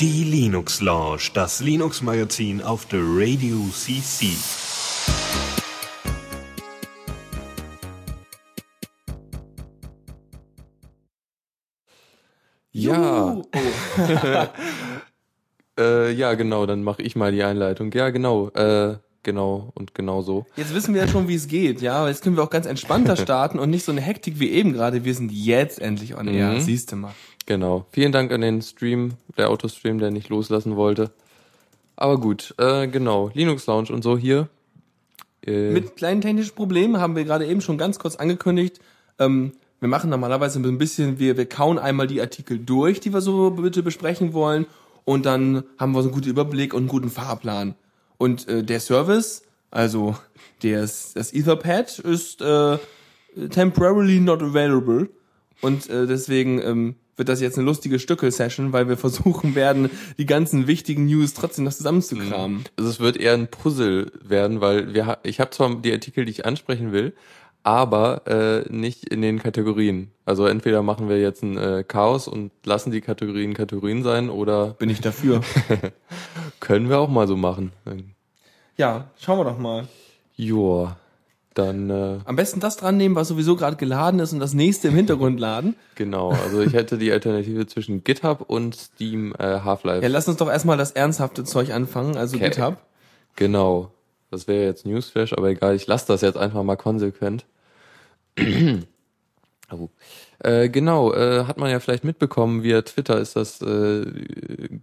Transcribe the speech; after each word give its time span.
Die 0.00 0.24
Linux 0.24 0.80
Lounge, 0.80 1.30
das 1.34 1.60
Linux 1.60 2.02
Magazin 2.02 2.60
auf 2.60 2.86
der 2.86 3.00
Radio 3.02 3.56
CC. 3.72 4.26
Ja. 12.72 13.42
äh, 15.78 16.10
ja, 16.12 16.34
genau, 16.34 16.66
dann 16.66 16.82
mache 16.82 17.02
ich 17.02 17.14
mal 17.14 17.30
die 17.30 17.44
Einleitung. 17.44 17.92
Ja, 17.92 18.10
genau. 18.10 18.48
Äh, 18.50 18.96
genau 19.26 19.72
und 19.74 19.94
genau 19.94 20.22
so. 20.22 20.46
Jetzt 20.56 20.74
wissen 20.74 20.94
wir 20.94 21.02
ja 21.02 21.08
schon, 21.08 21.28
wie 21.28 21.34
es 21.34 21.48
geht, 21.48 21.82
ja. 21.82 22.08
Jetzt 22.08 22.22
können 22.22 22.36
wir 22.36 22.42
auch 22.42 22.50
ganz 22.50 22.64
entspannter 22.64 23.16
starten 23.16 23.58
und 23.58 23.68
nicht 23.68 23.84
so 23.84 23.92
eine 23.92 24.00
Hektik 24.00 24.40
wie 24.40 24.50
eben 24.50 24.72
gerade. 24.72 25.04
Wir 25.04 25.14
sind 25.14 25.30
jetzt 25.30 25.78
endlich 25.82 26.16
on 26.16 26.28
air. 26.28 26.52
Mhm. 26.52 26.60
Siehst 26.60 26.92
du 26.92 26.96
mal. 26.96 27.12
Genau. 27.44 27.84
Vielen 27.90 28.12
Dank 28.12 28.32
an 28.32 28.40
den 28.40 28.62
Stream, 28.62 29.14
der 29.36 29.50
Autostream, 29.50 29.98
der 29.98 30.10
nicht 30.10 30.30
loslassen 30.30 30.76
wollte. 30.76 31.10
Aber 31.96 32.18
gut, 32.18 32.54
äh, 32.58 32.88
genau. 32.88 33.30
Linux 33.34 33.66
Lounge 33.66 33.90
und 33.90 34.02
so 34.02 34.16
hier. 34.16 34.48
Äh, 35.44 35.72
Mit 35.72 35.96
kleinen 35.96 36.20
technischen 36.20 36.54
Problemen 36.54 36.98
haben 36.98 37.16
wir 37.16 37.24
gerade 37.24 37.46
eben 37.46 37.60
schon 37.60 37.78
ganz 37.78 37.98
kurz 37.98 38.16
angekündigt. 38.16 38.80
Ähm, 39.18 39.52
wir 39.80 39.88
machen 39.88 40.08
normalerweise 40.08 40.58
ein 40.60 40.78
bisschen, 40.78 41.18
wir, 41.18 41.36
wir 41.36 41.46
kauen 41.46 41.78
einmal 41.78 42.06
die 42.06 42.20
Artikel 42.20 42.58
durch, 42.58 43.00
die 43.00 43.12
wir 43.12 43.20
so 43.20 43.50
bitte 43.50 43.82
besprechen 43.82 44.32
wollen. 44.32 44.66
Und 45.04 45.26
dann 45.26 45.64
haben 45.78 45.92
wir 45.92 46.02
so 46.02 46.08
einen 46.08 46.14
guten 46.14 46.30
Überblick 46.30 46.74
und 46.74 46.82
einen 46.82 46.88
guten 46.88 47.10
Fahrplan. 47.10 47.74
Und 48.18 48.48
äh, 48.48 48.62
der 48.62 48.80
Service, 48.80 49.42
also 49.70 50.16
das, 50.62 51.12
das 51.14 51.32
Etherpad, 51.32 51.98
ist 51.98 52.40
äh, 52.40 52.78
temporarily 53.50 54.20
not 54.20 54.42
available. 54.42 55.08
Und 55.60 55.88
äh, 55.88 56.06
deswegen 56.06 56.60
ähm, 56.60 56.94
wird 57.16 57.28
das 57.28 57.40
jetzt 57.40 57.56
eine 57.58 57.66
lustige 57.66 57.98
Stücke-Session, 57.98 58.72
weil 58.72 58.88
wir 58.88 58.96
versuchen 58.96 59.54
werden, 59.54 59.90
die 60.18 60.26
ganzen 60.26 60.66
wichtigen 60.66 61.06
News 61.06 61.34
trotzdem 61.34 61.64
noch 61.64 61.72
zusammenzukramen. 61.72 62.64
also 62.76 62.90
es 62.90 63.00
wird 63.00 63.16
eher 63.16 63.34
ein 63.34 63.48
Puzzle 63.48 64.12
werden, 64.22 64.60
weil 64.60 64.94
wir 64.94 65.18
ich 65.22 65.40
habe 65.40 65.50
zwar 65.50 65.74
die 65.76 65.92
Artikel, 65.92 66.24
die 66.24 66.32
ich 66.32 66.46
ansprechen 66.46 66.92
will, 66.92 67.14
aber 67.66 68.22
äh, 68.26 68.72
nicht 68.72 69.08
in 69.08 69.22
den 69.22 69.40
Kategorien. 69.40 70.12
Also 70.24 70.46
entweder 70.46 70.82
machen 70.82 71.08
wir 71.08 71.20
jetzt 71.20 71.42
ein 71.42 71.58
äh, 71.58 71.84
Chaos 71.86 72.28
und 72.28 72.52
lassen 72.64 72.92
die 72.92 73.00
Kategorien 73.00 73.54
Kategorien 73.54 74.04
sein 74.04 74.30
oder 74.30 74.68
Bin 74.78 74.88
ich 74.88 75.00
dafür. 75.00 75.40
können 76.60 76.88
wir 76.88 76.98
auch 77.00 77.08
mal 77.08 77.26
so 77.26 77.36
machen. 77.36 77.72
ja, 78.76 79.06
schauen 79.18 79.38
wir 79.40 79.44
doch 79.44 79.58
mal. 79.58 79.88
Joa, 80.36 80.96
dann 81.54 81.90
äh, 81.90 82.18
Am 82.24 82.36
besten 82.36 82.60
das 82.60 82.76
dran 82.76 82.96
nehmen, 82.98 83.16
was 83.16 83.28
sowieso 83.28 83.56
gerade 83.56 83.76
geladen 83.76 84.20
ist 84.20 84.32
und 84.32 84.38
das 84.40 84.54
nächste 84.54 84.88
im 84.88 84.94
Hintergrund 84.94 85.40
laden. 85.40 85.74
genau. 85.96 86.30
Also 86.30 86.60
ich 86.60 86.72
hätte 86.72 86.98
die 86.98 87.10
Alternative 87.10 87.66
zwischen 87.66 88.04
GitHub 88.04 88.42
und 88.46 88.76
Steam 88.76 89.34
äh, 89.38 89.60
Half-Life. 89.60 90.02
Ja, 90.02 90.08
lass 90.08 90.28
uns 90.28 90.36
doch 90.36 90.48
erstmal 90.48 90.76
das 90.76 90.92
ernsthafte 90.92 91.42
Zeug 91.42 91.72
anfangen, 91.72 92.16
also 92.16 92.36
Okay. 92.36 92.50
GitHub. 92.50 92.76
Genau. 93.34 93.90
Das 94.30 94.46
wäre 94.46 94.64
jetzt 94.64 94.86
Newsflash, 94.86 95.32
aber 95.32 95.48
egal, 95.48 95.74
ich 95.74 95.86
lasse 95.88 96.06
das 96.06 96.20
jetzt 96.20 96.36
einfach 96.36 96.62
mal 96.62 96.76
konsequent. 96.76 97.44
oh. 99.70 99.88
äh, 100.40 100.68
genau, 100.68 101.12
äh, 101.12 101.44
hat 101.44 101.58
man 101.58 101.70
ja 101.70 101.80
vielleicht 101.80 102.04
mitbekommen, 102.04 102.62
via 102.62 102.82
Twitter 102.82 103.18
ist 103.18 103.36
das, 103.36 103.62
äh, 103.62 104.06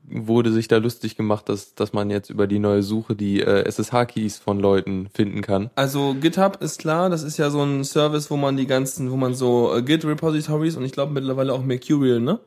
wurde 0.03 0.51
sich 0.51 0.67
da 0.67 0.77
lustig 0.77 1.15
gemacht, 1.15 1.49
dass, 1.49 1.75
dass 1.75 1.93
man 1.93 2.09
jetzt 2.09 2.29
über 2.29 2.47
die 2.47 2.59
neue 2.59 2.83
Suche 2.83 3.15
die 3.15 3.41
äh, 3.41 3.63
SSH-Keys 3.65 4.39
von 4.39 4.59
Leuten 4.59 5.09
finden 5.13 5.41
kann. 5.41 5.69
Also 5.75 6.15
GitHub 6.19 6.61
ist 6.61 6.79
klar, 6.79 7.09
das 7.09 7.23
ist 7.23 7.37
ja 7.37 7.49
so 7.49 7.63
ein 7.63 7.83
Service, 7.83 8.31
wo 8.31 8.37
man 8.37 8.57
die 8.57 8.67
ganzen, 8.67 9.11
wo 9.11 9.15
man 9.15 9.35
so 9.35 9.75
äh, 9.75 9.81
Git-Repositories 9.81 10.75
und 10.75 10.85
ich 10.85 10.91
glaube 10.91 11.13
mittlerweile 11.13 11.53
auch 11.53 11.63
Mercurial, 11.63 12.19
ne? 12.19 12.39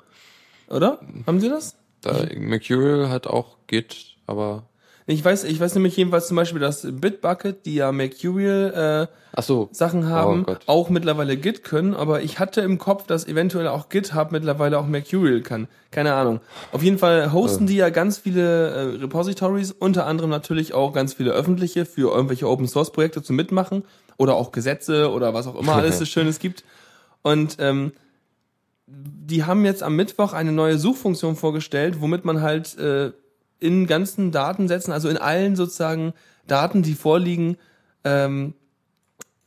Oder? 0.69 1.01
Haben 1.27 1.41
sie 1.41 1.49
das? 1.49 1.77
Da, 2.01 2.27
Mercurial 2.37 3.09
hat 3.09 3.27
auch 3.27 3.57
Git, 3.67 4.17
aber 4.27 4.69
Ich 5.09 5.25
weiß, 5.25 5.45
ich 5.45 5.61
weiß 5.61 5.75
nämlich 5.75 5.97
jedenfalls 5.97 6.27
zum 6.27 6.37
Beispiel, 6.37 6.61
dass 6.61 6.83
Bitbucket, 6.83 7.65
die 7.65 7.77
ja 7.77 7.93
Mercurial 7.93 9.09
äh, 9.37 9.41
so, 9.41 9.69
Sachen 9.71 10.09
haben, 10.09 10.45
Oh 10.49 10.57
auch 10.67 10.91
mittlerweile 10.91 11.37
Git 11.37 11.63
können, 11.63 11.95
aber 11.95 12.23
ich 12.23 12.41
hatte 12.41 12.61
im 12.63 12.79
Kopf, 12.79 13.07
dass 13.07 13.25
eventuell 13.29 13.69
auch 13.69 13.89
GitHub 13.89 14.33
mittlerweile 14.33 14.79
auch 14.79 14.87
Mercurial 14.87 15.43
kann. 15.43 15.69
Keine 15.93 16.15
Ahnung. 16.15 16.41
Auf 16.73 16.83
jeden 16.83 16.99
Fall 16.99 17.33
hosten 17.33 17.69
die 17.69 17.77
ja 17.77 17.91
ganz 17.91 18.19
viele 18.19 18.71
äh, 18.71 18.81
Repositories, 18.97 19.71
unter 19.71 20.07
anderem 20.07 20.31
natürlich 20.31 20.75
auch 20.75 20.93
ganz 20.93 21.15
viele 21.15 21.31
öffentliche 21.31 21.87
für 21.87 22.13
irgendwelche 22.13 22.49
Open 22.49 22.67
Source 22.67 22.91
Projekte 22.91 23.23
zum 23.23 23.37
Mitmachen 23.37 23.85
oder 24.17 24.35
auch 24.35 24.51
Gesetze 24.51 25.13
oder 25.13 25.35
was 25.35 25.47
auch 25.47 25.55
immer 25.55 25.75
alles 25.77 26.01
so 26.01 26.05
Schönes 26.05 26.41
gibt. 26.41 26.65
Und 27.23 27.59
ähm, 27.61 27.93
die 28.89 29.45
haben 29.45 29.65
jetzt 29.65 29.85
am 29.85 29.95
Mittwoch 29.95 30.33
eine 30.33 30.51
neue 30.51 30.79
Suchfunktion 30.79 31.37
vorgestellt, 31.37 32.01
womit 32.01 32.25
man 32.25 32.41
halt 32.41 32.77
äh, 32.79 33.13
in 33.61 33.87
ganzen 33.87 34.33
Datensätzen, 34.33 34.93
also 34.93 35.09
in 35.09 35.17
allen 35.17 35.57
sozusagen 35.57 36.13
Daten, 36.47 36.83
die 36.83 36.95
vorliegen, 36.95 37.57
ähm, 38.05 38.55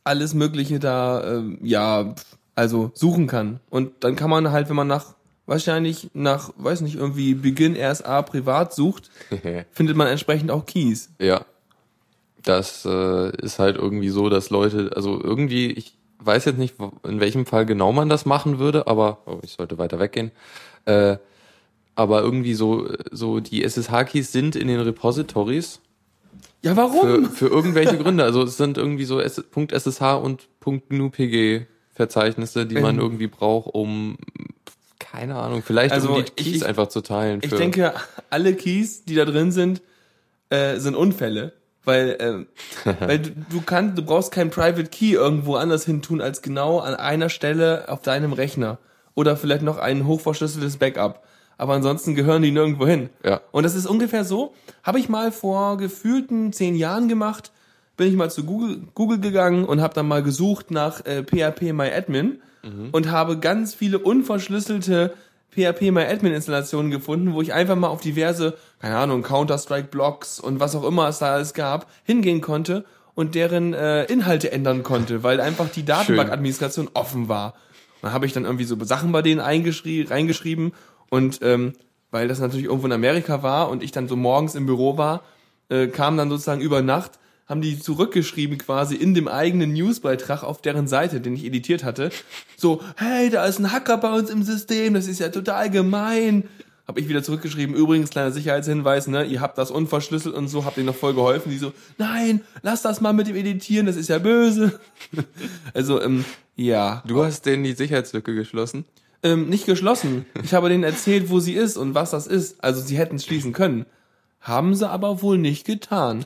alles 0.03 0.33
Mögliche 0.33 0.79
da, 0.79 1.23
ähm, 1.23 1.59
ja, 1.61 2.15
also 2.55 2.91
suchen 2.93 3.27
kann. 3.27 3.59
Und 3.69 4.03
dann 4.03 4.15
kann 4.15 4.29
man 4.29 4.51
halt, 4.51 4.69
wenn 4.69 4.75
man 4.75 4.87
nach, 4.87 5.15
wahrscheinlich 5.45 6.09
nach, 6.13 6.51
weiß 6.57 6.81
nicht, 6.81 6.95
irgendwie 6.95 7.35
Begin 7.35 7.77
RSA 7.77 8.21
privat 8.23 8.73
sucht, 8.73 9.09
findet 9.71 9.95
man 9.95 10.07
entsprechend 10.07 10.51
auch 10.51 10.65
Keys. 10.65 11.09
Ja. 11.19 11.45
Das 12.41 12.85
äh, 12.85 13.35
ist 13.37 13.59
halt 13.59 13.75
irgendwie 13.75 14.09
so, 14.09 14.29
dass 14.29 14.49
Leute, 14.49 14.91
also 14.95 15.21
irgendwie, 15.21 15.71
ich 15.71 15.97
weiß 16.19 16.45
jetzt 16.45 16.57
nicht, 16.57 16.75
in 17.03 17.19
welchem 17.19 17.45
Fall 17.45 17.65
genau 17.65 17.91
man 17.91 18.09
das 18.09 18.25
machen 18.25 18.59
würde, 18.59 18.87
aber 18.87 19.19
oh, 19.25 19.39
ich 19.41 19.51
sollte 19.51 19.77
weiter 19.77 19.99
weggehen. 19.99 20.31
Äh, 20.85 21.17
aber 21.99 22.21
irgendwie 22.21 22.53
so, 22.53 22.87
so 23.11 23.39
die 23.41 23.63
SSH-Keys 23.63 24.31
sind 24.31 24.55
in 24.55 24.67
den 24.69 24.79
Repositories 24.79 25.81
Ja, 26.61 26.71
für, 26.71 26.77
warum? 26.77 27.29
für 27.29 27.47
irgendwelche 27.47 27.97
Gründe. 27.97 28.23
Also 28.23 28.41
es 28.43 28.55
sind 28.57 28.77
irgendwie 28.77 29.03
so 29.05 29.19
.ssh 29.19 29.43
und 30.23 30.47
.nupg 30.89 31.67
Verzeichnisse, 31.93 32.65
die 32.65 32.75
man 32.79 32.95
Ähm. 32.95 33.01
irgendwie 33.01 33.27
braucht, 33.27 33.73
um 33.73 34.17
keine 34.99 35.35
Ahnung, 35.35 35.63
vielleicht 35.65 35.93
Also 35.93 36.09
um 36.13 36.23
die 36.23 36.31
Keys 36.31 36.55
ich- 36.57 36.65
einfach 36.65 36.87
zu 36.87 37.01
teilen. 37.01 37.39
Ich 37.43 37.49
für- 37.49 37.57
denke, 37.57 37.93
alle 38.29 38.53
Keys, 38.55 39.03
die 39.03 39.15
da 39.15 39.25
drin 39.25 39.51
sind, 39.51 39.81
äh, 40.49 40.77
sind 40.77 40.95
Unfälle. 40.95 41.53
Weil, 41.83 42.17
ähm, 42.19 42.47
weil 42.99 43.19
du, 43.19 43.31
du 43.49 43.61
kannst, 43.65 43.97
du 43.97 44.03
brauchst 44.03 44.31
kein 44.31 44.49
Private 44.51 44.89
Key 44.89 45.13
irgendwo 45.13 45.55
anders 45.55 45.85
hin 45.85 46.01
tun 46.01 46.21
als 46.21 46.41
genau 46.41 46.79
an 46.79 46.93
einer 46.95 47.29
Stelle 47.29 47.85
auf 47.89 48.01
deinem 48.01 48.31
Rechner. 48.33 48.77
Oder 49.15 49.35
vielleicht 49.35 49.63
noch 49.63 49.77
ein 49.77 50.05
hochverschlüsseltes 50.07 50.77
Backup. 50.77 51.23
Aber 51.59 51.73
ansonsten 51.73 52.15
gehören 52.15 52.41
die 52.41 52.51
nirgendwo 52.51 52.87
hin. 52.87 53.09
Ja. 53.23 53.41
Und 53.51 53.63
das 53.63 53.75
ist 53.75 53.85
ungefähr 53.85 54.23
so, 54.23 54.53
habe 54.81 54.97
ich 54.97 55.09
mal 55.09 55.31
vor 55.31 55.77
gefühlten 55.77 56.53
zehn 56.53 56.73
Jahren 56.73 57.09
gemacht, 57.09 57.51
bin 57.97 58.07
ich 58.07 58.15
mal 58.15 58.31
zu 58.31 58.45
Google, 58.45 58.81
Google 58.95 59.19
gegangen 59.19 59.65
und 59.65 59.81
habe 59.81 59.93
dann 59.93 60.07
mal 60.07 60.23
gesucht 60.23 60.71
nach 60.71 61.05
äh, 61.05 61.23
PHP 61.23 61.73
MyAdmin 61.73 62.41
und 62.91 63.11
habe 63.11 63.39
ganz 63.39 63.73
viele 63.73 63.99
unverschlüsselte 63.99 65.13
PHP 65.51 65.91
MyAdmin 65.91 66.33
Installationen 66.33 66.91
gefunden, 66.91 67.33
wo 67.33 67.41
ich 67.41 67.53
einfach 67.53 67.75
mal 67.75 67.87
auf 67.87 68.01
diverse, 68.01 68.57
keine 68.79 68.97
Ahnung, 68.97 69.23
Counter-Strike 69.23 69.87
Blocks 69.89 70.39
und 70.39 70.59
was 70.59 70.75
auch 70.75 70.83
immer 70.83 71.07
es 71.07 71.19
da 71.19 71.33
alles 71.33 71.53
gab, 71.53 71.87
hingehen 72.03 72.41
konnte 72.41 72.85
und 73.15 73.35
deren 73.35 73.73
äh, 73.73 74.05
Inhalte 74.05 74.51
ändern 74.51 74.83
konnte, 74.83 75.23
weil 75.23 75.41
einfach 75.41 75.69
die 75.69 75.83
Datenbankadministration 75.83 76.89
offen 76.93 77.27
war. 77.27 77.55
Dann 78.01 78.13
habe 78.13 78.25
ich 78.25 78.33
dann 78.33 78.45
irgendwie 78.45 78.63
so 78.63 78.81
Sachen 78.83 79.11
bei 79.11 79.21
denen 79.21 79.41
eingeschrie 79.41 80.03
reingeschrieben 80.03 80.73
und 81.09 81.39
ähm, 81.41 81.73
weil 82.11 82.27
das 82.27 82.39
natürlich 82.39 82.65
irgendwo 82.65 82.87
in 82.87 82.93
Amerika 82.93 83.43
war 83.43 83.69
und 83.69 83.83
ich 83.83 83.91
dann 83.91 84.07
so 84.07 84.15
morgens 84.15 84.55
im 84.55 84.65
Büro 84.65 84.97
war, 84.97 85.23
äh, 85.69 85.87
kam 85.87 86.17
dann 86.17 86.29
sozusagen 86.29 86.61
über 86.61 86.81
Nacht, 86.81 87.19
haben 87.47 87.61
die 87.61 87.79
zurückgeschrieben 87.79 88.57
quasi 88.57 88.95
in 88.95 89.13
dem 89.13 89.27
eigenen 89.27 89.73
Newsbeitrag 89.73 90.43
auf 90.43 90.61
deren 90.61 90.87
Seite, 90.87 91.19
den 91.19 91.35
ich 91.35 91.45
editiert 91.45 91.83
hatte, 91.83 92.11
so, 92.57 92.81
hey, 92.95 93.29
da 93.29 93.45
ist 93.45 93.59
ein 93.59 93.71
Hacker 93.71 93.97
bei 93.97 94.13
uns 94.13 94.29
im 94.29 94.43
System, 94.43 94.93
das 94.93 95.07
ist 95.07 95.19
ja 95.19 95.29
total 95.29 95.69
gemein. 95.69 96.47
Hab 96.87 96.97
ich 96.97 97.07
wieder 97.07 97.21
zurückgeschrieben, 97.21 97.75
übrigens, 97.75 98.09
kleiner 98.09 98.31
Sicherheitshinweis, 98.31 99.07
ne, 99.07 99.23
ihr 99.23 99.41
habt 99.41 99.59
das 99.59 99.69
unverschlüsselt 99.69 100.33
und 100.33 100.47
so, 100.47 100.65
habt 100.65 100.77
ihr 100.77 100.83
noch 100.83 100.95
voll 100.95 101.13
geholfen. 101.13 101.51
Die 101.51 101.59
so, 101.59 101.71
nein, 101.99 102.41
lass 102.63 102.81
das 102.81 102.99
mal 102.99 103.13
mit 103.13 103.27
dem 103.27 103.35
Editieren, 103.35 103.85
das 103.85 103.95
ist 103.95 104.09
ja 104.09 104.17
böse. 104.17 104.79
also, 105.75 106.01
ähm, 106.01 106.25
ja. 106.55 107.03
Du 107.05 107.23
hast 107.23 107.45
denen 107.45 107.63
die 107.63 107.73
Sicherheitslücke 107.73 108.33
geschlossen. 108.33 108.85
Ähm, 109.21 109.49
nicht 109.49 109.65
geschlossen. 109.65 110.25
Ich 110.43 110.53
habe 110.53 110.69
denen 110.69 110.83
erzählt, 110.83 111.29
wo 111.29 111.39
sie 111.39 111.53
ist 111.53 111.75
und 111.77 111.93
was 111.95 112.11
das 112.11 112.25
ist. 112.27 112.63
Also 112.63 112.81
sie 112.81 112.97
hätten 112.97 113.17
es 113.17 113.25
schließen 113.25 113.51
können. 113.53 113.85
Haben 114.39 114.75
sie 114.75 114.89
aber 114.89 115.21
wohl 115.21 115.37
nicht 115.37 115.65
getan. 115.65 116.25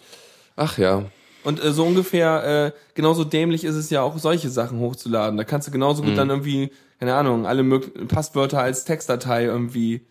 Ach 0.56 0.78
ja. 0.78 1.06
Und 1.44 1.64
äh, 1.64 1.74
so 1.74 1.84
ungefähr, 1.86 2.68
äh, 2.68 2.72
genauso 2.94 3.24
dämlich 3.24 3.64
ist 3.64 3.76
es 3.76 3.90
ja 3.90 4.02
auch, 4.04 4.18
solche 4.20 4.50
Sachen 4.50 4.80
hochzuladen. 4.80 5.38
Da 5.38 5.44
kannst 5.44 5.68
du 5.68 5.72
genauso 5.72 6.04
gut 6.04 6.18
dann 6.18 6.30
irgendwie, 6.30 6.72
keine 7.00 7.16
Ahnung, 7.16 7.46
alle 7.48 7.64
mög 7.64 8.08
Passwörter 8.08 8.60
als 8.60 8.86
Textdatei 8.86 9.46
irgendwie. 9.46 10.06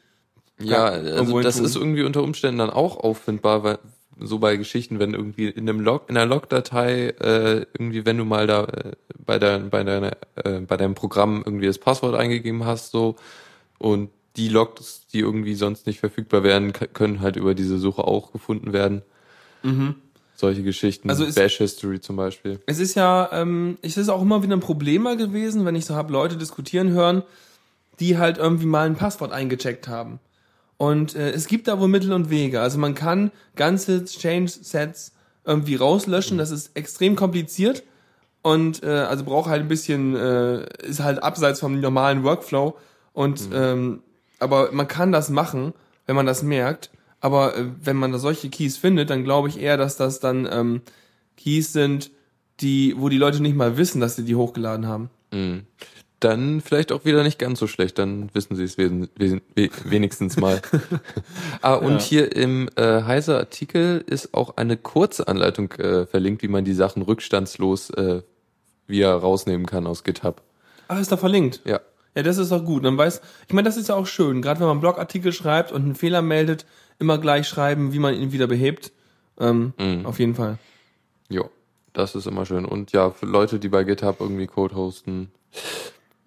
Ja, 0.61 0.97
Ja, 0.97 1.17
also 1.19 1.41
das 1.41 1.57
tun. 1.57 1.65
ist 1.65 1.77
irgendwie 1.77 2.03
unter 2.03 2.23
Umständen 2.23 2.59
dann 2.59 2.71
auch 2.71 2.97
auffindbar, 2.99 3.63
weil, 3.63 3.79
so 4.21 4.39
bei 4.39 4.57
Geschichten, 4.57 4.99
wenn 4.99 5.15
irgendwie 5.15 5.49
in 5.49 5.69
einem 5.69 5.81
Log, 5.81 6.09
in 6.09 6.17
einer 6.17 6.27
Logdatei 6.27 7.09
äh, 7.21 7.67
irgendwie, 7.79 8.05
wenn 8.07 8.19
du 8.19 8.25
mal 8.25 8.47
da 8.47 8.65
äh, 8.65 8.93
bei 9.25 9.39
dein, 9.39 9.71
bei 9.71 9.83
deiner, 9.85 10.13
äh, 10.37 10.61
bei 10.61 10.77
deinem 10.77 10.95
Programm 10.95 11.43
irgendwie 11.45 11.67
das 11.67 11.79
Passwort 11.79 12.15
eingegeben 12.15 12.65
hast, 12.65 12.91
so 12.93 13.17
und 13.79 14.11
die 14.37 14.49
Logs, 14.49 15.07
die 15.13 15.19
irgendwie 15.21 15.55
sonst 15.55 15.87
nicht 15.87 16.01
verfügbar 16.01 16.43
wären, 16.43 16.73
k- 16.73 16.87
können 16.87 17.21
halt 17.21 17.37
über 17.37 17.55
diese 17.55 17.79
Suche 17.79 18.05
auch 18.05 18.33
gefunden 18.33 18.73
werden. 18.73 19.03
Solche 20.35 20.63
Geschichten, 20.63 21.09
Also 21.11 21.25
ist- 21.25 21.35
Bash 21.37 21.59
History 21.59 22.01
zum 22.01 22.17
Beispiel. 22.17 22.59
Es 22.67 22.79
ist 22.81 22.95
ja, 22.95 23.29
ähm, 23.33 23.79
es 23.83 23.97
ist 23.97 24.09
auch 24.09 24.23
immer 24.23 24.43
wieder 24.43 24.57
ein 24.57 24.61
Problem 24.61 25.03
mal 25.03 25.17
gewesen, 25.17 25.65
wenn 25.65 25.75
ich 25.77 25.85
so 25.85 25.95
habe 25.95 26.13
Leute 26.13 26.37
diskutieren 26.37 26.91
hören, 26.91 27.23
die 28.01 28.19
halt 28.19 28.39
irgendwie 28.39 28.67
mal 28.67 28.87
ein 28.87 28.97
Passwort 28.97 29.33
eingecheckt 29.33 29.87
haben. 29.89 30.19
Und 30.83 31.15
äh, 31.15 31.31
es 31.31 31.47
gibt 31.47 31.69
da 31.69 31.79
wohl 31.79 31.87
Mittel 31.87 32.13
und 32.13 32.29
Wege. 32.29 32.61
Also 32.61 32.77
man 32.77 32.97
kann 32.97 33.31
ganze 33.55 34.05
Change-Sets 34.05 35.13
irgendwie 35.45 35.77
rauslöschen. 35.77 36.39
Das 36.39 36.51
ist 36.51 36.77
extrem 36.77 37.15
kompliziert 37.15 37.85
und 38.43 38.83
äh, 38.83 38.89
also 38.89 39.23
braucht 39.23 39.49
halt 39.49 39.63
ein 39.63 39.69
bisschen, 39.69 40.17
äh, 40.17 40.67
ist 40.85 40.99
halt 40.99 41.23
abseits 41.23 41.61
vom 41.61 41.79
normalen 41.79 42.25
Workflow. 42.25 42.77
Und 43.13 43.49
ähm, 43.55 44.03
aber 44.41 44.73
man 44.73 44.89
kann 44.89 45.13
das 45.13 45.31
machen, 45.31 45.73
wenn 46.07 46.17
man 46.17 46.27
das 46.27 46.43
merkt. 46.43 46.91
Aber 47.21 47.57
äh, 47.57 47.67
wenn 47.81 47.97
man 47.97 48.11
da 48.11 48.19
solche 48.19 48.51
Keys 48.51 48.77
findet, 48.77 49.09
dann 49.09 49.23
glaube 49.23 49.51
ich 49.51 49.61
eher, 49.61 49.77
dass 49.77 49.97
das 49.97 50.19
dann 50.19 50.49
ähm, 50.51 50.83
Keys 51.37 51.73
sind, 51.73 52.11
die, 52.59 52.97
wo 52.99 53.09
die 53.09 53.19
Leute 53.19 53.41
nicht 53.41 53.55
mal 53.55 53.77
wissen, 53.77 54.01
dass 54.01 54.17
sie 54.17 54.25
die 54.25 54.35
hochgeladen 54.35 54.89
haben. 54.89 55.11
Dann 56.23 56.61
vielleicht 56.61 56.93
auch 56.93 57.05
wieder 57.05 57.23
nicht 57.25 57.39
ganz 57.39 57.59
so 57.59 57.67
schlecht, 57.67 57.99
dann 57.99 58.31
wissen 58.33 58.55
sie 58.55 58.63
es 58.65 58.79
wenigstens 58.79 60.37
mal. 60.37 60.63
ah, 61.63 61.75
und 61.75 61.95
Ja. 61.95 61.99
hier 62.01 62.37
im 62.37 62.69
äh, 62.77 63.03
heiser 63.03 63.39
Artikel 63.39 64.05
ist 64.07 64.33
auch 64.35 64.57
eine 64.57 64.77
kurze 64.77 65.27
Anleitung 65.27 65.73
äh, 65.73 66.07
verlinkt, 66.07 66.43
wie 66.43 66.49
man 66.49 66.65
die 66.65 66.75
Sachen 66.75 67.03
rückstandslos 67.03 67.91
äh, 67.91 68.23
wieder 68.87 69.15
rausnehmen 69.15 69.67
kann 69.67 69.87
aus 69.87 70.05
GitHub. 70.05 70.43
Ach, 70.89 71.01
ist 71.01 71.11
da 71.11 71.17
verlinkt. 71.17 71.61
Ja. 71.65 71.81
Ja, 72.15 72.23
das 72.23 72.37
ist 72.39 72.53
doch 72.53 72.63
gut. 72.65 72.85
Dann 72.85 72.97
weiß, 72.99 73.21
ich 73.49 73.55
meine, 73.55 73.67
das 73.67 73.77
ist 73.79 73.89
ja 73.89 73.95
auch 73.95 74.07
schön. 74.07 74.43
Gerade 74.43 74.61
wenn 74.61 74.67
man 74.67 74.75
einen 74.77 74.81
Blogartikel 74.83 75.33
schreibt 75.33 75.73
und 75.73 75.83
einen 75.83 75.95
Fehler 75.95 76.21
meldet, 76.23 76.67
immer 76.99 77.19
gleich 77.19 77.49
schreiben, 77.49 77.93
wie 77.95 77.99
man 77.99 78.15
ihn 78.15 78.33
wieder 78.33 78.47
behebt. 78.47 78.93
Ähm, 79.41 79.73
Auf 80.05 80.19
jeden 80.21 80.35
Fall. 80.35 80.59
Jo, 81.31 81.49
das 81.95 82.15
ist 82.15 82.27
immer 82.27 82.45
schön. 82.45 82.67
Und 82.67 82.93
ja, 82.93 83.11
für 83.11 83.25
Leute, 83.27 83.59
die 83.59 83.69
bei 83.71 83.83
GitHub 83.85 84.21
irgendwie 84.21 84.47
Code 84.47 84.75
hosten, 84.77 85.33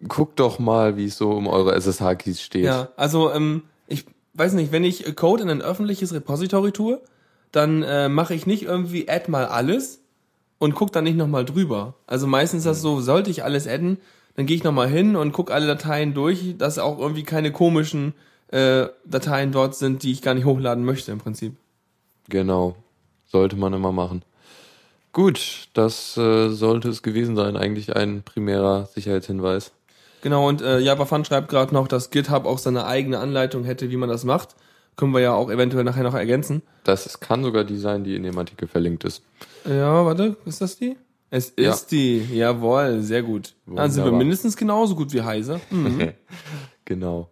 guckt 0.07 0.40
doch 0.40 0.60
mal, 0.60 0.98
wie 0.98 1.06
es 1.06 1.18
so 1.18 1.31
um 1.31 1.48
eure 1.48 1.75
SSH-Keys 1.75 2.42
steht. 2.42 2.66
Ja, 2.66 2.90
also 2.96 3.31
ähm, 3.31 3.63
ich 3.88 4.06
weiß 4.34 4.54
nicht, 4.54 4.72
wenn 4.72 4.84
ich 4.84 5.16
Code 5.16 5.44
in 5.44 5.50
ein 5.50 5.62
öffentliches 5.62 6.13
Repository 6.13 6.72
tue, 6.72 7.02
dann 7.52 7.84
äh, 7.84 8.10
mache 8.10 8.34
ich 8.34 8.46
nicht 8.46 8.63
irgendwie 8.63 9.10
add 9.10 9.30
mal 9.30 9.46
alles 9.46 10.02
und 10.60 10.75
guck 10.75 10.92
dann 10.92 11.06
nicht 11.06 11.18
nochmal 11.18 11.46
drüber. 11.46 11.96
Also 12.07 12.28
meistens 12.28 12.60
ist 12.60 12.66
das 12.66 12.81
so, 12.81 13.00
sollte 13.00 13.30
ich 13.30 13.44
alles 13.44 13.68
adden, 13.68 13.98
dann 14.36 14.46
gehe 14.46 14.57
ich 14.57 14.63
nochmal 14.63 14.90
hin 14.90 15.16
und 15.16 15.31
guck 15.31 15.52
alle 15.52 15.68
Dateien 15.68 16.13
durch, 16.13 16.56
dass 16.57 16.78
auch 16.78 17.00
irgendwie 17.00 17.24
keine 17.24 17.52
komischen 17.52 18.13
äh, 18.50 18.88
Dateien 19.06 19.52
dort 19.52 19.75
sind, 19.75 20.04
die 20.04 20.12
ich 20.12 20.22
gar 20.22 20.34
nicht 20.34 20.46
hochladen 20.46 20.84
möchte 20.84 21.12
im 21.12 21.19
Prinzip. 21.19 21.56
Genau. 22.30 22.75
Sollte 23.28 23.56
man 23.56 23.74
immer 23.74 23.92
machen. 23.92 24.24
Gut, 25.13 25.69
das 25.74 26.18
äh, 26.18 26.50
sollte 26.50 26.90
es 26.90 27.02
gewesen 27.02 27.36
sein. 27.36 27.56
Eigentlich 27.56 27.96
ein 27.96 28.24
primärer 28.24 28.88
Sicherheitshinweis. 28.94 29.72
Genau, 30.25 30.48
und 30.50 30.63
äh, 30.63 30.80
Java 30.80 31.06
Fun 31.06 31.24
schreibt 31.24 31.50
gerade 31.50 31.72
noch, 31.72 31.88
dass 31.88 32.10
GitHub 32.10 32.45
auch 32.48 32.57
seine 32.57 32.88
eigene 32.88 33.19
Anleitung 33.19 33.63
hätte, 33.63 33.92
wie 33.92 33.95
man 33.95 34.10
das 34.10 34.24
macht. 34.24 34.56
Können 34.95 35.13
wir 35.13 35.19
ja 35.19 35.33
auch 35.36 35.51
eventuell 35.51 35.83
nachher 35.83 36.01
noch 36.01 36.16
ergänzen. 36.16 36.63
Das 36.83 37.06
ist- 37.06 37.19
kann 37.19 37.44
sogar 37.44 37.63
die 37.63 37.77
sein, 37.77 38.04
die 38.04 38.16
in 38.16 38.24
dem 38.24 38.36
Artikel 38.36 38.68
verlinkt 38.68 39.04
ist. 39.04 39.22
Ja, 39.69 40.04
warte, 40.04 40.36
ist 40.45 40.62
das 40.62 40.77
die? 40.77 40.98
Es 41.30 41.54
Ja. 41.60 41.69
ist 41.74 41.92
die, 41.92 42.18
jawohl, 42.33 43.01
sehr 43.01 43.22
gut. 43.22 43.54
Dann 43.68 43.92
sind 43.92 43.98
wir 44.01 44.06
Wunderbar. 44.06 44.18
mindestens 44.18 44.57
genauso 44.57 44.95
gut 44.95 45.13
wie 45.13 45.22
Heise. 45.22 45.62
Hm. 45.69 46.13
Genau. 46.86 47.30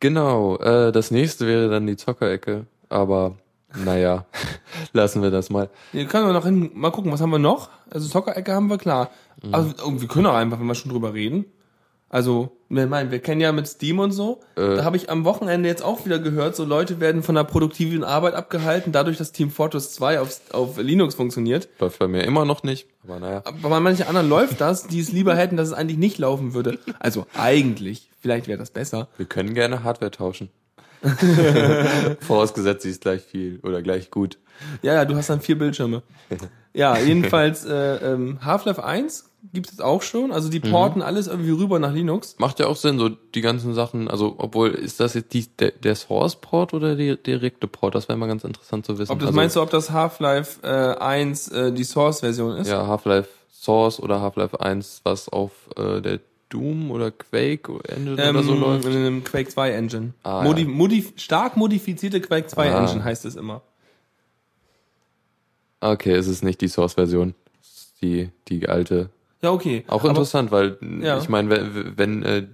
Genau. 0.00 0.56
Äh, 0.58 0.90
das 0.90 1.10
nächste 1.12 1.46
wäre 1.46 1.68
dann 1.70 1.86
die 1.86 1.96
Zockerecke. 1.96 2.66
Aber 2.88 3.36
naja, 3.84 4.26
lassen 4.92 5.22
wir 5.22 5.30
das 5.30 5.48
mal. 5.50 5.70
Hier 5.92 6.06
können 6.06 6.26
wir 6.26 6.32
noch 6.32 6.44
hin, 6.44 6.70
mal 6.74 6.90
gucken, 6.90 7.12
was 7.12 7.20
haben 7.20 7.30
wir 7.30 7.38
noch? 7.38 7.68
Also 7.90 8.08
Zockerecke 8.08 8.52
haben 8.52 8.68
wir 8.68 8.78
klar. 8.78 9.10
Mhm. 9.42 9.54
Also 9.54 9.74
oh, 9.84 9.92
wir 10.00 10.08
können 10.08 10.26
auch 10.26 10.34
einfach, 10.34 10.58
wenn 10.58 10.66
wir 10.66 10.74
schon 10.74 10.90
drüber 10.90 11.14
reden. 11.14 11.44
Also, 12.16 12.56
wir 12.70 12.86
meinen, 12.86 13.10
wir 13.10 13.18
kennen 13.18 13.42
ja 13.42 13.52
mit 13.52 13.68
Steam 13.68 13.98
und 13.98 14.10
so. 14.10 14.40
Äh. 14.56 14.76
Da 14.76 14.84
habe 14.84 14.96
ich 14.96 15.10
am 15.10 15.26
Wochenende 15.26 15.68
jetzt 15.68 15.84
auch 15.84 16.06
wieder 16.06 16.18
gehört, 16.18 16.56
so 16.56 16.64
Leute 16.64 16.98
werden 16.98 17.22
von 17.22 17.34
der 17.34 17.44
produktiven 17.44 18.04
Arbeit 18.04 18.32
abgehalten, 18.32 18.90
dadurch, 18.90 19.18
dass 19.18 19.32
Team 19.32 19.50
Fortress 19.50 19.92
2 19.92 20.20
auf, 20.20 20.40
auf 20.50 20.78
Linux 20.78 21.14
funktioniert. 21.14 21.68
Läuft 21.78 21.98
bei 21.98 22.08
mir 22.08 22.24
immer 22.24 22.46
noch 22.46 22.62
nicht. 22.62 22.88
Aber 23.04 23.20
naja. 23.20 23.42
Aber 23.44 23.68
bei 23.68 23.80
manchen 23.80 24.06
anderen 24.06 24.30
läuft 24.30 24.62
das, 24.62 24.86
die 24.86 24.98
es 24.98 25.12
lieber 25.12 25.36
hätten, 25.36 25.58
dass 25.58 25.68
es 25.68 25.74
eigentlich 25.74 25.98
nicht 25.98 26.16
laufen 26.16 26.54
würde. 26.54 26.78
Also 27.00 27.26
eigentlich, 27.34 28.08
vielleicht 28.18 28.48
wäre 28.48 28.58
das 28.58 28.70
besser. 28.70 29.08
Wir 29.18 29.26
können 29.26 29.52
gerne 29.52 29.84
Hardware 29.84 30.10
tauschen. 30.10 30.48
Vorausgesetzt, 32.20 32.82
sie 32.82 32.90
ist 32.90 33.02
gleich 33.02 33.22
viel 33.22 33.60
oder 33.62 33.82
gleich 33.82 34.10
gut. 34.10 34.38
Ja, 34.82 34.94
ja, 34.94 35.04
du 35.04 35.16
hast 35.16 35.30
dann 35.30 35.40
vier 35.40 35.58
Bildschirme. 35.58 36.02
Ja, 36.72 36.96
jedenfalls 36.98 37.64
äh, 37.64 37.96
ähm, 37.96 38.38
Half-Life 38.44 38.82
1 38.82 39.30
gibt 39.52 39.72
es 39.72 39.80
auch 39.80 40.02
schon. 40.02 40.32
Also 40.32 40.48
die 40.48 40.60
porten 40.60 41.02
alles 41.02 41.26
irgendwie 41.26 41.50
rüber 41.50 41.78
nach 41.78 41.92
Linux. 41.92 42.36
Macht 42.38 42.58
ja 42.58 42.66
auch 42.66 42.76
Sinn, 42.76 42.98
so 42.98 43.08
die 43.08 43.40
ganzen 43.40 43.74
Sachen, 43.74 44.08
also 44.08 44.34
obwohl, 44.38 44.70
ist 44.70 45.00
das 45.00 45.14
jetzt 45.14 45.32
die, 45.34 45.46
der, 45.58 45.72
der 45.72 45.94
Source-Port 45.94 46.74
oder 46.74 46.96
der 46.96 47.16
direkte 47.16 47.66
Port? 47.66 47.94
Das 47.94 48.08
wäre 48.08 48.18
mal 48.18 48.26
ganz 48.26 48.44
interessant 48.44 48.86
zu 48.86 48.98
wissen. 48.98 49.12
Ob 49.12 49.18
das 49.18 49.28
also, 49.28 49.36
meinst 49.36 49.56
du, 49.56 49.62
ob 49.62 49.70
das 49.70 49.90
Half-Life 49.90 50.60
äh, 50.62 51.00
1 51.00 51.48
äh, 51.48 51.72
die 51.72 51.84
Source-Version 51.84 52.56
ist? 52.56 52.68
Ja, 52.68 52.86
Half-Life 52.86 53.28
Source 53.52 54.00
oder 54.00 54.20
Half-Life 54.20 54.60
1, 54.60 55.00
was 55.04 55.28
auf 55.28 55.52
äh, 55.76 56.00
der 56.00 56.20
Doom 56.48 56.90
oder 56.90 57.10
Quake 57.10 57.72
Engine 57.88 58.22
Ähm, 58.22 58.36
oder 58.36 58.42
so 58.44 58.54
läuft. 58.54 58.84
in 58.86 58.92
einem 58.92 59.24
Quake 59.24 59.48
2 59.48 59.70
Engine. 59.72 60.14
Ah, 60.22 60.42
Modi 60.44 60.62
ja. 60.62 60.68
modif 60.68 61.12
stark 61.16 61.56
modifizierte 61.56 62.20
Quake 62.20 62.46
2 62.46 62.72
Ah. 62.72 62.82
Engine 62.82 63.02
heißt 63.04 63.24
es 63.24 63.34
immer. 63.36 63.62
Okay, 65.80 66.12
es 66.14 66.26
ist 66.26 66.42
nicht 66.42 66.60
die 66.60 66.68
Source-Version. 66.68 67.34
Die, 68.02 68.30
die 68.48 68.68
alte. 68.68 69.10
Ja, 69.42 69.50
okay. 69.52 69.84
Auch 69.88 70.00
Aber- 70.00 70.10
interessant, 70.10 70.50
weil 70.50 70.78
Ja. 71.02 71.18
ich 71.18 71.28
meine, 71.28 71.50
wenn, 71.50 71.98
wenn 71.98 72.22
äh, 72.22 72.46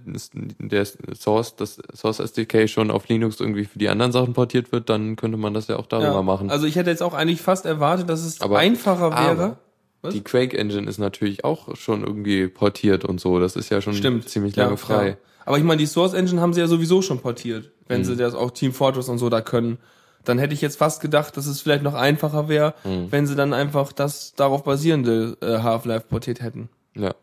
der 0.59 0.85
Source, 1.15 1.55
das 1.55 1.79
Source 1.95 2.19
SDK 2.19 2.67
schon 2.67 2.91
auf 2.91 3.07
Linux 3.07 3.39
irgendwie 3.39 3.65
für 3.65 3.79
die 3.79 3.89
anderen 3.89 4.11
Sachen 4.11 4.33
portiert 4.33 4.71
wird, 4.71 4.89
dann 4.89 5.15
könnte 5.15 5.37
man 5.37 5.53
das 5.53 5.67
ja 5.67 5.77
auch 5.77 5.85
darüber 5.87 6.07
Ja, 6.13 6.21
machen. 6.21 6.49
Also 6.49 6.65
ich 6.67 6.75
hätte 6.75 6.89
jetzt 6.89 7.01
auch 7.01 7.13
eigentlich 7.13 7.41
fast 7.41 7.65
erwartet, 7.65 8.09
dass 8.09 8.23
es 8.23 8.41
Aber- 8.41 8.59
einfacher 8.59 9.11
wäre. 9.11 9.29
aber 9.43 9.57
Was? 10.03 10.13
Die 10.13 10.21
Quake 10.21 10.55
Engine 10.57 10.87
ist 10.87 10.99
natürlich 10.99 11.43
auch 11.43 11.75
schon 11.75 12.03
irgendwie 12.03 12.47
portiert 12.47 13.03
und 13.05 13.19
so. 13.19 13.39
Das 13.39 13.55
ist 13.55 13.69
ja 13.71 13.81
schon 13.81 13.93
Stimmt. 13.95 14.29
ziemlich 14.29 14.55
Ja, 14.55 14.65
lange 14.65 14.77
frei. 14.77 15.07
Ja. 15.09 15.15
Aber 15.45 15.57
ich 15.57 15.63
meine, 15.63 15.79
die 15.79 15.85
Source 15.87 16.13
Engine 16.13 16.39
haben 16.41 16.53
sie 16.53 16.59
ja 16.61 16.67
sowieso 16.67 17.01
schon 17.01 17.19
portiert, 17.19 17.71
wenn 17.87 18.01
Mhm. 18.01 18.05
sie 18.05 18.15
das 18.15 18.35
auch 18.35 18.51
Team 18.51 18.71
Fortress 18.73 19.09
und 19.09 19.17
so 19.17 19.29
da 19.29 19.41
können. 19.41 19.77
Dann 20.25 20.39
hätte 20.39 20.53
ich 20.53 20.61
jetzt 20.61 20.77
fast 20.77 21.01
gedacht, 21.01 21.35
dass 21.35 21.47
es 21.47 21.59
vielleicht 21.61 21.83
noch 21.83 21.95
einfacher 21.95 22.47
wäre, 22.47 22.75
Mhm. 22.83 23.07
wenn 23.11 23.27
sie 23.27 23.35
dann 23.35 23.53
einfach 23.53 23.91
das 23.91 24.35
darauf 24.35 24.63
basierende 24.63 25.35
äh, 25.41 25.57
Half-Life 25.59 26.05
portiert 26.09 26.41
hätten. 26.41 26.69
Ja. 26.95 27.15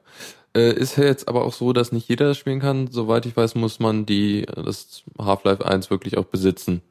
Äh, 0.55 0.73
ist 0.73 0.97
ja 0.97 1.05
jetzt 1.05 1.29
aber 1.29 1.45
auch 1.45 1.53
so, 1.53 1.73
dass 1.73 1.93
nicht 1.93 2.09
jeder 2.09 2.27
das 2.27 2.37
spielen 2.39 2.61
kann. 2.61 2.89
Soweit 2.91 3.25
ich 3.25 3.37
weiß, 3.37 3.55
muss 3.55 3.79
man 3.79 4.05
die 4.05 4.45
das 4.57 5.03
Half-Life 5.19 5.65
1 5.65 5.91
wirklich 5.91 6.19
auch 6.19 6.25
besitzen. 6.25 6.83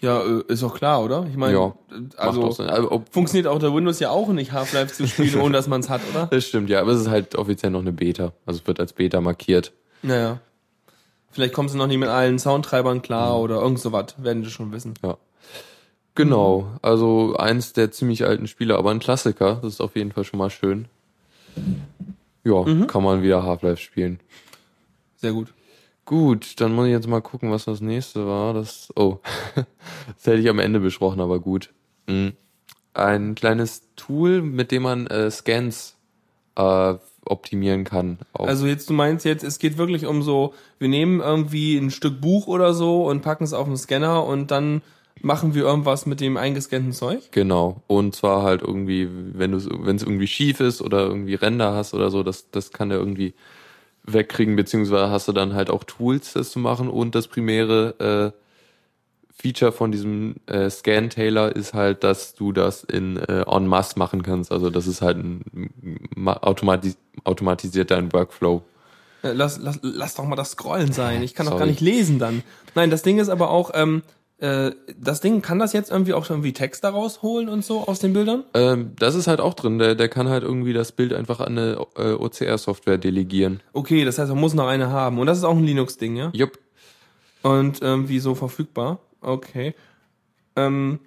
Ja, 0.00 0.22
äh, 0.22 0.42
ist 0.48 0.62
doch 0.62 0.74
klar, 0.74 1.02
oder? 1.04 1.26
Ich 1.30 1.36
meine, 1.36 1.52
Ja, 1.54 1.66
äh, 1.90 2.16
also 2.16 2.44
auch. 2.44 2.58
Also, 2.60 3.04
funktioniert 3.10 3.46
auch 3.46 3.58
der 3.58 3.74
Windows 3.74 4.00
ja 4.00 4.10
auch 4.10 4.28
nicht, 4.28 4.52
Half-Life 4.52 4.94
zu 4.94 5.06
spielen, 5.06 5.40
ohne 5.40 5.52
dass 5.52 5.68
man 5.68 5.80
es 5.80 5.90
hat, 5.90 6.00
oder? 6.10 6.26
das 6.30 6.46
stimmt, 6.46 6.70
ja, 6.70 6.80
aber 6.80 6.92
es 6.92 7.00
ist 7.02 7.08
halt 7.08 7.34
offiziell 7.36 7.70
noch 7.70 7.80
eine 7.80 7.92
Beta. 7.92 8.32
Also 8.46 8.60
es 8.60 8.66
wird 8.66 8.80
als 8.80 8.92
Beta 8.94 9.20
markiert. 9.20 9.72
Naja. 10.02 10.40
Vielleicht 11.32 11.54
kommen 11.54 11.68
sie 11.68 11.76
noch 11.78 11.86
nicht 11.86 11.98
mit 11.98 12.08
allen 12.08 12.38
Soundtreibern 12.38 13.02
klar 13.02 13.36
Mhm. 13.36 13.42
oder 13.44 13.60
irgend 13.62 13.78
so 13.78 13.92
was, 13.92 14.14
werden 14.18 14.42
sie 14.42 14.50
schon 14.50 14.72
wissen. 14.72 14.94
Ja. 15.02 15.16
Genau, 16.16 16.66
also 16.82 17.36
eins 17.36 17.72
der 17.72 17.92
ziemlich 17.92 18.24
alten 18.24 18.46
Spiele, 18.48 18.76
aber 18.76 18.90
ein 18.90 18.98
Klassiker. 18.98 19.56
Das 19.62 19.74
ist 19.74 19.80
auf 19.80 19.94
jeden 19.96 20.12
Fall 20.12 20.24
schon 20.24 20.38
mal 20.38 20.50
schön. 20.50 20.86
Ja, 22.42 22.62
Mhm. 22.62 22.86
kann 22.86 23.04
man 23.04 23.22
wieder 23.22 23.42
Half-Life 23.44 23.80
spielen. 23.80 24.18
Sehr 25.16 25.32
gut. 25.32 25.52
Gut, 26.10 26.60
dann 26.60 26.74
muss 26.74 26.86
ich 26.86 26.90
jetzt 26.90 27.06
mal 27.06 27.20
gucken, 27.20 27.52
was 27.52 27.66
das 27.66 27.80
nächste 27.80 28.26
war. 28.26 28.52
Das, 28.52 28.92
oh, 28.96 29.18
das 29.54 30.26
hätte 30.26 30.38
ich 30.40 30.48
am 30.48 30.58
Ende 30.58 30.80
besprochen, 30.80 31.20
aber 31.20 31.38
gut. 31.38 31.70
Mhm. 32.08 32.32
Ein 32.94 33.36
kleines 33.36 33.82
Tool, 33.94 34.42
mit 34.42 34.72
dem 34.72 34.82
man 34.82 35.06
äh, 35.06 35.30
Scans 35.30 35.94
äh, 36.56 36.94
optimieren 37.24 37.84
kann. 37.84 38.18
Also 38.32 38.66
jetzt, 38.66 38.90
du 38.90 38.92
meinst 38.92 39.24
jetzt, 39.24 39.44
es 39.44 39.60
geht 39.60 39.78
wirklich 39.78 40.04
um 40.04 40.24
so, 40.24 40.52
wir 40.80 40.88
nehmen 40.88 41.20
irgendwie 41.20 41.76
ein 41.78 41.92
Stück 41.92 42.20
Buch 42.20 42.48
oder 42.48 42.74
so 42.74 43.08
und 43.08 43.22
packen 43.22 43.44
es 43.44 43.52
auf 43.52 43.68
den 43.68 43.76
Scanner 43.76 44.24
und 44.24 44.50
dann 44.50 44.82
machen 45.22 45.54
wir 45.54 45.62
irgendwas 45.62 46.06
mit 46.06 46.20
dem 46.20 46.36
eingescannten 46.36 46.92
Zeug? 46.92 47.30
genau. 47.30 47.82
Und 47.86 48.16
zwar 48.16 48.42
halt 48.42 48.62
irgendwie, 48.62 49.08
wenn 49.34 49.52
du 49.52 49.60
wenn 49.86 49.94
es 49.94 50.02
irgendwie 50.02 50.26
schief 50.26 50.58
ist 50.58 50.82
oder 50.82 51.06
irgendwie 51.06 51.34
Ränder 51.34 51.72
hast 51.72 51.94
oder 51.94 52.10
so, 52.10 52.24
das, 52.24 52.50
das 52.50 52.72
kann 52.72 52.88
der 52.88 52.98
irgendwie 52.98 53.32
wegkriegen, 54.04 54.56
beziehungsweise 54.56 55.10
hast 55.10 55.28
du 55.28 55.32
dann 55.32 55.54
halt 55.54 55.70
auch 55.70 55.84
Tools, 55.84 56.32
das 56.32 56.50
zu 56.50 56.58
machen 56.58 56.88
und 56.88 57.14
das 57.14 57.28
Primäre, 57.28 58.32
äh, 58.34 58.40
Feature 59.42 59.72
von 59.72 59.90
diesem 59.90 60.36
äh, 60.46 60.68
Scan-Tailor 60.68 61.56
ist 61.56 61.72
halt, 61.72 62.04
dass 62.04 62.34
du 62.34 62.52
das 62.52 62.84
in 62.84 63.16
äh, 63.16 63.42
en 63.48 63.66
masse 63.66 63.98
machen 63.98 64.22
kannst. 64.22 64.52
Also 64.52 64.68
das 64.68 64.86
ist 64.86 65.00
halt 65.00 65.16
ein 65.16 65.70
ma- 66.14 66.36
automatis 66.42 66.98
automatisiert 67.24 67.90
dein 67.90 68.12
Workflow. 68.12 68.62
Äh, 69.22 69.32
Lass, 69.32 69.58
lass, 69.58 69.78
lass 69.82 70.14
doch 70.14 70.24
mal 70.26 70.36
das 70.36 70.50
Scrollen 70.52 70.92
sein. 70.92 71.22
Ich 71.22 71.34
kann 71.34 71.46
doch 71.46 71.56
gar 71.58 71.64
nicht 71.66 71.80
lesen 71.80 72.18
dann. 72.18 72.42
Nein, 72.74 72.90
das 72.90 73.00
Ding 73.02 73.18
ist 73.18 73.30
aber 73.30 73.48
auch, 73.50 73.70
ähm, 73.72 74.02
äh, 74.40 74.72
das 74.98 75.20
Ding 75.20 75.42
kann 75.42 75.58
das 75.58 75.72
jetzt 75.72 75.90
irgendwie 75.90 76.14
auch 76.14 76.24
schon 76.24 76.36
irgendwie 76.36 76.52
Text 76.52 76.82
daraus 76.84 77.22
holen 77.22 77.48
und 77.48 77.64
so 77.64 77.86
aus 77.86 77.98
den 77.98 78.12
Bildern? 78.12 78.44
Ähm, 78.54 78.92
das 78.98 79.14
ist 79.14 79.26
halt 79.26 79.40
auch 79.40 79.54
drin. 79.54 79.78
Der, 79.78 79.94
der 79.94 80.08
kann 80.08 80.28
halt 80.28 80.42
irgendwie 80.42 80.72
das 80.72 80.92
Bild 80.92 81.12
einfach 81.12 81.40
an 81.40 81.58
eine 81.58 81.86
äh, 81.96 82.12
OCR-Software 82.14 82.98
delegieren. 82.98 83.60
Okay, 83.72 84.04
das 84.04 84.18
heißt, 84.18 84.30
man 84.30 84.40
muss 84.40 84.54
noch 84.54 84.66
eine 84.66 84.88
haben. 84.90 85.18
Und 85.18 85.26
das 85.26 85.38
ist 85.38 85.44
auch 85.44 85.56
ein 85.56 85.64
Linux-Ding, 85.64 86.16
ja? 86.16 86.30
Jupp. 86.32 86.58
Und 87.42 87.80
irgendwie 87.82 88.18
so 88.18 88.34
verfügbar. 88.34 89.00
Okay. 89.20 89.74
Ähm, 90.56 91.00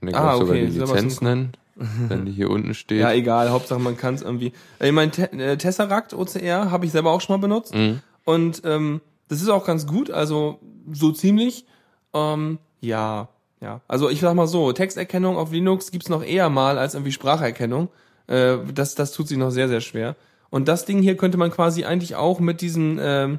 Kann 0.00 0.08
ich 0.08 0.16
Ah, 0.16 0.32
auch 0.34 0.40
sogar 0.40 0.54
okay, 0.56 0.66
die 0.66 0.78
Lizenz 0.78 1.20
nennen, 1.20 1.52
wenn 1.76 2.26
die 2.26 2.32
hier 2.32 2.50
unten 2.50 2.74
steht. 2.74 3.00
ja, 3.02 3.12
egal, 3.12 3.50
Hauptsache 3.50 3.80
man 3.80 3.96
kann 3.96 4.14
es 4.14 4.22
irgendwie. 4.22 4.52
Äh, 4.78 4.88
Ich 4.88 4.92
mein 4.92 5.12
Te 5.12 5.30
äh, 5.32 5.56
Tesseract 5.56 6.14
OCR 6.14 6.70
habe 6.70 6.86
ich 6.86 6.92
selber 6.92 7.10
auch 7.10 7.20
schon 7.20 7.34
mal 7.36 7.40
benutzt. 7.40 7.74
Mhm. 7.74 8.00
Und 8.24 8.62
ähm, 8.64 9.00
das 9.28 9.40
ist 9.42 9.48
auch 9.48 9.64
ganz 9.64 9.86
gut, 9.86 10.10
also 10.10 10.58
so 10.92 11.12
ziemlich. 11.12 11.66
Ähm, 12.14 12.58
ja, 12.80 13.28
ja. 13.60 13.80
Also 13.88 14.10
ich 14.10 14.20
sag 14.20 14.34
mal 14.34 14.46
so, 14.46 14.72
Texterkennung 14.72 15.36
auf 15.36 15.52
Linux 15.52 15.90
gibt's 15.90 16.08
noch 16.08 16.22
eher 16.24 16.48
mal 16.50 16.78
als 16.78 16.94
irgendwie 16.94 17.12
Spracherkennung. 17.12 17.88
Äh, 18.26 18.56
das, 18.74 18.94
das 18.94 19.12
tut 19.12 19.28
sich 19.28 19.38
noch 19.38 19.50
sehr, 19.50 19.68
sehr 19.68 19.80
schwer. 19.80 20.16
Und 20.50 20.68
das 20.68 20.84
Ding 20.84 21.00
hier 21.00 21.16
könnte 21.16 21.38
man 21.38 21.50
quasi 21.50 21.84
eigentlich 21.84 22.14
auch 22.16 22.38
mit 22.40 22.60
diesem 22.60 22.98
ähm, 23.00 23.38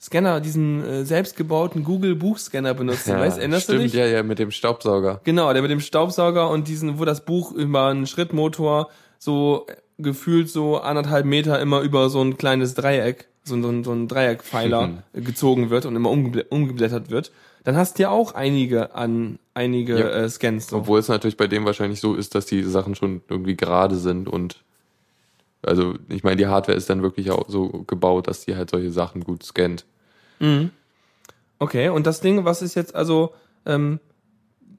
Scanner, 0.00 0.40
diesen 0.40 0.82
äh, 0.84 1.04
selbstgebauten 1.04 1.84
Google-Buchscanner 1.84 2.74
benutzen. 2.74 3.18
weißt, 3.18 3.38
erinnerst 3.38 3.64
stimmt, 3.64 3.78
du 3.80 3.82
dich? 3.84 3.92
ja, 3.94 4.06
ja, 4.06 4.22
mit 4.22 4.38
dem 4.38 4.50
Staubsauger. 4.50 5.20
Genau, 5.24 5.52
der 5.52 5.62
mit 5.62 5.70
dem 5.70 5.80
Staubsauger 5.80 6.48
und 6.50 6.68
diesen, 6.68 6.98
wo 6.98 7.04
das 7.04 7.24
Buch 7.24 7.52
über 7.52 7.86
einen 7.86 8.06
Schrittmotor 8.06 8.88
so 9.18 9.66
gefühlt 9.98 10.48
so 10.48 10.78
anderthalb 10.78 11.26
Meter 11.26 11.60
immer 11.60 11.80
über 11.80 12.08
so 12.08 12.22
ein 12.22 12.38
kleines 12.38 12.74
Dreieck, 12.74 13.28
so, 13.44 13.54
ein- 13.56 13.62
so, 13.62 13.68
ein- 13.68 13.84
so 13.84 13.92
ein 13.92 14.08
Dreieckpfeiler 14.08 15.02
äh, 15.12 15.20
gezogen 15.20 15.68
wird 15.70 15.84
und 15.86 15.96
immer 15.96 16.10
umgeblä 16.10 16.44
umgeblättert 16.48 17.10
wird. 17.10 17.30
Dann 17.64 17.76
hast 17.76 17.98
du 17.98 18.02
ja 18.04 18.10
auch 18.10 18.34
einige 18.34 18.94
an 18.94 19.38
einige 19.54 19.98
Ja. 19.98 20.08
äh, 20.08 20.28
Scans. 20.28 20.68
So. 20.68 20.78
Obwohl 20.78 20.98
es 20.98 21.08
natürlich 21.08 21.36
bei 21.36 21.46
dem 21.46 21.64
wahrscheinlich 21.64 22.00
so 22.00 22.14
ist, 22.14 22.34
dass 22.34 22.46
die 22.46 22.62
Sachen 22.62 22.94
schon 22.94 23.22
irgendwie 23.28 23.56
gerade 23.56 23.96
sind 23.96 24.28
und 24.28 24.62
also 25.62 25.94
ich 26.08 26.24
meine, 26.24 26.36
die 26.36 26.46
Hardware 26.46 26.76
ist 26.76 26.88
dann 26.88 27.02
wirklich 27.02 27.30
auch 27.30 27.44
so 27.48 27.68
gebaut, 27.86 28.28
dass 28.28 28.46
die 28.46 28.56
halt 28.56 28.70
solche 28.70 28.90
Sachen 28.90 29.22
gut 29.22 29.42
scannt. 29.42 29.84
Okay, 31.58 31.90
und 31.90 32.06
das 32.06 32.22
Ding, 32.22 32.46
was 32.46 32.62
ist 32.62 32.74
jetzt 32.74 32.94
also, 32.94 33.34
ähm, 33.66 34.00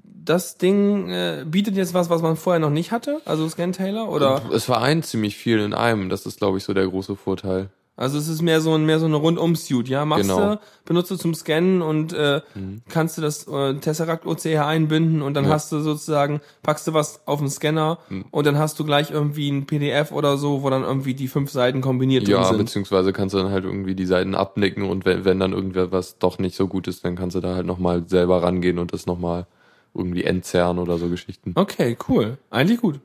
das 0.03 0.57
Ding 0.57 1.09
äh, 1.09 1.45
bietet 1.47 1.75
jetzt 1.75 1.93
was, 1.93 2.09
was 2.09 2.23
man 2.23 2.35
vorher 2.35 2.59
noch 2.59 2.71
nicht 2.71 2.91
hatte, 2.91 3.21
also 3.25 3.47
Scan 3.47 3.73
Taylor 3.73 4.09
oder? 4.09 4.41
Es 4.51 4.65
vereint 4.65 5.05
ziemlich 5.05 5.37
viel 5.37 5.59
in 5.59 5.75
einem, 5.75 6.09
das 6.09 6.25
ist 6.25 6.39
glaube 6.39 6.57
ich 6.57 6.63
so 6.63 6.73
der 6.73 6.87
große 6.87 7.15
Vorteil. 7.15 7.69
Also 8.01 8.17
es 8.17 8.27
ist 8.27 8.41
mehr 8.41 8.59
so 8.61 8.73
ein 8.73 8.85
mehr 8.85 8.99
so 8.99 9.05
eine 9.05 9.15
Rundum-Suit, 9.15 9.87
ja? 9.87 10.03
Machst 10.05 10.23
Genau. 10.23 10.55
du, 10.55 10.59
benutzt 10.85 11.11
du 11.11 11.15
zum 11.15 11.33
Scannen 11.35 11.81
und 11.81 12.13
äh, 12.13 12.41
kannst 12.89 13.17
du 13.17 13.21
das 13.21 13.47
äh, 13.47 13.75
Tesseract 13.75 14.25
OCR 14.25 14.65
einbinden 14.65 15.21
und 15.21 15.35
dann 15.35 15.45
Ja. 15.45 15.51
hast 15.51 15.71
du 15.71 15.79
sozusagen, 15.79 16.41
packst 16.63 16.87
du 16.87 16.93
was 16.93 17.25
auf 17.27 17.39
den 17.39 17.49
Scanner 17.49 17.99
und 18.31 18.45
dann 18.45 18.57
hast 18.57 18.79
du 18.79 18.83
gleich 18.85 19.11
irgendwie 19.11 19.49
ein 19.49 19.65
PDF 19.67 20.11
oder 20.11 20.37
so, 20.37 20.63
wo 20.63 20.69
dann 20.69 20.83
irgendwie 20.83 21.13
die 21.13 21.27
fünf 21.27 21.51
Seiten 21.51 21.81
kombiniert 21.81 22.27
Ja, 22.27 22.43
sind. 22.45 22.57
beziehungsweise 22.57 23.13
kannst 23.13 23.35
du 23.35 23.39
dann 23.39 23.51
halt 23.51 23.63
irgendwie 23.65 23.95
die 23.95 24.05
Seiten 24.05 24.35
abnicken 24.35 24.83
und 24.83 25.05
wenn, 25.05 25.23
wenn 25.23 25.39
dann 25.39 25.53
irgendwer 25.53 25.91
was 25.91 26.17
doch 26.17 26.39
nicht 26.39 26.55
so 26.55 26.67
gut 26.67 26.87
ist, 26.87 27.05
dann 27.05 27.15
kannst 27.15 27.35
du 27.35 27.39
da 27.39 27.55
halt 27.55 27.65
nochmal 27.65 28.03
selber 28.07 28.41
rangehen 28.43 28.79
und 28.79 28.93
das 28.93 29.05
nochmal 29.05 29.45
irgendwie 29.93 30.23
entzerren 30.23 30.79
oder 30.79 30.97
so 30.97 31.07
Geschichten. 31.09 31.51
Okay, 31.55 31.97
cool. 32.09 32.37
Eigentlich 32.49 32.79
gut. 32.81 32.99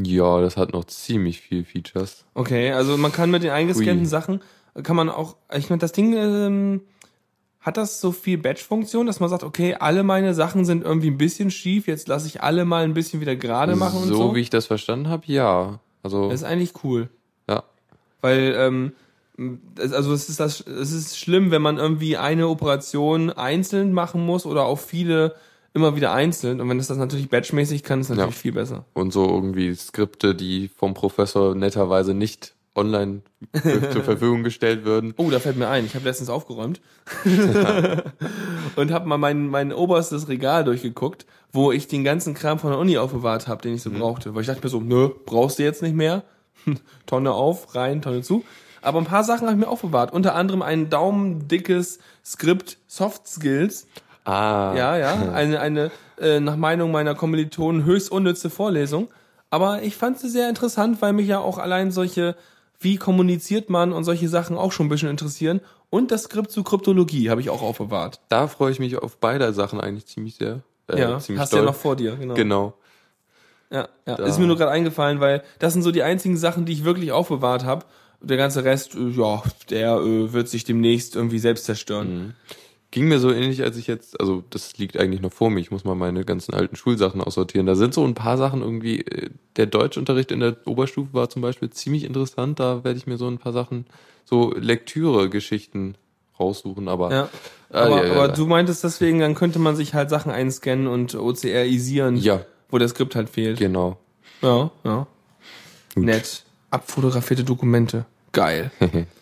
Ja, 0.00 0.40
das 0.40 0.56
hat 0.56 0.72
noch 0.72 0.84
ziemlich 0.84 1.40
viel 1.40 1.64
Features. 1.64 2.24
Okay, 2.34 2.70
also 2.72 2.96
man 2.96 3.12
kann 3.12 3.30
mit 3.30 3.42
den 3.42 3.50
eingescannten 3.50 4.00
Ui. 4.00 4.06
Sachen, 4.06 4.40
kann 4.82 4.96
man 4.96 5.08
auch, 5.08 5.36
ich 5.52 5.70
meine, 5.70 5.80
das 5.80 5.92
Ding 5.92 6.14
ähm, 6.14 6.82
hat 7.60 7.76
das 7.76 8.00
so 8.00 8.12
viel 8.12 8.38
Batch-Funktion, 8.38 9.06
dass 9.06 9.18
man 9.20 9.28
sagt, 9.28 9.42
okay, 9.42 9.74
alle 9.78 10.02
meine 10.04 10.34
Sachen 10.34 10.64
sind 10.64 10.84
irgendwie 10.84 11.10
ein 11.10 11.18
bisschen 11.18 11.50
schief, 11.50 11.88
jetzt 11.88 12.06
lasse 12.08 12.28
ich 12.28 12.42
alle 12.42 12.64
mal 12.64 12.84
ein 12.84 12.94
bisschen 12.94 13.20
wieder 13.20 13.34
gerade 13.34 13.74
machen 13.76 14.02
und 14.02 14.08
so 14.08 14.14
so. 14.14 14.34
wie 14.34 14.40
ich 14.40 14.50
das 14.50 14.66
verstanden 14.66 15.08
habe, 15.08 15.24
ja. 15.26 15.80
Also 16.02 16.28
Das 16.30 16.42
ist 16.42 16.46
eigentlich 16.46 16.72
cool. 16.84 17.08
ja. 17.48 17.64
Weil, 18.20 18.54
ähm, 18.56 18.92
also 19.78 20.12
es 20.12 20.28
ist 20.28 20.40
das, 20.40 20.60
es 20.60 20.92
ist 20.92 21.18
schlimm, 21.18 21.50
wenn 21.50 21.62
man 21.62 21.76
irgendwie 21.76 22.16
eine 22.16 22.48
Operation 22.48 23.30
einzeln 23.30 23.92
machen 23.92 24.24
muss 24.24 24.46
oder 24.46 24.64
auch 24.64 24.78
viele 24.78 25.34
immer 25.74 25.94
wieder 25.96 26.12
einzeln. 26.12 26.60
Und 26.60 26.68
wenn 26.68 26.78
es 26.78 26.88
das 26.88 26.96
natürlich 26.98 27.28
batchmäßig 27.30 27.82
kann, 27.82 28.00
ist 28.00 28.08
natürlich 28.10 28.34
Ja. 28.34 28.40
viel 28.40 28.52
besser. 28.52 28.84
und 28.94 29.12
so 29.12 29.26
irgendwie 29.28 29.74
Skripte, 29.74 30.34
die 30.34 30.68
vom 30.68 30.94
Professor 30.94 31.54
netterweise 31.54 32.14
nicht 32.14 32.54
online 32.74 33.22
zur 33.92 34.04
Verfügung 34.04 34.44
gestellt 34.44 34.84
würden. 34.84 35.12
Oh, 35.16 35.30
da 35.30 35.40
fällt 35.40 35.56
mir 35.56 35.68
ein, 35.68 35.84
ich 35.84 35.94
habe 35.96 36.04
letztens 36.04 36.30
aufgeräumt 36.30 36.80
und 38.76 38.90
habe 38.92 39.08
mal 39.08 39.18
mein, 39.18 39.48
mein 39.48 39.72
oberstes 39.72 40.28
Regal 40.28 40.64
durchgeguckt, 40.64 41.26
wo 41.52 41.72
ich 41.72 41.88
den 41.88 42.04
ganzen 42.04 42.34
Kram 42.34 42.58
von 42.58 42.70
der 42.70 42.78
Uni 42.78 42.98
aufbewahrt 42.98 43.48
habe, 43.48 43.62
den 43.62 43.74
ich 43.74 43.82
so 43.82 43.90
brauchte. 43.90 44.34
Weil 44.34 44.42
ich 44.42 44.46
dachte 44.46 44.62
mir 44.62 44.68
so, 44.68 44.80
nö, 44.80 45.08
brauchst 45.26 45.58
du 45.58 45.62
jetzt 45.62 45.82
nicht 45.82 45.96
mehr. 45.96 46.22
Tonne 47.06 47.32
auf, 47.32 47.74
rein, 47.74 48.02
Tonne 48.02 48.22
zu. 48.22 48.44
Aber 48.80 48.98
ein 49.00 49.06
paar 49.06 49.24
Sachen 49.24 49.46
habe 49.48 49.52
ich 49.58 49.64
mir 49.64 49.68
aufbewahrt. 49.68 50.12
Unter 50.12 50.34
anderem 50.34 50.62
ein 50.62 50.88
daumendickes 50.88 51.98
Skript 52.24 52.78
Soft 52.86 53.26
Skills. 53.26 53.88
Ah, 54.28 54.74
Ja, 54.76 54.96
ja, 54.96 55.14
eine, 55.32 55.60
eine 55.60 55.90
äh, 56.20 56.40
nach 56.40 56.56
Meinung 56.56 56.90
meiner 56.90 57.14
Kommilitonen 57.14 57.84
höchst 57.84 58.10
unnütze 58.12 58.50
Vorlesung. 58.50 59.08
Aber 59.50 59.82
ich 59.82 59.96
fand 59.96 60.18
sie 60.18 60.28
sehr 60.28 60.48
interessant, 60.48 61.00
weil 61.00 61.12
mich 61.14 61.26
ja 61.28 61.38
auch 61.38 61.56
allein 61.58 61.90
solche, 61.90 62.36
wie 62.80 62.96
kommuniziert 62.96 63.70
man 63.70 63.92
und 63.92 64.04
solche 64.04 64.28
Sachen 64.28 64.58
auch 64.58 64.72
schon 64.72 64.86
ein 64.86 64.90
bisschen 64.90 65.08
interessieren. 65.08 65.60
Und 65.90 66.10
das 66.10 66.24
Skript 66.24 66.50
zu 66.50 66.62
Kryptologie 66.64 67.30
habe 67.30 67.40
ich 67.40 67.48
auch 67.48 67.62
aufbewahrt. 67.62 68.20
da 68.28 68.46
freue 68.46 68.70
ich 68.72 68.78
mich 68.78 68.98
auf 68.98 69.16
beide 69.16 69.52
Sachen 69.54 69.80
eigentlich 69.80 70.06
ziemlich 70.06 70.34
sehr. 70.34 70.60
Äh, 70.88 71.00
ja, 71.00 71.18
ziemlich 71.18 71.40
hast 71.40 71.52
du 71.52 71.56
ja 71.58 71.62
noch 71.62 71.74
vor 71.74 71.96
dir, 71.96 72.16
genau. 72.16 72.34
Genau. 72.34 72.74
Ja, 73.70 73.88
ja. 74.06 74.16
Da- 74.16 74.24
ist 74.24 74.38
mir 74.38 74.46
nur 74.46 74.56
gerade 74.56 74.70
eingefallen, 74.70 75.20
weil 75.20 75.42
das 75.58 75.72
sind 75.72 75.82
so 75.82 75.90
die 75.90 76.02
einzigen 76.02 76.36
Sachen, 76.36 76.64
die 76.66 76.72
ich 76.72 76.84
wirklich 76.84 77.12
aufbewahrt 77.12 77.64
habe. 77.64 77.86
Der 78.20 78.36
ganze 78.36 78.64
Rest, 78.64 78.94
äh, 78.96 79.08
ja, 79.10 79.42
der 79.70 79.96
äh, 79.96 80.32
wird 80.32 80.48
sich 80.48 80.64
demnächst 80.64 81.16
irgendwie 81.16 81.38
selbst 81.38 81.64
zerstören. 81.64 82.34
Ging 82.90 83.06
mir 83.08 83.18
so 83.18 83.30
ähnlich, 83.30 83.62
als 83.62 83.76
ich 83.76 83.86
jetzt, 83.86 84.18
also 84.18 84.42
das 84.48 84.78
liegt 84.78 84.98
eigentlich 84.98 85.20
noch 85.20 85.32
vor 85.32 85.50
mir, 85.50 85.60
ich 85.60 85.70
muss 85.70 85.84
mal 85.84 85.94
meine 85.94 86.24
ganzen 86.24 86.54
alten 86.54 86.74
Schulsachen 86.74 87.20
aussortieren. 87.20 87.66
Da 87.66 87.74
sind 87.74 87.92
so 87.92 88.02
ein 88.04 88.14
paar 88.14 88.38
Sachen 88.38 88.62
irgendwie, 88.62 89.00
äh, 89.02 89.28
der 89.56 89.66
Deutschunterricht 89.66 90.30
in 90.32 90.40
der 90.40 90.56
Oberstufe 90.64 91.12
war 91.12 91.28
zum 91.28 91.42
Beispiel 91.42 91.68
ziemlich 91.68 92.04
interessant, 92.04 92.58
da 92.60 92.84
werde 92.84 92.98
ich 92.98 93.06
mir 93.06 93.18
so 93.18 93.26
ein 93.28 93.36
paar 93.36 93.52
Sachen, 93.52 93.84
so 94.24 94.54
Lektüre-Geschichten 94.56 95.96
raussuchen, 96.40 96.88
aber 96.88 97.10
Ja. 97.12 97.28
Ah, 97.70 97.84
aber, 97.84 97.96
ja, 97.98 98.04
ja, 98.06 98.12
aber 98.14 98.28
du 98.28 98.46
meintest 98.46 98.82
deswegen, 98.84 99.18
dann 99.18 99.34
könnte 99.34 99.58
man 99.58 99.76
sich 99.76 99.92
halt 99.92 100.08
Sachen 100.08 100.32
einscannen 100.32 100.86
und 100.86 101.14
OCR-isieren, 101.14 102.16
Ja. 102.16 102.40
wo 102.70 102.78
das 102.78 102.92
Skript 102.92 103.14
halt 103.16 103.28
fehlt. 103.28 103.58
genau. 103.58 103.98
Ja, 104.40 104.70
ja. 104.84 105.06
Nett. 105.96 106.44
Abfotografierte 106.70 107.44
Dokumente. 107.44 108.06
Geil. 108.32 108.70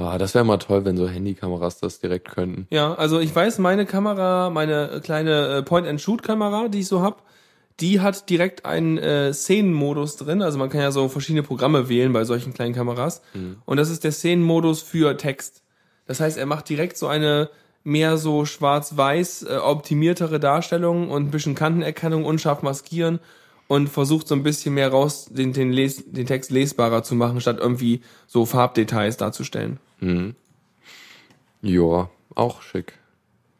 Ah, 0.00 0.18
das 0.18 0.34
wäre 0.34 0.44
mal 0.44 0.56
toll, 0.56 0.84
wenn 0.84 0.96
so 0.96 1.08
Handykameras 1.08 1.78
das 1.78 2.00
direkt 2.00 2.30
könnten. 2.30 2.66
Ja, 2.70 2.94
also 2.94 3.20
ich 3.20 3.34
weiß, 3.34 3.58
meine 3.58 3.84
Kamera, 3.84 4.50
meine 4.50 5.00
kleine 5.02 5.58
äh, 5.58 5.62
Point-and-Shoot-Kamera, 5.62 6.68
die 6.68 6.80
ich 6.80 6.88
so 6.88 7.02
hab, 7.02 7.24
die 7.80 8.00
hat 8.00 8.28
direkt 8.30 8.64
einen 8.64 8.98
äh, 8.98 9.32
Szenenmodus 9.32 10.16
drin. 10.16 10.42
Also 10.42 10.58
man 10.58 10.70
kann 10.70 10.80
ja 10.80 10.90
so 10.90 11.08
verschiedene 11.08 11.42
Programme 11.42 11.88
wählen 11.88 12.12
bei 12.12 12.24
solchen 12.24 12.54
kleinen 12.54 12.74
Kameras. 12.74 13.22
Und 13.64 13.76
das 13.76 13.90
ist 13.90 14.04
der 14.04 14.12
Szenenmodus 14.12 14.82
für 14.82 15.16
Text. 15.16 15.62
Das 16.06 16.20
heißt, 16.20 16.38
er 16.38 16.46
macht 16.46 16.68
direkt 16.68 16.96
so 16.96 17.06
eine 17.06 17.50
mehr 17.84 18.16
so 18.16 18.44
schwarz-weiß 18.44 19.44
äh, 19.44 19.56
optimiertere 19.56 20.40
Darstellung 20.40 21.10
und 21.10 21.26
ein 21.26 21.30
bisschen 21.30 21.54
Kantenerkennung, 21.54 22.24
unscharf 22.24 22.62
maskieren 22.62 23.20
und 23.68 23.88
versucht 23.88 24.28
so 24.28 24.34
ein 24.34 24.42
bisschen 24.42 24.74
mehr 24.74 24.90
raus, 24.90 25.28
den, 25.30 25.52
den, 25.52 25.72
Les 25.72 26.04
den 26.10 26.26
Text 26.26 26.50
lesbarer 26.50 27.02
zu 27.02 27.14
machen, 27.14 27.40
statt 27.40 27.58
irgendwie 27.60 28.02
so 28.26 28.44
Farbdetails 28.44 29.16
darzustellen. 29.16 29.78
Ja, 31.62 32.08
auch 32.34 32.62
schick. 32.62 32.94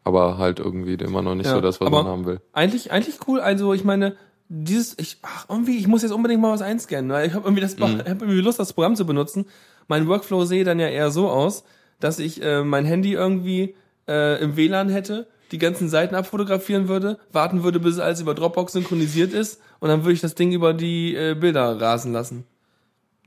Aber 0.03 0.37
halt 0.39 0.59
irgendwie 0.59 0.93
immer 0.95 1.21
noch 1.21 1.35
nicht 1.35 1.45
Ja, 1.45 1.53
so 1.53 1.61
das, 1.61 1.79
was 1.79 1.89
man 1.91 2.05
haben 2.07 2.25
will. 2.25 2.41
Eigentlich, 2.53 2.91
eigentlich 2.91 3.19
cool. 3.27 3.39
Also 3.39 3.73
ich 3.73 3.83
meine, 3.83 4.15
dieses, 4.49 4.97
ich, 4.97 5.17
ach, 5.21 5.45
irgendwie, 5.47 5.77
ich 5.77 5.87
muss 5.87 6.01
jetzt 6.01 6.11
unbedingt 6.11 6.41
mal 6.41 6.51
was 6.51 6.61
einscannen, 6.63 7.11
weil 7.11 7.27
ich 7.27 7.33
habe 7.35 7.45
irgendwie 7.45 7.61
das, 7.61 7.77
Mhm. 7.77 7.83
habe 7.99 8.25
irgendwie 8.25 8.41
Lust, 8.41 8.59
das 8.59 8.73
Programm 8.73 8.95
zu 8.95 9.05
benutzen. 9.05 9.45
Mein 9.87 10.07
Workflow 10.07 10.45
sehe 10.45 10.63
dann 10.63 10.79
ja 10.79 10.87
eher 10.87 11.11
so 11.11 11.29
aus, 11.29 11.63
dass 11.99 12.17
ich 12.17 12.41
äh, 12.43 12.63
mein 12.63 12.85
Handy 12.85 13.13
irgendwie 13.13 13.75
äh, 14.07 14.41
im 14.41 14.55
WLAN 14.57 14.89
hätte, 14.89 15.27
die 15.51 15.59
ganzen 15.59 15.87
Seiten 15.89 16.15
abfotografieren 16.15 16.87
würde, 16.87 17.19
warten 17.31 17.63
würde, 17.63 17.79
bis 17.79 17.95
es 17.95 17.99
alles 17.99 18.21
über 18.21 18.33
Dropbox 18.33 18.73
synchronisiert 18.73 19.33
ist 19.33 19.61
und 19.79 19.89
dann 19.89 20.01
würde 20.03 20.13
ich 20.13 20.21
das 20.21 20.33
Ding 20.33 20.51
über 20.53 20.73
die 20.73 21.13
äh, 21.15 21.35
Bilder 21.35 21.79
rasen 21.79 22.11
lassen. 22.13 22.45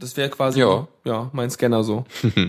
Das 0.01 0.17
wäre 0.17 0.31
quasi 0.31 0.59
Ja. 0.59 0.89
ja 1.05 1.31
mein 1.33 1.51
Scanner 1.51 1.85
so. 1.85 2.05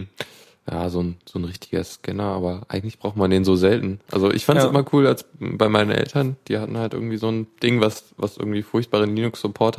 ja, 0.69 0.89
so 0.89 1.01
ein, 1.01 1.17
so 1.25 1.37
ein 1.37 1.45
richtiger 1.45 1.83
Scanner, 1.83 2.23
aber 2.23 2.63
eigentlich 2.69 2.97
braucht 2.97 3.17
man 3.17 3.29
den 3.29 3.45
so 3.45 3.55
selten. 3.55 3.99
Also 4.11 4.31
ich 4.31 4.45
fand 4.45 4.57
es 4.59 4.65
Ja. 4.65 4.69
immer 4.71 4.85
cool, 4.93 5.05
als 5.05 5.25
bei 5.39 5.69
meinen 5.69 5.91
Eltern, 5.91 6.37
die 6.47 6.57
hatten 6.57 6.77
halt 6.77 6.93
irgendwie 6.93 7.17
so 7.17 7.29
ein 7.29 7.47
Ding, 7.61 7.81
was, 7.81 8.05
was 8.17 8.37
irgendwie 8.37 8.63
furchtbaren 8.63 9.15
Linux-Support 9.15 9.77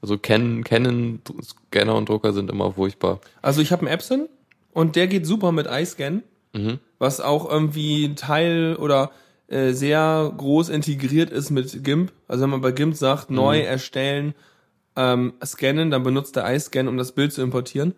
Also 0.00 0.18
Canon, 0.18 0.64
Canon 0.64 1.20
Scanner 1.42 1.94
und 1.94 2.08
Drucker 2.08 2.32
sind 2.32 2.50
immer 2.50 2.72
furchtbar. 2.72 3.20
Also 3.42 3.60
ich 3.60 3.70
habe 3.70 3.86
einen 3.86 3.94
Epson 3.94 4.28
und 4.72 4.96
der 4.96 5.06
geht 5.06 5.24
super 5.26 5.52
mit 5.52 5.66
iScan, 5.70 6.22
was 6.98 7.20
auch 7.20 7.48
irgendwie 7.50 8.14
Teil 8.16 8.76
oder 8.76 9.12
äh, 9.46 9.72
sehr 9.72 10.32
groß 10.36 10.68
integriert 10.68 11.30
ist 11.30 11.50
mit 11.50 11.84
GIMP. 11.84 12.10
Also 12.26 12.42
wenn 12.42 12.50
man 12.50 12.60
bei 12.60 12.72
GIMP 12.72 12.96
sagt, 12.96 13.30
neu 13.30 13.60
erstellen, 13.60 14.34
ähm, 14.96 15.34
scannen, 15.44 15.90
dann 15.90 16.02
benutzt 16.02 16.36
der 16.36 16.52
iScan, 16.54 16.88
um 16.88 16.96
das 16.96 17.12
Bild 17.12 17.32
zu 17.32 17.40
importieren. 17.42 17.94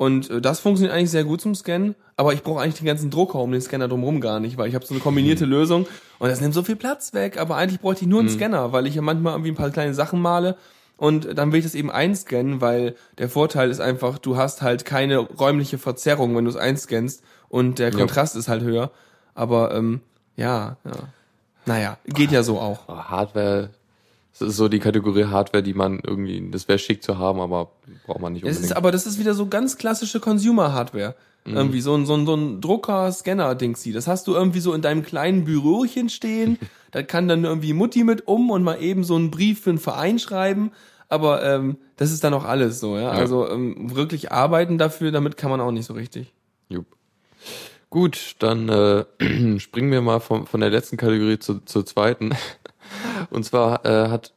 Und 0.00 0.30
äh, 0.30 0.40
das 0.40 0.60
funktioniert 0.60 0.96
eigentlich 0.96 1.10
sehr 1.10 1.24
gut 1.24 1.42
zum 1.42 1.54
Scannen, 1.54 1.94
aber 2.16 2.32
ich 2.32 2.42
brauche 2.42 2.62
eigentlich 2.62 2.76
den 2.76 2.86
ganzen 2.86 3.10
Drucker 3.10 3.38
um 3.38 3.52
den 3.52 3.60
Scanner 3.60 3.86
drumherum 3.86 4.22
gar 4.22 4.40
nicht, 4.40 4.56
weil 4.56 4.66
ich 4.66 4.74
habe 4.74 4.86
so 4.86 4.94
eine 4.94 5.02
kombinierte 5.02 5.44
Lösung 5.44 5.86
und 6.18 6.30
das 6.30 6.40
nimmt 6.40 6.54
so 6.54 6.62
viel 6.62 6.76
Platz 6.76 7.12
weg, 7.12 7.38
aber 7.38 7.56
eigentlich 7.56 7.80
bräuchte 7.80 8.04
ich 8.04 8.08
nur 8.08 8.20
einen 8.20 8.30
Scanner, 8.30 8.72
weil 8.72 8.86
ich 8.86 8.94
ja 8.94 9.02
manchmal 9.02 9.34
irgendwie 9.34 9.50
ein 9.50 9.56
paar 9.56 9.68
kleine 9.68 9.92
Sachen 9.92 10.18
male 10.22 10.56
und 10.96 11.36
dann 11.36 11.52
will 11.52 11.58
ich 11.58 11.66
das 11.66 11.74
eben 11.74 11.90
einscannen, 11.90 12.62
weil 12.62 12.94
der 13.18 13.28
Vorteil 13.28 13.68
ist 13.68 13.80
einfach, 13.80 14.16
du 14.16 14.38
hast 14.38 14.62
halt 14.62 14.86
keine 14.86 15.18
räumliche 15.18 15.76
Verzerrung, 15.76 16.34
wenn 16.34 16.46
du 16.46 16.50
es 16.50 16.56
einscannst 16.56 17.22
und 17.50 17.78
der 17.78 17.90
Kontrast 17.90 18.36
ist 18.36 18.48
halt 18.48 18.62
höher. 18.62 18.92
Aber 19.34 19.74
ähm, 19.74 20.00
ja, 20.34 20.78
ja. 20.82 20.92
Naja, 21.66 21.98
geht 22.06 22.32
ja 22.32 22.42
so 22.42 22.58
auch. 22.58 22.88
Aber 22.88 23.10
Hardware, 23.10 23.68
das 24.38 24.48
ist 24.48 24.56
so 24.56 24.68
die 24.68 24.78
Kategorie 24.78 25.24
Hardware, 25.24 25.62
die 25.62 25.74
man 25.74 26.00
irgendwie, 26.06 26.50
das 26.50 26.68
wäre 26.68 26.78
schick 26.78 27.02
zu 27.02 27.18
haben, 27.18 27.40
aber 27.40 27.72
braucht 28.06 28.20
man 28.20 28.32
nicht 28.32 28.42
Es 28.42 28.56
unbedingt. 28.56 28.70
ist, 28.70 28.76
aber 28.76 28.92
das 28.92 29.06
ist 29.06 29.18
wieder 29.18 29.34
so 29.34 29.46
ganz 29.46 29.76
klassische 29.76 30.20
Consumer-Hardware. 30.20 31.14
Irgendwie 31.46 31.80
so 31.80 31.94
ein, 31.94 32.04
so 32.04 32.14
ein, 32.14 32.26
so 32.26 32.34
ein 32.34 32.60
Drucker-Scanner-Dingsy. 32.60 33.92
Das 33.92 34.06
hast 34.06 34.26
du 34.26 34.34
irgendwie 34.34 34.60
so 34.60 34.74
in 34.74 34.82
deinem 34.82 35.02
kleinen 35.02 35.44
Bürochen 35.44 36.10
stehen. 36.10 36.58
da 36.90 37.02
kann 37.02 37.28
dann 37.28 37.44
irgendwie 37.44 37.72
Mutti 37.72 38.04
mit 38.04 38.28
um 38.28 38.50
und 38.50 38.62
mal 38.62 38.80
eben 38.80 39.04
so 39.04 39.16
einen 39.16 39.30
Brief 39.30 39.62
für 39.62 39.70
einen 39.70 39.78
Verein 39.78 40.18
schreiben. 40.18 40.70
Aber 41.08 41.42
ähm, 41.42 41.78
das 41.96 42.12
ist 42.12 42.22
dann 42.24 42.34
auch 42.34 42.44
alles 42.44 42.78
so, 42.78 42.96
ja. 42.98 43.10
Also 43.10 43.48
ähm, 43.48 43.96
wirklich 43.96 44.30
arbeiten 44.30 44.76
dafür, 44.78 45.12
damit 45.12 45.36
kann 45.38 45.50
man 45.50 45.60
auch 45.60 45.72
nicht 45.72 45.86
so 45.86 45.94
richtig. 45.94 46.32
Jupp. 46.68 46.86
Gut, 47.88 48.36
dann 48.38 48.68
äh, 48.68 49.04
springen 49.58 49.90
wir 49.90 50.02
mal 50.02 50.20
von, 50.20 50.46
von 50.46 50.60
der 50.60 50.70
letzten 50.70 50.96
Kategorie 50.96 51.38
zu, 51.38 51.60
zur 51.64 51.84
zweiten. 51.84 52.30
Und 53.30 53.44
zwar 53.44 53.84
äh, 53.84 54.08
hat 54.08 54.32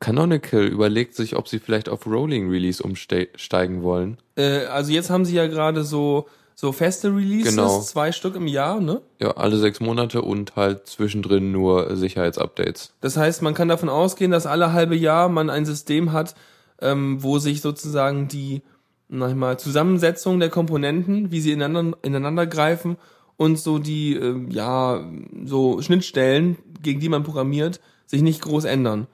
Canonical 0.00 0.64
überlegt 0.64 1.14
sich, 1.14 1.36
ob 1.36 1.48
sie 1.48 1.58
vielleicht 1.58 1.88
auf 1.88 2.06
Rolling 2.06 2.50
Release 2.50 2.82
umsteigen 2.82 3.82
wollen. 3.82 4.18
Äh, 4.36 4.66
also 4.66 4.92
jetzt 4.92 5.10
haben 5.10 5.24
sie 5.24 5.34
ja 5.34 5.46
gerade 5.46 5.84
so 5.84 6.26
so 6.54 6.72
feste 6.72 7.14
Releases, 7.14 7.54
Genau. 7.54 7.80
zwei 7.82 8.10
Stück 8.10 8.34
im 8.34 8.48
Jahr, 8.48 8.80
ne? 8.80 9.00
Ja, 9.20 9.30
alle 9.36 9.58
sechs 9.58 9.78
Monate 9.78 10.22
und 10.22 10.56
halt 10.56 10.88
zwischendrin 10.88 11.52
nur 11.52 11.94
Sicherheitsupdates. 11.94 12.94
Das 13.00 13.16
heißt, 13.16 13.42
man 13.42 13.54
kann 13.54 13.68
davon 13.68 13.88
ausgehen, 13.88 14.32
dass 14.32 14.44
alle 14.44 14.72
halbe 14.72 14.96
Jahr 14.96 15.28
man 15.28 15.50
ein 15.50 15.64
System 15.66 16.10
hat, 16.12 16.34
ähm, 16.80 17.22
wo 17.22 17.38
sich 17.38 17.60
sozusagen 17.60 18.26
die 18.26 18.62
sag 19.08 19.30
ich 19.30 19.36
mal, 19.36 19.58
Zusammensetzung 19.58 20.38
der 20.40 20.50
Komponenten, 20.50 21.30
wie 21.30 21.40
sie 21.40 21.52
ineinander, 21.52 21.96
ineinander 22.02 22.46
greifen 22.46 22.96
und 23.36 23.58
so 23.58 23.78
die 23.78 24.14
ähm, 24.14 24.50
ja 24.50 25.08
so 25.44 25.80
Schnittstellen, 25.80 26.58
gegen 26.82 27.00
die 27.00 27.08
man 27.08 27.22
programmiert, 27.22 27.80
sich 28.08 28.22
nicht 28.22 28.42
groß 28.42 28.64
ändern. 28.64 29.06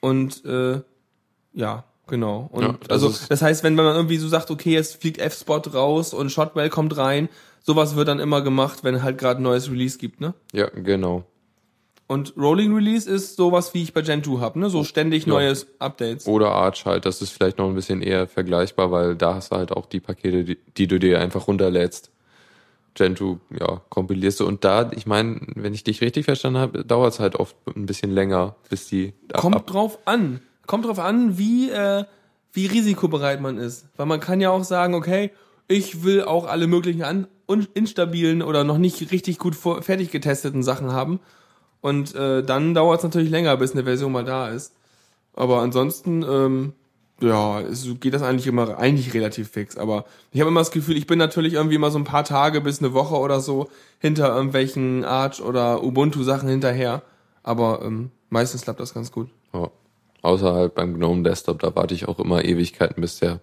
Und 0.00 0.44
äh, 0.44 0.80
ja, 1.52 1.84
genau. 2.08 2.48
Und 2.50 2.62
Ja, 2.62 2.72
das 2.88 3.04
also 3.04 3.26
das 3.28 3.40
heißt, 3.42 3.62
wenn 3.62 3.76
man 3.76 3.94
irgendwie 3.94 4.16
so 4.16 4.26
sagt, 4.26 4.50
okay, 4.50 4.74
es 4.76 4.94
fliegt 4.94 5.18
F-Spot 5.18 5.62
raus 5.72 6.12
und 6.12 6.30
Shotwell 6.30 6.70
kommt 6.70 6.96
rein, 6.96 7.28
sowas 7.62 7.94
wird 7.94 8.08
dann 8.08 8.18
immer 8.18 8.42
gemacht, 8.42 8.82
wenn 8.82 9.02
halt 9.02 9.18
gerade 9.18 9.40
ein 9.40 9.44
neues 9.44 9.70
Release 9.70 9.98
gibt, 9.98 10.20
ne? 10.20 10.34
Ja, 10.52 10.68
genau. 10.68 11.24
Und 12.08 12.34
Rolling 12.36 12.74
Release 12.74 13.08
ist 13.08 13.36
sowas, 13.36 13.72
wie 13.74 13.82
ich 13.82 13.94
bei 13.94 14.02
Gen 14.02 14.24
2 14.24 14.40
habe, 14.40 14.58
ne? 14.58 14.68
So 14.68 14.82
ständig 14.82 15.24
Ja. 15.24 15.34
neues 15.34 15.66
Updates. 15.78 16.26
Oder 16.26 16.50
Arch 16.50 16.84
halt, 16.84 17.06
das 17.06 17.22
ist 17.22 17.30
vielleicht 17.30 17.58
noch 17.58 17.68
ein 17.68 17.74
bisschen 17.74 18.02
eher 18.02 18.26
vergleichbar, 18.26 18.90
weil 18.90 19.14
da 19.14 19.34
hast 19.36 19.52
du 19.52 19.56
halt 19.56 19.72
auch 19.72 19.86
die 19.86 20.00
Pakete, 20.00 20.44
die, 20.44 20.58
die 20.76 20.86
du 20.86 20.98
dir 20.98 21.20
einfach 21.20 21.46
runterlädst. 21.46 22.10
Gentoo, 22.94 23.38
ja, 23.58 23.80
kompilierst 23.88 24.40
du. 24.40 24.46
Und 24.46 24.64
da, 24.64 24.90
ich 24.92 25.06
meine, 25.06 25.40
wenn 25.54 25.74
ich 25.74 25.84
dich 25.84 26.00
richtig 26.00 26.26
verstanden 26.26 26.58
habe, 26.58 26.84
dauert 26.84 27.14
es 27.14 27.20
halt 27.20 27.36
oft 27.36 27.56
ein 27.74 27.86
bisschen 27.86 28.10
länger, 28.10 28.56
bis 28.68 28.86
die 28.86 29.14
Kommt 29.32 29.72
drauf 29.72 29.98
an. 30.04 30.40
Kommt 30.66 30.86
drauf 30.86 30.98
an, 30.98 31.38
wie, 31.38 31.70
äh, 31.70 32.04
wie 32.52 32.66
risikobereit 32.66 33.40
man 33.40 33.58
ist. 33.58 33.86
Weil 33.96 34.06
man 34.06 34.20
kann 34.20 34.40
ja 34.40 34.50
auch 34.50 34.64
sagen, 34.64 34.94
okay, 34.94 35.30
ich 35.68 36.04
will 36.04 36.22
auch 36.22 36.46
alle 36.46 36.66
möglichen 36.66 37.02
an 37.02 37.26
instabilen 37.74 38.42
oder 38.42 38.64
noch 38.64 38.78
nicht 38.78 39.12
richtig 39.12 39.38
gut 39.38 39.54
fertig 39.54 40.10
getesteten 40.10 40.62
Sachen 40.62 40.92
haben. 40.92 41.20
Und 41.80 42.14
äh, 42.14 42.42
dann 42.42 42.74
dauert 42.74 42.98
es 42.98 43.04
natürlich 43.04 43.30
länger, 43.30 43.56
bis 43.56 43.72
eine 43.72 43.84
Version 43.84 44.12
mal 44.12 44.24
da 44.24 44.48
ist. 44.48 44.74
Aber 45.34 45.60
ansonsten, 45.60 46.22
ähm, 46.22 46.72
ja, 47.22 47.60
es 47.60 47.86
geht 48.00 48.14
das 48.14 48.22
eigentlich 48.22 48.46
immer 48.46 48.78
eigentlich 48.78 49.14
relativ 49.14 49.50
fix. 49.50 49.76
Aber 49.76 50.04
ich 50.32 50.40
habe 50.40 50.50
immer 50.50 50.60
das 50.60 50.70
Gefühl, 50.70 50.96
ich 50.96 51.06
bin 51.06 51.18
natürlich 51.18 51.54
irgendwie 51.54 51.76
immer 51.76 51.90
so 51.90 51.98
ein 51.98 52.04
paar 52.04 52.24
Tage 52.24 52.60
bis 52.60 52.80
eine 52.80 52.92
Woche 52.92 53.16
oder 53.16 53.40
so 53.40 53.68
hinter 53.98 54.34
irgendwelchen 54.34 55.04
Arch 55.04 55.40
oder 55.40 55.82
Ubuntu 55.82 56.22
Sachen 56.22 56.48
hinterher. 56.48 57.02
Aber 57.42 57.82
ähm, 57.82 58.10
meistens 58.30 58.62
klappt 58.62 58.80
das 58.80 58.94
ganz 58.94 59.12
gut. 59.12 59.28
Ja. 59.52 59.70
Außer 60.22 60.54
halt 60.54 60.74
beim 60.74 60.94
GNOME 60.94 61.24
Desktop, 61.24 61.60
da 61.60 61.74
warte 61.74 61.94
ich 61.94 62.06
auch 62.06 62.20
immer 62.20 62.44
Ewigkeiten 62.44 63.00
bis 63.00 63.18
der. 63.18 63.40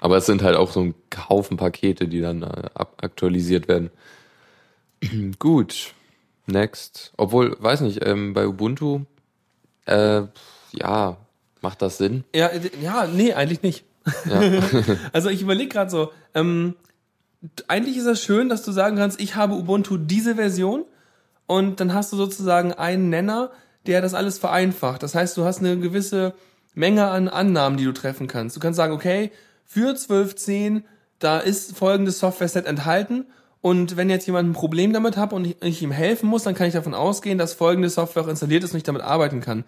Aber 0.00 0.18
es 0.18 0.26
sind 0.26 0.42
halt 0.42 0.56
auch 0.56 0.70
so 0.70 0.80
ein 0.80 0.94
Haufen 1.28 1.56
Pakete, 1.56 2.06
die 2.06 2.20
dann 2.20 2.42
äh, 2.42 2.68
aktualisiert 2.74 3.68
werden. 3.68 3.90
Gut. 5.38 5.94
Next. 6.46 7.12
Obwohl, 7.16 7.56
weiß 7.58 7.80
nicht, 7.82 8.04
ähm, 8.06 8.32
bei 8.32 8.46
Ubuntu, 8.46 9.02
äh, 9.86 10.22
ja, 10.72 11.16
macht 11.60 11.82
das 11.82 11.98
Sinn? 11.98 12.24
Ja, 12.34 12.46
äh, 12.48 12.70
ja, 12.80 13.06
nee, 13.06 13.32
eigentlich 13.32 13.62
nicht. 13.62 13.84
also 15.12 15.28
ich 15.28 15.42
überlege 15.42 15.68
gerade 15.68 15.90
so, 15.90 16.12
ähm, 16.34 16.74
eigentlich 17.68 17.96
ist 17.96 18.06
das 18.06 18.22
schön, 18.22 18.48
dass 18.48 18.64
du 18.64 18.72
sagen 18.72 18.96
kannst, 18.96 19.20
ich 19.20 19.36
habe 19.36 19.54
Ubuntu 19.54 19.96
diese 19.96 20.36
Version 20.36 20.84
und 21.46 21.80
dann 21.80 21.94
hast 21.94 22.12
du 22.12 22.16
sozusagen 22.16 22.72
einen 22.72 23.10
Nenner, 23.10 23.50
der 23.86 24.00
das 24.00 24.14
alles 24.14 24.38
vereinfacht. 24.38 25.02
Das 25.02 25.14
heißt, 25.14 25.36
du 25.36 25.44
hast 25.44 25.60
eine 25.60 25.78
gewisse 25.78 26.34
Menge 26.74 27.08
an 27.08 27.28
Annahmen, 27.28 27.78
die 27.78 27.84
du 27.84 27.92
treffen 27.92 28.26
kannst. 28.26 28.56
Du 28.56 28.60
kannst 28.60 28.76
sagen, 28.76 28.92
okay, 28.92 29.30
für 29.64 29.92
12.10, 29.94 30.82
da 31.18 31.38
ist 31.38 31.76
folgendes 31.76 32.18
Software-Set 32.18 32.66
enthalten 32.66 33.26
und 33.60 33.96
wenn 33.96 34.08
jetzt 34.08 34.26
jemand 34.26 34.48
ein 34.48 34.52
Problem 34.52 34.92
damit 34.92 35.16
hat 35.16 35.32
und 35.32 35.44
ich, 35.44 35.62
ich 35.62 35.82
ihm 35.82 35.90
helfen 35.90 36.28
muss, 36.28 36.44
dann 36.44 36.54
kann 36.54 36.68
ich 36.68 36.74
davon 36.74 36.94
ausgehen, 36.94 37.38
dass 37.38 37.54
folgende 37.54 37.90
Software 37.90 38.22
auch 38.22 38.28
installiert 38.28 38.64
ist 38.64 38.72
und 38.72 38.78
ich 38.78 38.84
damit 38.84 39.02
arbeiten 39.02 39.40
kann. 39.40 39.64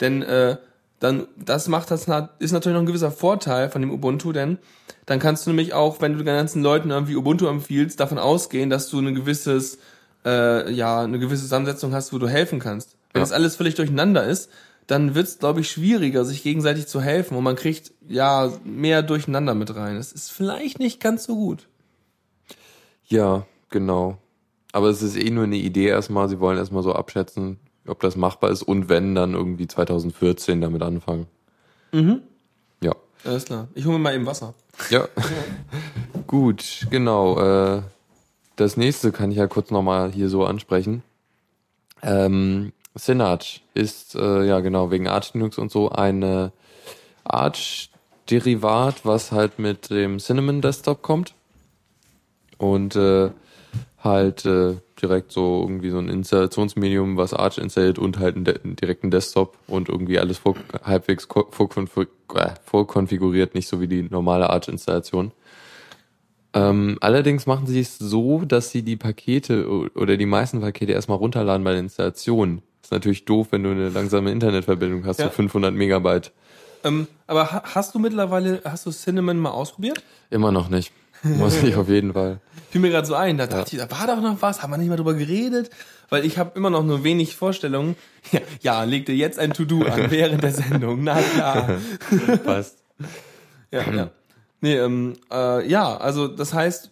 Denn 0.00 0.22
äh, 0.22 0.56
dann 1.00 1.26
das 1.36 1.68
macht 1.68 1.90
das 1.90 2.08
ist 2.38 2.52
natürlich 2.52 2.74
noch 2.74 2.82
ein 2.82 2.86
gewisser 2.86 3.10
Vorteil 3.10 3.70
von 3.70 3.80
dem 3.82 3.90
Ubuntu, 3.92 4.32
denn 4.32 4.58
dann 5.06 5.18
kannst 5.18 5.46
du 5.46 5.50
nämlich 5.50 5.72
auch, 5.72 6.00
wenn 6.00 6.12
du 6.12 6.18
den 6.18 6.26
ganzen 6.26 6.62
Leuten 6.62 6.90
irgendwie 6.90 7.16
Ubuntu 7.16 7.46
empfiehlst, 7.46 7.98
davon 8.00 8.18
ausgehen, 8.18 8.68
dass 8.70 8.88
du 8.88 8.98
ein 8.98 9.14
gewisses 9.14 9.78
äh, 10.24 10.70
ja 10.72 11.00
eine 11.02 11.18
gewisse 11.18 11.42
Zusammensetzung 11.42 11.94
hast, 11.94 12.12
wo 12.12 12.18
du 12.18 12.28
helfen 12.28 12.58
kannst. 12.58 12.96
Wenn 13.12 13.20
Ja. 13.20 13.24
das 13.24 13.32
alles 13.32 13.56
völlig 13.56 13.74
durcheinander 13.76 14.24
ist, 14.26 14.50
dann 14.86 15.14
wird 15.14 15.28
es, 15.28 15.38
glaube 15.38 15.60
ich, 15.60 15.70
schwieriger, 15.70 16.24
sich 16.24 16.42
gegenseitig 16.42 16.86
zu 16.86 17.00
helfen 17.00 17.36
und 17.36 17.44
man 17.44 17.56
kriegt 17.56 17.92
ja 18.08 18.50
mehr 18.64 19.02
durcheinander 19.02 19.54
mit 19.54 19.74
rein. 19.76 19.96
Es 19.96 20.12
ist 20.12 20.30
vielleicht 20.32 20.78
nicht 20.78 20.98
ganz 21.00 21.24
so 21.24 21.36
gut. 21.36 21.68
Ja, 23.06 23.46
genau. 23.70 24.18
Aber 24.72 24.88
es 24.88 25.02
ist 25.02 25.16
eh 25.16 25.30
nur 25.30 25.44
eine 25.44 25.56
Idee 25.56 25.86
erstmal. 25.88 26.28
Sie 26.28 26.40
wollen 26.40 26.58
erstmal 26.58 26.82
so 26.82 26.92
abschätzen, 26.92 27.58
ob 27.88 28.00
das 28.00 28.16
machbar 28.16 28.50
ist 28.50 28.62
und 28.62 28.88
wenn, 28.88 29.14
dann 29.14 29.34
irgendwie 29.34 29.66
2014 29.66 30.60
damit 30.60 30.82
anfangen. 30.82 31.26
Mhm. 31.92 32.22
Ja. 32.82 32.94
Alles 33.24 33.44
klar. 33.44 33.68
Ich 33.74 33.84
hole 33.84 33.98
mir 33.98 34.04
mal 34.04 34.14
eben 34.14 34.26
Wasser. 34.26 34.54
Ja. 34.90 35.08
Gut, 36.26 36.86
genau. 36.90 37.38
Äh, 37.78 37.82
das 38.56 38.76
nächste 38.76 39.12
kann 39.12 39.30
ich 39.30 39.38
ja 39.38 39.46
kurz 39.46 39.70
nochmal 39.70 40.12
hier 40.12 40.28
so 40.28 40.44
ansprechen. 40.44 41.02
Ähm, 42.02 42.72
Synarch 42.94 43.62
ist, 43.74 44.14
äh, 44.14 44.44
ja 44.44 44.60
genau, 44.60 44.90
wegen 44.90 45.08
Arch 45.08 45.34
Linux 45.34 45.58
und 45.58 45.70
so 45.70 45.90
eine 45.90 46.52
Arch-Derivat, 47.24 49.04
was 49.04 49.32
halt 49.32 49.58
mit 49.58 49.90
dem 49.90 50.18
Cinnamon 50.18 50.60
Desktop 50.60 51.02
kommt. 51.02 51.34
Und 52.56 52.96
äh, 52.96 53.30
halt 54.02 54.44
äh, 54.44 54.76
direkt 55.00 55.32
so 55.32 55.60
irgendwie 55.62 55.90
so 55.90 55.98
ein 55.98 56.08
Installationsmedium, 56.08 57.16
was 57.16 57.32
Arch 57.34 57.58
installiert 57.58 57.98
und 57.98 58.18
halt 58.18 58.36
einen, 58.36 58.44
de 58.44 58.60
einen 58.62 58.76
direkten 58.76 59.10
Desktop 59.10 59.56
und 59.66 59.88
irgendwie 59.88 60.18
alles 60.18 60.38
vor, 60.38 60.54
halbwegs 60.84 61.28
ko- 61.28 61.48
vorkonfig 61.50 62.08
äh, 62.34 62.50
vorkonfiguriert, 62.64 63.54
nicht 63.54 63.68
so 63.68 63.80
wie 63.80 63.88
die 63.88 64.02
normale 64.02 64.50
Arch-Installation. 64.50 65.32
Ähm, 66.54 66.96
allerdings 67.00 67.46
machen 67.46 67.66
sie 67.66 67.80
es 67.80 67.98
so, 67.98 68.40
dass 68.44 68.70
sie 68.70 68.82
die 68.82 68.96
Pakete 68.96 69.68
oder 69.94 70.16
die 70.16 70.26
meisten 70.26 70.60
Pakete 70.60 70.92
erstmal 70.92 71.18
runterladen 71.18 71.62
bei 71.62 71.72
der 71.72 71.80
Installation. 71.80 72.62
Ist 72.82 72.90
natürlich 72.90 73.24
doof, 73.26 73.48
wenn 73.50 73.62
du 73.64 73.70
eine 73.70 73.90
langsame 73.90 74.30
Internetverbindung 74.32 75.04
hast, 75.04 75.18
Ja. 75.20 75.26
so 75.26 75.30
500 75.32 75.74
Megabyte. 75.74 76.32
Ähm, 76.84 77.06
aber 77.26 77.52
ha 77.52 77.62
hast 77.74 77.94
du 77.94 77.98
mittlerweile, 77.98 78.62
hast 78.64 78.86
du 78.86 78.90
Cinnamon 78.92 79.36
mal 79.38 79.50
ausprobiert? 79.50 80.02
Immer 80.30 80.52
noch 80.52 80.68
nicht. 80.70 80.92
Muss 81.38 81.62
ich 81.62 81.76
auf 81.76 81.88
jeden 81.88 82.12
Fall. 82.12 82.40
Fiel 82.70 82.80
mir 82.80 82.90
gerade 82.90 83.06
so 83.06 83.14
ein, 83.14 83.38
da 83.38 83.46
dachte 83.46 83.76
ich, 83.76 83.82
da 83.82 83.90
war 83.90 84.06
doch 84.06 84.22
noch 84.22 84.42
was, 84.42 84.62
haben 84.62 84.70
wir 84.70 84.78
nicht 84.78 84.88
mal 84.88 84.96
drüber 84.96 85.14
geredet? 85.14 85.70
Weil 86.10 86.24
ich 86.24 86.38
habe 86.38 86.52
immer 86.54 86.70
noch 86.70 86.84
nur 86.84 87.04
wenig 87.04 87.34
Vorstellungen. 87.36 87.96
Ja, 88.30 88.40
ja 88.60 88.84
leg 88.84 89.06
dir 89.06 89.14
jetzt 89.14 89.38
ein 89.38 89.54
To-Do 89.54 89.86
an 89.86 90.10
während 90.10 90.42
der 90.42 90.52
Sendung. 90.52 91.02
Na 91.02 91.18
klar. 91.22 91.78
Passt. 92.44 92.82
Ja, 93.70 93.90
ja. 93.90 94.10
Nee, 94.60 94.76
ähm, 94.76 95.14
äh, 95.32 95.66
ja, 95.66 95.96
also 95.96 96.28
das 96.28 96.52
heißt, 96.52 96.90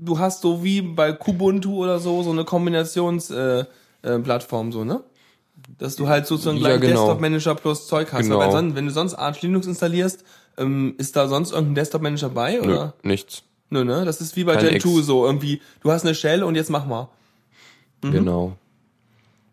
du 0.00 0.18
hast 0.18 0.42
so 0.42 0.62
wie 0.62 0.82
bei 0.82 1.12
Kubuntu 1.12 1.82
oder 1.82 1.98
so 1.98 2.22
so 2.22 2.30
eine 2.30 2.44
Kombinationsplattform 2.44 3.66
äh, 4.04 4.14
äh, 4.14 4.18
Plattform 4.20 4.70
so, 4.70 4.84
ne? 4.84 5.02
Dass 5.78 5.96
du 5.96 6.08
halt 6.08 6.26
sozusagen 6.26 6.58
Ja, 6.58 6.76
gleich 6.76 6.80
genau. 6.82 7.06
Desktop 7.06 7.20
Manager 7.20 7.54
plus 7.54 7.86
Zeug 7.88 8.12
hast. 8.12 8.22
Genau. 8.22 8.38
Weil 8.38 8.52
sonst, 8.52 8.76
wenn 8.76 8.86
du 8.86 8.92
sonst 8.92 9.14
Arch 9.14 9.42
Linux 9.42 9.66
installierst, 9.66 10.22
ähm, 10.58 10.94
ist 10.98 11.16
da 11.16 11.28
sonst 11.28 11.52
irgendein 11.52 11.76
Desktop 11.76 12.02
Manager 12.02 12.28
bei 12.28 12.52
Nö, 12.52 12.74
oder? 12.74 12.94
nichts. 13.02 13.42
Nö, 13.70 13.84
ne? 13.84 14.04
Das 14.04 14.20
ist 14.20 14.36
wie 14.36 14.44
bei 14.44 14.54
Kein 14.54 14.70
Gen 14.70 14.80
2 14.80 14.88
X. 14.98 15.06
so 15.06 15.26
irgendwie. 15.26 15.60
Du 15.82 15.90
hast 15.90 16.04
eine 16.04 16.14
Shell 16.14 16.42
und 16.42 16.54
jetzt 16.54 16.70
mach 16.70 16.86
mal. 16.86 17.08
Mhm. 18.02 18.12
Genau. 18.12 18.56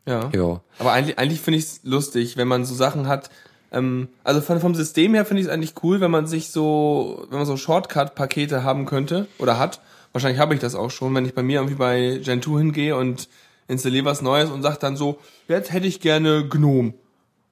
Ja. 0.06 0.30
Ja. 0.34 0.62
Aber 0.80 0.92
eigentlich, 0.92 1.18
eigentlich 1.18 1.42
finde 1.42 1.60
ich 1.60 1.66
es 1.66 1.80
lustig, 1.84 2.38
wenn 2.38 2.48
man 2.48 2.66
so 2.66 2.76
Sachen 2.76 3.08
hat. 3.08 3.30
Ähm, 3.72 4.10
also 4.24 4.42
von, 4.42 4.60
vom 4.60 4.76
System 4.76 5.14
her 5.14 5.26
finde 5.26 5.42
ich 5.42 5.48
es 5.48 5.54
eigentlich 5.54 5.74
cool, 5.84 6.02
wenn 6.02 6.12
man 6.12 6.28
sich 6.28 6.52
so, 6.52 7.26
wenn 7.30 7.40
man 7.40 7.48
so 7.48 7.58
Shortcut-Pakete 7.58 8.64
haben 8.64 8.86
könnte 8.86 9.28
oder 9.40 9.58
hat. 9.58 9.82
Wahrscheinlich 10.12 10.40
habe 10.40 10.54
ich 10.54 10.60
das 10.60 10.76
auch 10.76 10.92
schon, 10.92 11.16
wenn 11.16 11.26
ich 11.26 11.34
bei 11.34 11.42
mir 11.42 11.56
irgendwie 11.60 11.76
bei 11.76 12.20
Gen 12.24 12.42
2 12.42 12.60
hingehe 12.60 12.96
und 12.96 13.28
installiere 13.68 14.06
was 14.06 14.22
Neues 14.22 14.52
und 14.52 14.62
sage 14.62 14.78
dann 14.80 14.96
so, 14.96 15.20
jetzt 15.48 15.72
hätte 15.72 15.88
ich 15.88 16.02
gerne 16.02 16.48
GNOME. 16.48 16.94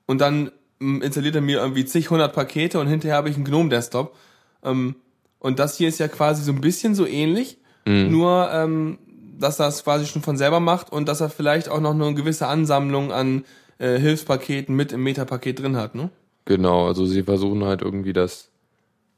Und 0.05 0.19
dann 0.21 0.51
ähm, 0.79 1.01
installiert 1.01 1.35
er 1.35 1.41
mir 1.41 1.59
irgendwie 1.59 1.85
zig 1.85 2.09
hundert 2.09 2.33
Pakete 2.33 2.79
und 2.79 2.87
hinterher 2.87 3.15
habe 3.15 3.29
ich 3.29 3.35
einen 3.35 3.45
GNOME-Desktop. 3.45 4.15
Ähm, 4.63 4.95
und 5.41 5.59
das 5.59 5.75
hier 5.75 5.89
ist 5.89 5.99
ja 5.99 6.07
quasi 6.07 6.43
so 6.43 6.51
ein 6.51 6.61
bisschen 6.61 6.95
so 6.95 7.05
ähnlich, 7.05 7.57
nur 7.85 8.49
ähm, 8.53 8.99
dass 9.39 9.59
er 9.59 9.67
es 9.67 9.83
quasi 9.83 10.05
schon 10.05 10.21
von 10.21 10.37
selber 10.37 10.59
macht 10.59 10.91
und 10.91 11.09
dass 11.09 11.19
er 11.19 11.29
vielleicht 11.29 11.67
auch 11.67 11.79
noch 11.79 11.93
eine 11.93 12.13
gewisse 12.13 12.47
Ansammlung 12.47 13.11
an 13.11 13.43
äh, 13.79 13.97
Hilfspaketen 13.99 14.75
mit 14.75 14.91
im 14.91 15.03
Metapaket 15.03 15.59
drin 15.59 15.75
hat, 15.75 15.95
ne? 15.95 16.09
Genau, 16.45 16.87
also 16.87 17.05
sie 17.05 17.23
versuchen 17.23 17.63
halt 17.63 17.81
irgendwie 17.81 18.13
das 18.13 18.49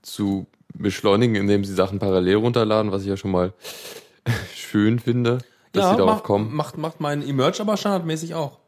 zu 0.01 0.47
beschleunigen, 0.73 1.35
indem 1.35 1.65
sie 1.65 1.73
Sachen 1.73 1.99
parallel 1.99 2.37
runterladen, 2.37 2.91
was 2.91 3.03
ich 3.03 3.09
ja 3.09 3.17
schon 3.17 3.31
mal 3.31 3.53
schön 4.55 4.99
finde, 4.99 5.39
dass 5.73 5.91
sie 5.91 5.97
darauf 5.97 6.15
macht, 6.15 6.23
kommen. 6.23 6.55
Macht, 6.55 6.77
macht 6.77 7.01
mein 7.01 7.27
Emerge 7.27 7.61
aber 7.61 7.77
standardmäßig 7.77 8.35
auch. 8.35 8.59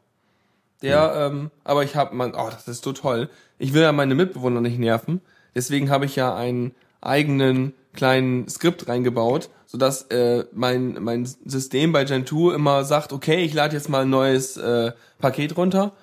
Der, 0.81 1.31
ähm, 1.31 1.51
aber 1.63 1.83
ich 1.83 1.95
habe 1.95 2.15
man, 2.15 2.35
oh, 2.35 2.49
das 2.51 2.67
ist 2.67 2.83
so 2.83 2.91
toll. 2.91 3.29
Ich 3.57 3.73
will 3.73 3.81
ja 3.81 3.91
meine 3.91 4.13
Mitbewohner 4.13 4.61
nicht 4.61 4.77
nerven. 4.77 5.21
Deswegen 5.55 5.89
habe 5.89 6.05
ich 6.05 6.15
ja 6.17 6.35
einen 6.35 6.75
eigenen 7.05 7.73
kleinen 7.93 8.47
Skript 8.49 8.87
reingebaut, 8.87 9.49
sodass 9.65 10.03
äh, 10.03 10.45
mein, 10.53 10.97
mein 11.01 11.25
System 11.25 11.91
bei 11.91 12.03
Gentoo 12.03 12.51
immer 12.51 12.83
sagt, 12.83 13.13
okay, 13.13 13.43
ich 13.43 13.53
lade 13.53 13.75
jetzt 13.75 13.89
mal 13.89 14.03
ein 14.03 14.09
neues 14.09 14.57
äh, 14.57 14.91
Paket 15.19 15.57
runter. 15.57 15.93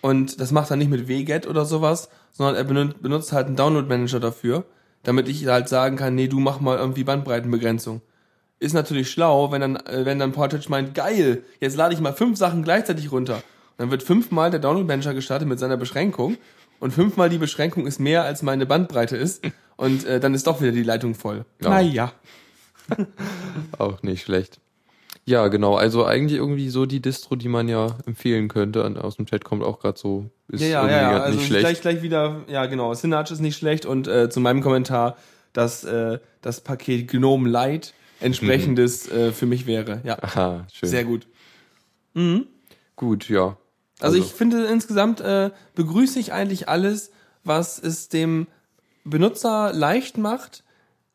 Und 0.00 0.40
das 0.40 0.52
macht 0.52 0.70
er 0.70 0.76
nicht 0.76 0.90
mit 0.90 1.08
wget 1.08 1.46
oder 1.46 1.64
sowas, 1.64 2.08
sondern 2.32 2.54
er 2.54 2.64
benutzt, 2.64 3.02
benutzt 3.02 3.32
halt 3.32 3.46
einen 3.46 3.56
Download-Manager 3.56 4.20
dafür, 4.20 4.64
damit 5.02 5.28
ich 5.28 5.46
halt 5.46 5.68
sagen 5.68 5.96
kann, 5.96 6.14
nee, 6.14 6.28
du 6.28 6.38
mach 6.38 6.60
mal 6.60 6.78
irgendwie 6.78 7.04
Bandbreitenbegrenzung 7.04 8.02
ist 8.60 8.72
natürlich 8.72 9.10
schlau, 9.10 9.52
wenn 9.52 9.60
dann, 9.60 9.76
äh, 9.76 10.04
wenn 10.04 10.18
dann 10.18 10.32
Portage 10.32 10.68
meint, 10.68 10.94
geil, 10.94 11.42
jetzt 11.60 11.76
lade 11.76 11.94
ich 11.94 12.00
mal 12.00 12.12
fünf 12.12 12.38
Sachen 12.38 12.62
gleichzeitig 12.62 13.12
runter. 13.12 13.36
Und 13.36 13.78
dann 13.78 13.90
wird 13.90 14.02
fünfmal 14.02 14.50
der 14.50 14.60
Download-Manager 14.60 15.14
gestartet 15.14 15.48
mit 15.48 15.58
seiner 15.58 15.76
Beschränkung 15.76 16.36
und 16.80 16.92
fünfmal 16.92 17.28
die 17.28 17.38
Beschränkung 17.38 17.86
ist 17.86 17.98
mehr, 18.00 18.24
als 18.24 18.42
meine 18.42 18.66
Bandbreite 18.66 19.16
ist. 19.16 19.42
Und 19.76 20.04
äh, 20.04 20.20
dann 20.20 20.34
ist 20.34 20.46
doch 20.46 20.60
wieder 20.60 20.72
die 20.72 20.82
Leitung 20.82 21.14
voll. 21.14 21.44
Ja. 21.62 21.70
Naja. 21.70 22.12
Auch 23.78 24.02
nicht 24.02 24.22
schlecht. 24.22 24.60
Ja, 25.24 25.48
genau. 25.48 25.76
Also 25.76 26.06
eigentlich 26.06 26.38
irgendwie 26.38 26.70
so 26.70 26.86
die 26.86 27.00
Distro, 27.00 27.36
die 27.36 27.48
man 27.48 27.68
ja 27.68 27.98
empfehlen 28.06 28.48
könnte. 28.48 28.82
Und 28.82 28.96
aus 28.96 29.16
dem 29.16 29.26
Chat 29.26 29.44
kommt 29.44 29.62
auch 29.62 29.78
gerade 29.78 29.98
so, 29.98 30.30
ist 30.48 30.62
Ja, 30.62 30.88
ja, 30.88 31.12
ja, 31.12 31.20
Also 31.22 31.36
nicht 31.38 31.48
schlecht. 31.48 31.64
gleich, 31.64 31.80
gleich 31.82 32.02
wieder, 32.02 32.44
ja 32.48 32.64
genau, 32.64 32.94
Synarch 32.94 33.30
ist 33.30 33.40
nicht 33.40 33.58
schlecht 33.58 33.84
und 33.84 34.08
äh, 34.08 34.30
zu 34.30 34.40
meinem 34.40 34.62
Kommentar, 34.62 35.18
dass 35.52 35.84
äh, 35.84 36.18
das 36.40 36.62
Paket 36.62 37.08
Gnome 37.08 37.48
Lite 37.48 37.90
entsprechendes 38.20 39.06
äh, 39.12 39.32
für 39.32 39.44
mich 39.44 39.66
wäre. 39.66 40.00
Ja, 40.02 40.16
Aha, 40.22 40.66
schön. 40.72 40.88
sehr 40.88 41.04
gut. 41.04 41.26
gut, 42.96 43.28
ja. 43.28 43.56
Also, 44.00 44.16
ich 44.16 44.26
finde 44.32 44.66
insgesamt 44.66 45.20
äh, 45.20 45.50
begrüße 45.74 46.18
ich 46.18 46.32
eigentlich 46.32 46.68
alles, 46.68 47.10
was 47.44 47.78
es 47.78 48.08
dem 48.08 48.46
Benutzer 49.04 49.72
leicht 49.72 50.18
macht, 50.18 50.62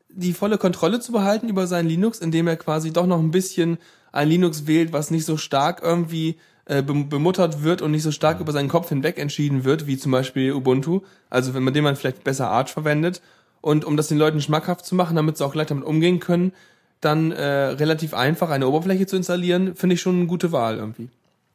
die 0.10 0.34
volle 0.34 0.58
Kontrolle 0.58 1.00
zu 1.00 1.12
behalten 1.12 1.50
über 1.50 1.68
sein 1.68 1.88
Linux, 1.88 2.20
indem 2.20 2.48
er 2.48 2.58
quasi 2.58 2.92
doch 2.92 3.06
noch 3.06 3.20
ein 3.20 3.32
bisschen 3.32 3.78
ein 4.12 4.30
Linux 4.30 4.68
wählt, 4.68 4.94
was 4.94 5.12
nicht 5.12 5.26
so 5.26 5.38
stark 5.38 5.82
irgendwie 5.82 6.38
äh, 6.66 6.82
bem- 6.82 7.10
bemuttert 7.10 7.64
wird 7.64 7.82
und 7.82 7.92
nicht 7.92 8.04
so 8.04 8.12
stark 8.12 8.40
über 8.40 8.52
seinen 8.52 8.70
Kopf 8.70 8.90
hinweg 8.90 9.18
entschieden 9.18 9.64
wird, 9.64 9.88
wie 9.88 9.98
zum 9.98 10.12
Beispiel 10.12 10.54
Ubuntu. 10.54 11.02
Also 11.30 11.54
wenn 11.54 11.64
man 11.64 11.74
dem 11.74 11.84
man 11.84 11.96
vielleicht 11.96 12.24
besser 12.24 12.50
Arch 12.50 12.72
verwendet. 12.72 13.22
Und 13.62 13.86
um 13.86 13.96
das 13.96 14.10
den 14.10 14.18
Leuten 14.18 14.42
schmackhaft 14.42 14.86
zu 14.86 14.94
machen, 14.94 15.16
damit 15.16 15.38
sie 15.38 15.46
auch 15.46 15.54
gleich 15.54 15.68
damit 15.68 15.86
umgehen 15.86 16.20
können, 16.20 16.52
dann 17.00 17.32
äh, 17.32 17.44
relativ 17.44 18.14
einfach 18.14 18.50
eine 18.50 18.68
Oberfläche 18.68 19.08
zu 19.08 19.16
installieren, 19.16 19.76
finde 19.76 19.96
ich 19.96 20.02
schon 20.02 20.18
eine 20.18 20.28
gute 20.28 20.52
Wahl 20.52 20.78
irgendwie. 20.78 21.10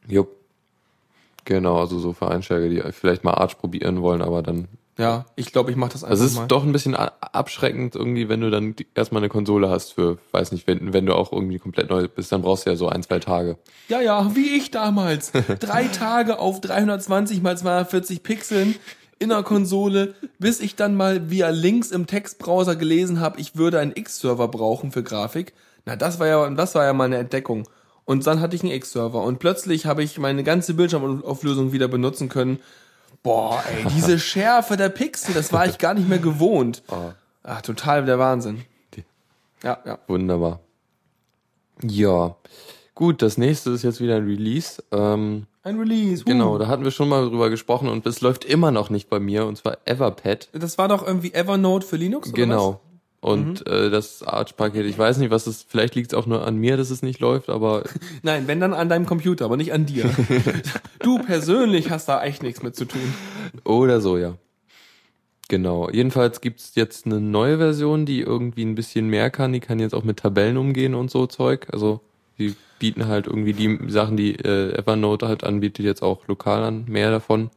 Jupp. 0.07 0.38
Genau, 1.49 1.79
also 1.79 1.97
so 1.97 2.13
für 2.13 2.29
Einsteiger, 2.29 2.69
die 2.69 2.79
vielleicht 2.91 3.23
mal 3.23 3.33
Arch 3.33 3.57
probieren 3.57 4.03
wollen, 4.03 4.21
aber 4.21 4.43
dann. 4.43 4.67
Ja, 4.99 5.25
ich 5.35 5.51
glaube, 5.51 5.71
ich 5.71 5.77
mache 5.77 5.93
das 5.93 6.03
einfach 6.03 6.11
Also 6.11 6.25
es 6.25 6.33
ist 6.33 6.37
mal. 6.37 6.45
doch 6.47 6.63
ein 6.63 6.71
bisschen 6.71 6.93
abschreckend 6.93 7.95
irgendwie, 7.95 8.29
wenn 8.29 8.39
du 8.41 8.51
dann 8.51 8.75
erstmal 8.93 9.23
eine 9.23 9.29
Konsole 9.29 9.67
hast 9.67 9.93
für, 9.93 10.19
weiß 10.31 10.51
nicht, 10.51 10.67
wenn, 10.67 10.93
wenn 10.93 11.07
du 11.07 11.15
auch 11.15 11.31
irgendwie 11.33 11.57
komplett 11.57 11.89
neu 11.89 12.07
bist, 12.07 12.31
dann 12.31 12.43
brauchst 12.43 12.67
du 12.67 12.69
ja 12.69 12.75
so 12.75 12.87
ein, 12.87 13.01
zwei 13.01 13.17
Tage. 13.17 13.57
Ja, 13.87 13.99
ja, 13.99 14.35
wie 14.35 14.57
ich 14.57 14.69
damals. 14.69 15.31
Drei 15.59 15.85
Tage 15.91 16.37
auf 16.37 16.61
320 16.61 17.41
mal 17.41 17.57
240 17.57 18.21
Pixeln 18.21 18.75
in 19.17 19.29
der 19.29 19.41
Konsole, 19.41 20.13
bis 20.37 20.59
ich 20.59 20.75
dann 20.75 20.95
mal 20.95 21.31
via 21.31 21.49
Links 21.49 21.89
im 21.89 22.05
Textbrowser 22.05 22.75
gelesen 22.75 23.19
habe, 23.19 23.39
ich 23.39 23.55
würde 23.55 23.79
einen 23.79 23.93
X-Server 23.95 24.49
brauchen 24.49 24.91
für 24.91 25.01
Grafik. 25.01 25.53
Na, 25.85 25.95
das 25.95 26.19
war 26.19 26.27
ja, 26.27 26.47
das 26.51 26.75
war 26.75 26.85
ja 26.85 26.93
mal 26.93 27.05
eine 27.05 27.17
Entdeckung. 27.17 27.67
Und 28.09 28.25
dann 28.25 28.41
hatte 28.41 28.55
ich 28.55 28.63
einen 28.63 28.71
X-Server 28.71 29.21
und 29.21 29.37
plötzlich 29.37 29.85
habe 29.85 30.01
ich 30.01 30.17
meine 30.17 30.43
ganze 30.43 30.73
Bildschirmauflösung 30.73 31.73
wieder 31.73 31.87
benutzen 31.87 32.27
können. 32.27 32.57
Boah, 33.21 33.63
ey, 33.71 33.85
diese 33.95 34.17
Schärfe 34.17 34.77
der 34.77 34.89
Pixel, 34.89 35.35
das 35.35 35.53
war 35.53 35.67
ich 35.67 35.77
gar 35.77 35.93
nicht 35.93 36.09
mehr 36.09 36.17
gewohnt. 36.17 36.81
Ah, 37.41 37.61
total 37.61 38.05
der 38.05 38.19
Wahnsinn. 38.19 38.63
Ja, 39.63 39.77
ja. 39.85 39.97
Wunderbar. 40.07 40.59
Ja. 41.81 42.35
Gut, 42.93 43.21
das 43.21 43.37
nächste 43.37 43.71
ist 43.71 43.83
jetzt 43.83 44.01
wieder 44.01 44.17
ein 44.17 44.25
Release. 44.25 44.83
Ähm, 44.91 45.47
Ein 45.63 45.79
Release. 45.79 46.25
genau, 46.25 46.55
uh. 46.55 46.57
da 46.57 46.67
hatten 46.67 46.83
wir 46.83 46.91
schon 46.91 47.07
mal 47.07 47.29
drüber 47.29 47.49
gesprochen 47.49 47.87
und 47.87 48.05
es 48.05 48.19
läuft 48.19 48.43
immer 48.43 48.71
noch 48.71 48.89
nicht 48.89 49.09
bei 49.09 49.19
mir, 49.19 49.45
und 49.45 49.57
zwar 49.57 49.77
Everpad. 49.85 50.49
Das 50.51 50.77
war 50.77 50.89
doch 50.89 51.07
irgendwie 51.07 51.33
Evernote 51.33 51.87
für 51.87 51.95
Linux, 51.95 52.27
oder 52.27 52.35
Genau. 52.35 52.81
Und 53.21 53.67
äh, 53.67 53.89
das 53.89 54.23
Arch-Paket, 54.23 54.85
ich 54.85 54.97
weiß 54.97 55.17
nicht, 55.17 55.29
was 55.29 55.45
es, 55.45 55.65
vielleicht 55.67 55.95
liegt 55.95 56.13
es 56.13 56.17
auch 56.17 56.25
nur 56.25 56.47
an 56.47 56.55
mir, 56.55 56.77
dass 56.77 56.89
es 56.89 57.01
nicht 57.01 57.19
läuft, 57.19 57.49
aber? 57.49 57.83
Nein, 58.23 58.47
wenn 58.47 58.61
dann 58.61 58.73
an 58.73 58.87
deinem 58.87 59.05
Computer, 59.05 59.45
aber 59.45 59.57
nicht 59.57 59.73
an 59.73 59.85
dir. 59.85 60.09
du 60.99 61.19
persönlich 61.19 61.89
hast 61.89 62.07
da 62.07 62.23
echt 62.23 62.43
nichts 62.43 62.63
mit 62.63 62.75
zu 62.75 62.85
tun. 62.85 63.13
Oder 63.65 63.99
so, 63.99 64.17
ja. 64.17 64.35
Genau. 65.49 65.89
Jedenfalls 65.89 66.41
gibt's 66.41 66.73
jetzt 66.75 67.05
eine 67.05 67.19
neue 67.19 67.57
Version, 67.57 68.05
die 68.05 68.21
irgendwie 68.21 68.63
ein 68.63 68.75
bisschen 68.75 69.07
mehr 69.07 69.29
kann. 69.31 69.51
Die 69.51 69.59
kann 69.59 69.79
jetzt 69.79 69.95
auch 69.95 70.03
mit 70.03 70.17
Tabellen 70.17 70.57
umgehen 70.57 70.93
und 70.95 71.11
so 71.11 71.25
Zeug. 71.25 71.67
Also 71.73 72.01
die 72.37 72.55
bieten 72.77 73.07
halt 73.07 73.27
irgendwie 73.27 73.53
die 73.53 73.79
Sachen, 73.89 74.15
die 74.15 74.35
äh, 74.35 74.77
Evernote 74.77 75.27
halt 75.27 75.43
anbietet, 75.43 75.85
jetzt 75.85 76.03
auch 76.03 76.27
lokal 76.27 76.63
an. 76.63 76.85
Mehr 76.87 77.11
davon. 77.11 77.49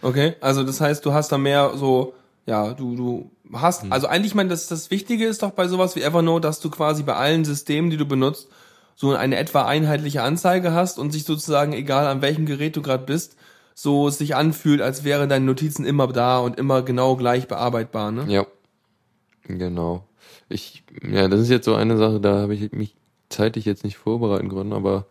Okay, 0.00 0.34
also 0.40 0.62
das 0.62 0.80
heißt, 0.80 1.04
du 1.04 1.12
hast 1.12 1.30
da 1.32 1.38
mehr 1.38 1.72
so, 1.74 2.14
ja, 2.46 2.72
du, 2.72 2.96
du 2.96 3.30
hast, 3.52 3.90
also 3.90 4.06
eigentlich, 4.06 4.34
mein, 4.34 4.48
das, 4.48 4.66
das 4.66 4.90
Wichtige 4.90 5.26
ist 5.26 5.42
doch 5.42 5.50
bei 5.50 5.66
sowas 5.68 5.96
wie 5.96 6.02
Evernote, 6.02 6.42
dass 6.42 6.60
du 6.60 6.70
quasi 6.70 7.02
bei 7.02 7.14
allen 7.14 7.44
Systemen, 7.44 7.90
die 7.90 7.96
du 7.96 8.06
benutzt, 8.06 8.48
so 8.96 9.10
eine 9.14 9.36
etwa 9.36 9.64
einheitliche 9.64 10.22
Anzeige 10.22 10.72
hast 10.72 10.98
und 10.98 11.10
sich 11.10 11.24
sozusagen, 11.24 11.72
egal 11.72 12.06
an 12.06 12.20
welchem 12.22 12.46
Gerät 12.46 12.76
du 12.76 12.82
gerade 12.82 13.04
bist, 13.04 13.36
so 13.74 14.08
es 14.08 14.18
sich 14.18 14.36
anfühlt, 14.36 14.82
als 14.82 15.04
wären 15.04 15.28
deine 15.28 15.46
Notizen 15.46 15.86
immer 15.86 16.06
da 16.08 16.38
und 16.38 16.58
immer 16.58 16.82
genau 16.82 17.16
gleich 17.16 17.48
bearbeitbar, 17.48 18.12
ne? 18.12 18.24
Ja. 18.28 18.46
Genau. 19.44 20.06
Ich, 20.48 20.82
ja, 21.02 21.28
das 21.28 21.40
ist 21.40 21.48
jetzt 21.50 21.64
so 21.64 21.74
eine 21.74 21.96
Sache, 21.96 22.20
da 22.20 22.38
habe 22.40 22.54
ich 22.54 22.72
mich 22.72 22.94
zeitlich 23.28 23.64
jetzt 23.64 23.84
nicht 23.84 23.96
vorbereiten 23.96 24.48
können, 24.48 24.72
aber 24.72 25.06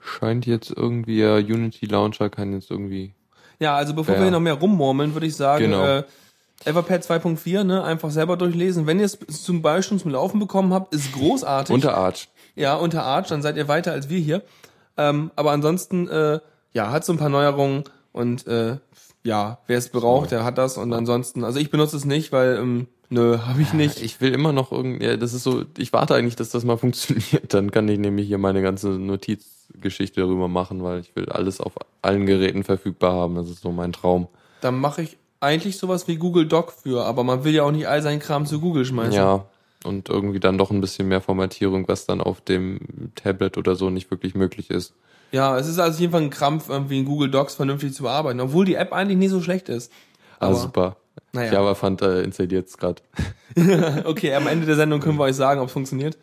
scheint 0.00 0.46
jetzt 0.46 0.70
irgendwie, 0.70 1.18
ja, 1.20 1.36
Unity 1.36 1.86
Launcher 1.86 2.28
kann 2.30 2.52
jetzt 2.52 2.70
irgendwie 2.70 3.14
Ja, 3.58 3.74
also 3.76 3.94
bevor 3.94 4.14
Ja. 4.14 4.20
wir 4.20 4.24
hier 4.24 4.32
noch 4.32 4.40
mehr 4.40 4.54
rummurmeln, 4.54 5.14
würde 5.14 5.26
ich 5.26 5.34
sagen, 5.36 5.64
Genau. 5.64 5.84
äh, 5.84 6.04
Everpad 6.64 7.02
2.4, 7.02 7.64
ne, 7.64 7.84
einfach 7.84 8.10
selber 8.10 8.36
durchlesen. 8.36 8.86
Wenn 8.86 8.98
ihr 8.98 9.04
es 9.04 9.18
zum 9.44 9.62
Beispiel 9.62 9.98
zum 9.98 10.10
Laufen 10.10 10.40
bekommen 10.40 10.72
habt, 10.72 10.94
ist 10.94 11.12
großartig. 11.12 11.74
unter 11.74 11.96
Arch. 11.96 12.28
ja, 12.54 12.74
unter 12.74 13.04
Arch, 13.04 13.28
dann 13.28 13.42
seid 13.42 13.56
ihr 13.56 13.68
weiter 13.68 13.92
als 13.92 14.08
wir 14.08 14.18
hier. 14.18 14.42
Ähm, 14.96 15.30
aber 15.36 15.52
ansonsten, 15.52 16.08
äh, 16.08 16.40
ja, 16.72 16.90
hat 16.90 17.04
so 17.04 17.12
ein 17.12 17.18
paar 17.18 17.28
Neuerungen 17.28 17.84
und 18.12 18.46
äh, 18.46 18.78
ja, 19.22 19.58
wer 19.66 19.78
es 19.78 19.90
braucht, 19.90 20.30
der 20.30 20.44
hat 20.44 20.56
das 20.56 20.78
und 20.78 20.92
ansonsten, 20.92 21.44
also 21.44 21.58
ich 21.58 21.70
benutze 21.70 21.96
es 21.96 22.04
nicht, 22.04 22.32
weil 22.32 22.56
ähm, 22.56 22.86
Nö, 23.08 23.38
habe 23.38 23.62
ich 23.62 23.72
nicht. 23.72 24.02
Ich 24.02 24.20
will 24.20 24.34
immer 24.34 24.52
noch 24.52 24.72
irgendwie, 24.72 25.04
ja, 25.04 25.16
das 25.16 25.32
ist 25.32 25.44
so, 25.44 25.64
ich 25.78 25.92
warte 25.92 26.14
eigentlich, 26.14 26.36
dass 26.36 26.50
das 26.50 26.64
mal 26.64 26.76
funktioniert. 26.78 27.54
Dann 27.54 27.70
kann 27.70 27.88
ich 27.88 27.98
nämlich 27.98 28.26
hier 28.26 28.38
meine 28.38 28.62
ganze 28.62 28.88
Notizgeschichte 28.88 30.20
darüber 30.20 30.48
machen, 30.48 30.82
weil 30.82 31.00
ich 31.00 31.14
will 31.14 31.28
alles 31.28 31.60
auf 31.60 31.74
allen 32.02 32.26
Geräten 32.26 32.64
verfügbar 32.64 33.14
haben. 33.14 33.36
Das 33.36 33.48
ist 33.48 33.62
so 33.62 33.70
mein 33.70 33.92
Traum. 33.92 34.28
Dann 34.60 34.78
mache 34.78 35.02
ich 35.02 35.18
eigentlich 35.40 35.78
sowas 35.78 36.08
wie 36.08 36.16
Google 36.16 36.46
Doc 36.46 36.72
für, 36.72 37.04
aber 37.04 37.24
man 37.24 37.44
will 37.44 37.54
ja 37.54 37.62
auch 37.64 37.70
nicht 37.70 37.86
all 37.88 38.02
seinen 38.02 38.20
Kram 38.20 38.46
zu 38.46 38.60
Google 38.60 38.84
schmeißen. 38.84 39.12
Ja. 39.14 39.44
Und 39.84 40.08
irgendwie 40.08 40.40
dann 40.40 40.58
doch 40.58 40.70
ein 40.70 40.80
bisschen 40.80 41.06
mehr 41.08 41.20
Formatierung, 41.20 41.86
was 41.86 42.06
dann 42.06 42.20
auf 42.20 42.40
dem 42.40 42.80
Tablet 43.14 43.56
oder 43.56 43.76
so 43.76 43.90
nicht 43.90 44.10
wirklich 44.10 44.34
möglich 44.34 44.70
ist. 44.70 44.94
Ja, 45.32 45.58
es 45.58 45.68
ist 45.68 45.78
also 45.78 46.00
jeden 46.00 46.12
Fall 46.12 46.22
ein 46.22 46.30
Krampf, 46.30 46.68
irgendwie 46.68 46.98
in 46.98 47.04
Google 47.04 47.30
Docs 47.30 47.54
vernünftig 47.54 47.92
zu 47.94 48.04
bearbeiten, 48.04 48.40
obwohl 48.40 48.64
die 48.64 48.74
App 48.74 48.92
eigentlich 48.92 49.18
nicht 49.18 49.30
so 49.30 49.40
schlecht 49.42 49.68
ist. 49.68 49.92
Ah, 50.40 50.46
Aber- 50.46 50.54
super. 50.56 50.96
Naja. 51.32 51.52
Java 51.52 51.74
fand 51.74 52.02
äh, 52.02 52.22
installiert 52.22 52.68
es 52.68 52.76
gerade. 52.78 53.02
Okay, 54.04 54.34
am 54.34 54.46
Ende 54.46 54.66
der 54.66 54.76
Sendung 54.76 55.00
können 55.00 55.18
wir 55.18 55.24
euch 55.24 55.36
sagen, 55.36 55.60
ob 55.60 55.66
es 55.68 55.72
funktioniert. 55.72 56.16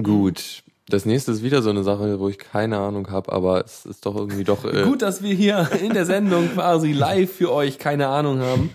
Gut. 0.00 0.62
Das 0.88 1.04
nächste 1.04 1.32
ist 1.32 1.42
wieder 1.42 1.62
so 1.62 1.70
eine 1.70 1.82
Sache, 1.82 2.20
wo 2.20 2.28
ich 2.28 2.38
keine 2.38 2.78
Ahnung 2.78 3.10
habe, 3.10 3.32
aber 3.32 3.64
es 3.64 3.84
ist 3.86 4.06
doch 4.06 4.14
irgendwie 4.14 4.44
doch. 4.44 4.64
Äh, 4.64 4.84
Gut, 4.84 5.02
dass 5.02 5.22
wir 5.22 5.34
hier 5.34 5.68
in 5.82 5.92
der 5.94 6.06
Sendung 6.06 6.48
quasi 6.54 6.92
live 6.92 7.32
für 7.32 7.52
euch 7.52 7.78
keine 7.78 8.06
Ahnung 8.08 8.38
haben. 8.38 8.70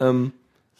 Ähm, 0.00 0.32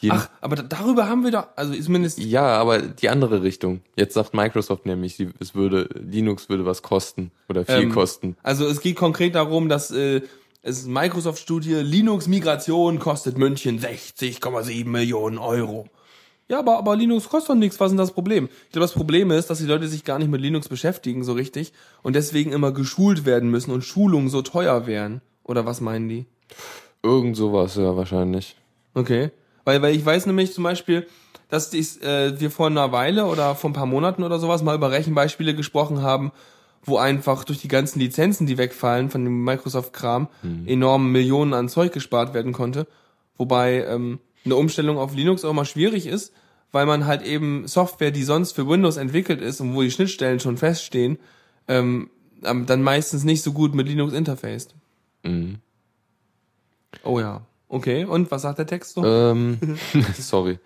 ach, 0.08 0.30
aber 0.40 0.56
da- 0.56 0.62
darüber 0.62 1.08
haben 1.08 1.24
wir 1.24 1.30
doch, 1.30 1.46
also 1.56 1.74
zumindest 1.74 2.18
Ja, 2.18 2.56
aber 2.56 2.78
die 2.80 3.08
andere 3.10 3.42
Richtung. 3.42 3.82
Jetzt 3.96 4.14
sagt 4.14 4.32
Microsoft 4.32 4.86
nämlich, 4.86 5.16
sie, 5.16 5.28
es 5.40 5.54
würde 5.54 5.88
Linux 5.94 6.48
würde 6.48 6.64
was 6.64 6.80
kosten 6.82 7.30
oder 7.50 7.66
viel 7.66 7.74
Ähm, 7.82 7.92
kosten. 7.92 8.36
Also 8.42 8.66
es 8.66 8.80
geht 8.80 8.96
konkret 8.96 9.34
darum, 9.34 9.68
dass 9.68 9.90
äh, 9.90 10.22
es 10.62 10.78
ist 10.78 10.88
Microsoft-Studie, 10.88 11.74
Linux-Migration 11.74 12.98
kostet 12.98 13.36
München 13.36 13.78
60,7 13.80 14.86
Millionen 14.86 15.36
Euro. 15.38 15.86
Ja, 16.52 16.58
aber, 16.58 16.76
aber 16.76 16.96
Linux 16.96 17.30
kostet 17.30 17.48
doch 17.48 17.54
nichts. 17.54 17.80
Was 17.80 17.86
ist 17.86 17.92
denn 17.92 17.96
das 17.96 18.12
Problem? 18.12 18.50
Ich 18.66 18.72
glaube, 18.72 18.84
das 18.84 18.92
Problem 18.92 19.30
ist, 19.30 19.48
dass 19.48 19.60
die 19.60 19.64
Leute 19.64 19.88
sich 19.88 20.04
gar 20.04 20.18
nicht 20.18 20.30
mit 20.30 20.42
Linux 20.42 20.68
beschäftigen 20.68 21.24
so 21.24 21.32
richtig 21.32 21.72
und 22.02 22.14
deswegen 22.14 22.52
immer 22.52 22.72
geschult 22.72 23.24
werden 23.24 23.48
müssen 23.50 23.70
und 23.70 23.84
Schulungen 23.84 24.28
so 24.28 24.42
teuer 24.42 24.86
wären. 24.86 25.22
Oder 25.44 25.64
was 25.64 25.80
meinen 25.80 26.10
die? 26.10 26.26
Irgend 27.02 27.38
sowas, 27.38 27.76
ja, 27.76 27.96
wahrscheinlich. 27.96 28.54
Okay. 28.92 29.30
Weil, 29.64 29.80
weil 29.80 29.96
ich 29.96 30.04
weiß 30.04 30.26
nämlich 30.26 30.52
zum 30.52 30.64
Beispiel, 30.64 31.06
dass 31.48 31.70
dies, 31.70 31.96
äh, 32.02 32.38
wir 32.38 32.50
vor 32.50 32.66
einer 32.66 32.92
Weile 32.92 33.24
oder 33.24 33.54
vor 33.54 33.70
ein 33.70 33.74
paar 33.74 33.86
Monaten 33.86 34.22
oder 34.22 34.38
sowas 34.38 34.62
mal 34.62 34.76
über 34.76 34.90
Rechenbeispiele 34.90 35.54
gesprochen 35.54 36.02
haben, 36.02 36.32
wo 36.84 36.98
einfach 36.98 37.44
durch 37.44 37.62
die 37.62 37.68
ganzen 37.68 37.98
Lizenzen, 37.98 38.46
die 38.46 38.58
wegfallen 38.58 39.08
von 39.08 39.24
dem 39.24 39.42
Microsoft-Kram, 39.42 40.28
enorm 40.66 41.12
Millionen 41.12 41.54
an 41.54 41.70
Zeug 41.70 41.92
gespart 41.92 42.34
werden 42.34 42.52
konnte. 42.52 42.86
Wobei 43.38 43.86
ähm, 43.86 44.18
eine 44.44 44.56
Umstellung 44.56 44.98
auf 44.98 45.14
Linux 45.14 45.46
auch 45.46 45.50
immer 45.50 45.64
schwierig 45.64 46.06
ist, 46.06 46.34
weil 46.72 46.86
man 46.86 47.06
halt 47.06 47.22
eben 47.22 47.68
Software, 47.68 48.10
die 48.10 48.24
sonst 48.24 48.52
für 48.52 48.66
Windows 48.66 48.96
entwickelt 48.96 49.40
ist 49.40 49.60
und 49.60 49.74
wo 49.74 49.82
die 49.82 49.90
Schnittstellen 49.90 50.40
schon 50.40 50.56
feststehen, 50.56 51.18
ähm, 51.68 52.10
dann 52.40 52.82
meistens 52.82 53.24
nicht 53.24 53.42
so 53.42 53.52
gut 53.52 53.74
mit 53.74 53.86
Linux 53.86 54.12
interfaced. 54.12 54.74
Mhm. 55.22 55.56
Oh 57.04 57.20
ja. 57.20 57.42
Okay, 57.68 58.04
und 58.04 58.30
was 58.30 58.42
sagt 58.42 58.58
der 58.58 58.66
Text 58.66 58.94
so? 58.94 59.04
Ähm, 59.04 59.58
sorry. 60.18 60.58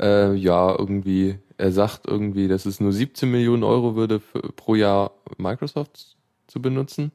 Äh, 0.00 0.34
ja, 0.34 0.76
irgendwie, 0.76 1.38
er 1.56 1.72
sagt 1.72 2.06
irgendwie, 2.06 2.48
dass 2.48 2.66
es 2.66 2.80
nur 2.80 2.92
17 2.92 3.30
Millionen 3.30 3.62
Euro 3.62 3.96
würde 3.96 4.20
für, 4.20 4.40
pro 4.40 4.74
Jahr 4.74 5.12
Microsoft 5.38 6.16
zu 6.46 6.60
benutzen. 6.60 7.12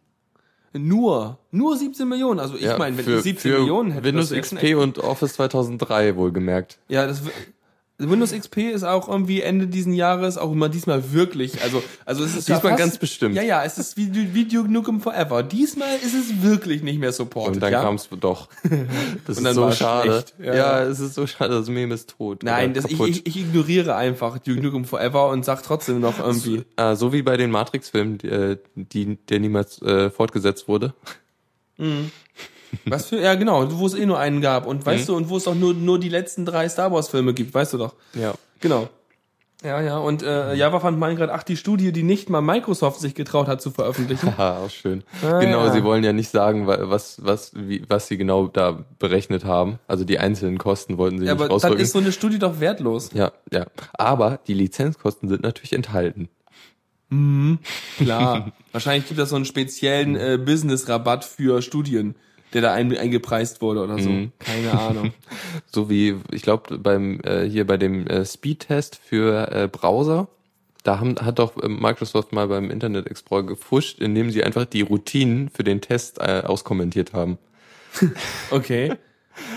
Nur, 0.74 1.40
nur 1.52 1.78
17 1.78 2.08
Millionen. 2.08 2.40
Also 2.40 2.56
ich 2.56 2.62
Ja, 2.62 2.78
meine, 2.78 2.98
wenn 2.98 3.06
für, 3.06 3.18
ich 3.18 3.24
17 3.24 3.52
für 3.52 3.60
Millionen 3.60 3.92
hätte, 3.92 4.06
Windows 4.06 4.32
XP 4.32 4.76
und 4.76 5.00
Office 5.00 5.34
2003 5.34 6.16
wohlgemerkt. 6.16 6.78
Ja, 6.90 7.08
das 7.08 7.22
Windows 8.00 8.32
XP 8.32 8.58
ist 8.74 8.84
auch 8.84 9.10
irgendwie 9.10 9.42
Ende 9.42 9.68
diesen 9.68 9.94
Jahres 9.94 10.38
auch 10.38 10.52
immer 10.52 10.70
diesmal 10.70 11.12
wirklich, 11.12 11.62
also 11.62 11.84
also 12.06 12.24
es 12.24 12.36
ist 12.36 12.48
ja 12.48 12.56
Diesmal 12.56 12.72
fast, 12.72 12.84
ganz 12.84 12.98
bestimmt. 12.98 13.36
Ja, 13.36 13.42
ja, 13.42 13.64
es 13.64 13.78
ist 13.78 13.98
wie, 13.98 14.34
wie 14.34 14.46
Duke 14.46 14.72
Nukem 14.72 15.02
Forever. 15.02 15.44
Diesmal 15.44 15.96
ist 15.98 16.14
es 16.14 16.42
wirklich 16.42 16.82
nicht 16.82 17.00
mehr 17.00 17.12
supported. 17.12 17.56
Und 17.56 17.60
dann 17.60 17.74
ja? 17.74 17.82
kam 17.82 17.96
es 17.96 18.08
doch. 18.20 18.48
Das 19.28 19.38
Und 19.38 19.46
ist 19.46 19.56
so 19.56 19.72
schade. 19.72 20.24
Ja, 20.40 20.46
Ja, 20.46 20.56
ja. 20.56 20.84
es 20.84 21.00
ist 21.00 21.14
so 21.16 21.28
schade, 21.28 21.54
das 21.54 21.68
Meme 21.70 21.94
ist 21.94 22.16
tot. 22.18 22.44
Nein, 22.44 22.74
das, 22.74 22.86
ich, 22.86 23.00
ich, 23.00 23.28
ich 23.28 23.38
ignoriere 23.38 23.96
einfach 23.96 24.40
Duke 24.40 24.62
Nukem 24.62 24.86
Forever 24.86 25.30
und 25.30 25.44
sag 25.44 25.62
trotzdem 25.64 26.00
noch 26.00 26.20
irgendwie. 26.20 26.64
Ah, 26.78 26.96
so 26.96 27.12
wie 27.12 27.22
bei 27.22 27.38
den 27.38 27.52
Matrix-Filmen, 27.52 28.18
die, 28.18 28.28
äh, 28.28 28.58
die, 28.76 29.18
der 29.30 29.40
niemals 29.40 29.82
äh, 29.82 30.10
fortgesetzt 30.10 30.68
wurde. 30.68 30.94
Was 32.86 33.08
für, 33.08 33.20
ja 33.22 33.36
genau, 33.36 33.68
wo 33.80 33.86
es 33.88 33.94
eh 33.96 34.06
nur 34.06 34.20
einen 34.20 34.42
gab. 34.42 34.66
Und 34.68 34.82
Mhm. 34.82 34.86
weißt 34.86 35.10
du, 35.10 35.16
und 35.16 35.30
wo 35.30 35.38
es 35.38 35.48
auch 35.48 35.56
nur, 35.56 35.74
nur 35.74 36.00
die 36.00 36.10
letzten 36.10 36.46
drei 36.46 36.68
Star 36.70 36.92
Wars 36.92 37.10
Filme 37.10 37.34
gibt, 37.34 37.54
weißt 37.54 37.74
du 37.74 37.78
doch. 37.78 37.96
Ja. 38.14 38.34
Genau. 38.60 38.90
Ja, 39.62 39.82
ja, 39.82 39.98
und 39.98 40.24
äh, 40.24 40.54
Java 40.56 40.80
fand 40.80 40.98
mal 41.00 41.14
gerade, 41.16 41.34
ach, 41.34 41.44
die 41.44 41.58
Studie, 41.58 41.92
die 41.92 42.04
nicht 42.04 42.30
mal 42.30 42.40
Microsoft 42.40 43.02
sich 43.02 43.14
getraut 43.14 43.48
hat 43.50 43.62
zu 43.62 43.72
veröffentlichen. 43.72 44.28
Haha, 44.38 44.60
auch 44.60 44.70
schön. 44.70 45.04
Ah, 45.22 45.40
genau, 45.40 45.66
ja. 45.66 45.74
sie 45.74 45.84
wollen 45.84 46.02
ja 46.02 46.14
nicht 46.14 46.30
sagen, 46.30 46.66
wa- 46.66 46.78
was, 46.84 47.18
was, 47.26 47.52
wie, 47.56 47.84
was 47.90 48.08
sie 48.08 48.16
genau 48.18 48.48
da 48.48 48.86
berechnet 49.00 49.44
haben. 49.44 49.78
Also 49.86 50.06
die 50.06 50.18
einzelnen 50.18 50.58
Kosten 50.60 50.98
wollten 50.98 51.20
sie 51.20 51.26
Ja, 51.26 51.34
nicht 51.34 51.42
aber 51.42 51.50
dann 51.50 51.56
rausrücken. 51.56 51.80
ist 51.80 51.92
so 51.92 52.00
eine 52.00 52.14
Studie 52.14 52.40
doch 52.40 52.62
wertlos. 52.62 53.10
ja, 53.14 53.34
ja. 53.52 53.66
Aber 53.98 54.40
die 54.48 54.54
Lizenzkosten 54.54 55.28
sind 55.28 55.44
natürlich 55.44 55.74
enthalten. 55.74 56.30
Klar. 57.98 58.52
Wahrscheinlich 58.72 59.08
gibt 59.08 59.20
es 59.20 59.30
so 59.30 59.36
einen 59.36 59.46
speziellen 59.46 60.16
äh, 60.16 60.38
Business-Rabatt 60.44 61.26
für 61.26 61.62
Studien, 61.62 62.16
der 62.54 62.62
da 62.62 62.74
ein, 62.74 62.96
eingepreist 62.96 63.62
wurde 63.62 63.84
oder 63.84 64.00
so. 64.00 64.10
Mhm. 64.10 64.32
Keine 64.40 64.80
Ahnung. 64.80 65.14
So 65.72 65.90
wie, 65.90 66.16
ich 66.32 66.42
glaube, 66.42 66.80
beim 66.80 67.20
äh, 67.22 67.44
hier 67.48 67.66
bei 67.68 67.78
dem 67.78 68.08
äh, 68.08 68.26
Speedtest 68.26 68.96
für 68.96 69.52
äh, 69.52 69.68
Browser, 69.68 70.28
da 70.84 71.00
haben, 71.00 71.16
hat 71.22 71.38
doch 71.40 71.62
äh, 71.62 71.68
Microsoft 71.68 72.34
mal 72.34 72.48
beim 72.48 72.72
Internet 72.72 73.08
Explorer 73.08 73.44
gefuscht, 73.44 74.00
indem 74.00 74.32
sie 74.32 74.44
einfach 74.44 74.66
die 74.66 74.82
Routinen 74.82 75.50
für 75.50 75.64
den 75.64 75.82
Test 75.82 76.20
äh, 76.20 76.44
auskommentiert 76.46 77.14
haben. 77.14 77.38
Okay. 78.52 78.94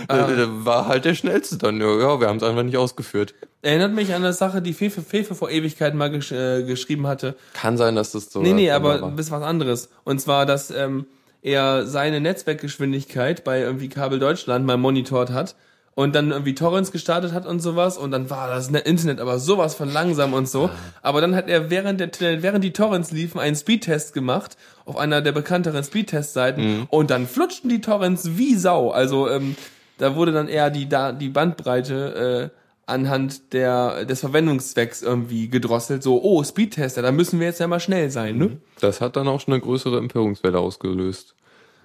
Ah. 0.06 0.28
war 0.64 0.86
halt 0.86 1.04
der 1.04 1.14
schnellste 1.14 1.58
dann. 1.58 1.80
Ja, 1.80 2.20
wir 2.20 2.28
haben 2.28 2.36
es 2.36 2.42
einfach 2.44 2.62
nicht 2.62 2.76
ausgeführt. 2.76 3.34
Erinnert 3.62 3.92
mich 3.92 4.14
an 4.14 4.22
eine 4.22 4.32
Sache, 4.32 4.62
die 4.62 4.74
Fefe, 4.74 5.02
Fefe 5.02 5.34
vor 5.34 5.50
Ewigkeiten 5.50 5.98
mal 5.98 6.10
gesch 6.10 6.32
äh, 6.32 6.62
geschrieben 6.62 7.06
hatte. 7.06 7.36
Kann 7.52 7.76
sein, 7.76 7.96
dass 7.96 8.12
das 8.12 8.30
so. 8.30 8.42
Nee, 8.42 8.52
nee, 8.52 8.68
war. 8.68 8.76
aber 8.76 9.02
ein 9.02 9.16
bisschen 9.16 9.36
was 9.36 9.42
anderes. 9.42 9.88
Und 10.04 10.20
zwar, 10.20 10.46
dass 10.46 10.70
ähm, 10.70 11.06
er 11.42 11.86
seine 11.86 12.20
Netzwerkgeschwindigkeit 12.20 13.44
bei 13.44 13.60
irgendwie 13.60 13.88
Kabel 13.88 14.18
Deutschland 14.18 14.64
mal 14.64 14.76
monitort 14.76 15.30
hat 15.30 15.54
und 15.94 16.14
dann 16.14 16.30
irgendwie 16.30 16.54
Torrents 16.54 16.92
gestartet 16.92 17.32
hat 17.32 17.44
und 17.44 17.60
sowas 17.60 17.98
und 17.98 18.12
dann 18.12 18.30
war 18.30 18.48
das 18.48 18.70
Net- 18.70 18.86
Internet 18.86 19.20
aber 19.20 19.38
sowas 19.38 19.74
von 19.74 19.92
langsam 19.92 20.32
und 20.32 20.48
so. 20.48 20.70
Aber 21.02 21.20
dann 21.20 21.34
hat 21.34 21.48
er 21.48 21.68
während 21.68 22.00
der 22.00 22.42
während 22.42 22.64
die 22.64 22.72
Torrents 22.72 23.10
liefen 23.10 23.38
einen 23.40 23.56
Speedtest 23.56 24.14
gemacht 24.14 24.56
auf 24.86 24.96
einer 24.96 25.20
der 25.20 25.32
bekannteren 25.32 25.84
Speedtest-Seiten 25.84 26.86
und 26.88 27.10
dann 27.10 27.26
flutschten 27.26 27.68
die 27.68 27.80
Torrents 27.80 28.36
wie 28.38 28.54
Sau. 28.54 28.90
Also 28.90 29.28
ähm, 29.28 29.56
da 29.98 30.16
wurde 30.16 30.32
dann 30.32 30.48
eher 30.48 30.70
die 30.70 30.88
da 30.88 31.12
die 31.12 31.28
Bandbreite 31.28 32.50
äh, 32.54 32.61
anhand 32.86 33.52
der 33.52 34.04
des 34.04 34.20
Verwendungszwecks 34.20 35.02
irgendwie 35.02 35.48
gedrosselt. 35.48 36.02
So, 36.02 36.22
oh 36.22 36.42
Speedtester, 36.44 37.02
da 37.02 37.12
müssen 37.12 37.40
wir 37.40 37.46
jetzt 37.46 37.60
ja 37.60 37.66
mal 37.66 37.80
schnell 37.80 38.10
sein, 38.10 38.36
ne? 38.38 38.58
Das 38.80 39.00
hat 39.00 39.16
dann 39.16 39.28
auch 39.28 39.40
schon 39.40 39.54
eine 39.54 39.62
größere 39.62 39.98
Empörungswelle 39.98 40.58
ausgelöst. 40.58 41.34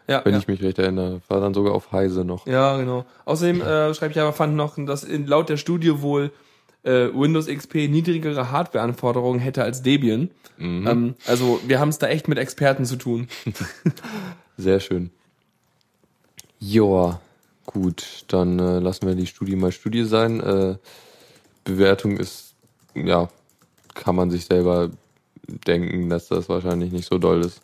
Ja, 0.08 0.24
Wenn 0.24 0.34
ja. 0.34 0.40
ich 0.40 0.48
mich 0.48 0.62
recht 0.62 0.80
erinnere. 0.80 1.22
War 1.28 1.42
dann 1.42 1.54
sogar 1.54 1.74
auf 1.74 1.92
Heise 1.92 2.24
noch. 2.24 2.48
Ja, 2.48 2.78
genau. 2.78 3.06
Außerdem 3.26 3.62
äh, 3.62 3.94
schreibt 3.94 4.16
Java 4.16 4.32
fand 4.32 4.56
noch, 4.56 4.78
dass 4.78 5.04
in, 5.04 5.28
laut 5.28 5.50
der 5.50 5.58
Studie 5.58 6.02
wohl 6.02 6.32
äh, 6.84 7.10
Windows 7.14 7.48
XP 7.48 7.90
niedrigere 7.90 8.50
Hardwareanforderungen 8.50 9.40
hätte 9.40 9.64
als 9.64 9.82
Debian. 9.82 10.32
Ähm, 10.60 11.16
also 11.26 11.60
wir 11.68 11.80
haben 11.80 11.90
es 11.90 12.00
da 12.00 12.08
echt 12.08 12.28
mit 12.28 12.38
Experten 12.38 12.86
zu 12.86 12.96
tun. 12.96 13.28
Sehr 14.58 14.80
schön. 14.80 15.12
Joa, 16.60 17.22
gut, 17.67 18.25
dann 18.30 18.58
äh, 18.58 18.80
lassen 18.80 19.06
wir 19.06 19.13
die 19.13 19.27
Studie 19.27 19.56
mal 19.56 19.71
Studie 19.71 20.06
sein. 20.06 20.39
Äh, 20.39 20.77
Bewertung 21.63 22.17
ist, 22.17 22.56
ja, 22.95 23.30
kann 23.93 24.15
man 24.15 24.32
sich 24.32 24.45
selber 24.45 24.89
denken, 25.47 26.10
dass 26.10 26.27
das 26.27 26.49
wahrscheinlich 26.49 26.91
nicht 26.91 27.08
so 27.08 27.19
doll 27.19 27.41
ist. 27.41 27.62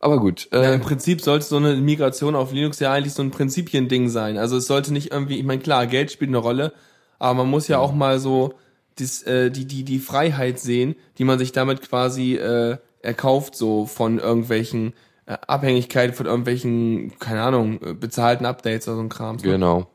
Aber 0.00 0.18
gut, 0.18 0.48
Ja, 0.52 0.62
äh, 0.62 0.74
Im 0.74 0.80
Prinzip 0.80 1.20
sollte 1.20 1.46
so 1.46 1.56
eine 1.56 1.76
Migration 1.76 2.34
auf 2.34 2.52
Linux 2.52 2.80
ja 2.80 2.92
eigentlich 2.92 3.14
so 3.14 3.22
ein 3.22 3.30
Prinzipiending 3.30 4.08
sein. 4.08 4.36
Also 4.38 4.56
es 4.56 4.66
sollte 4.66 4.92
nicht 4.92 5.12
irgendwie, 5.12 5.38
ich 5.38 5.44
meine 5.44 5.62
klar, 5.62 5.86
Geld 5.86 6.10
spielt 6.10 6.28
eine 6.30 6.38
Rolle, 6.38 6.72
aber 7.18 7.34
man 7.34 7.50
muss 7.50 7.68
ja 7.68 7.78
auch 7.78 7.92
mal 7.92 8.18
so 8.18 8.54
dis, 8.98 9.22
äh, 9.22 9.50
die, 9.50 9.64
die, 9.66 9.84
die 9.84 9.98
Freiheit 9.98 10.58
sehen, 10.58 10.96
die 11.18 11.24
man 11.24 11.38
sich 11.38 11.52
damit 11.52 11.82
quasi 11.82 12.34
äh, 12.34 12.76
erkauft, 13.02 13.56
so 13.56 13.86
von 13.86 14.18
irgendwelchen 14.18 14.92
äh, 15.26 15.36
Abhängigkeiten, 15.46 16.14
von 16.14 16.26
irgendwelchen, 16.26 17.12
keine 17.18 17.42
Ahnung, 17.42 17.80
äh, 17.82 17.94
bezahlten 17.94 18.46
Updates 18.46 18.88
oder 18.88 18.96
so 18.96 19.02
ein 19.02 19.08
Kram. 19.08 19.36
genau. 19.38 19.88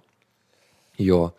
Ja. 0.98 1.34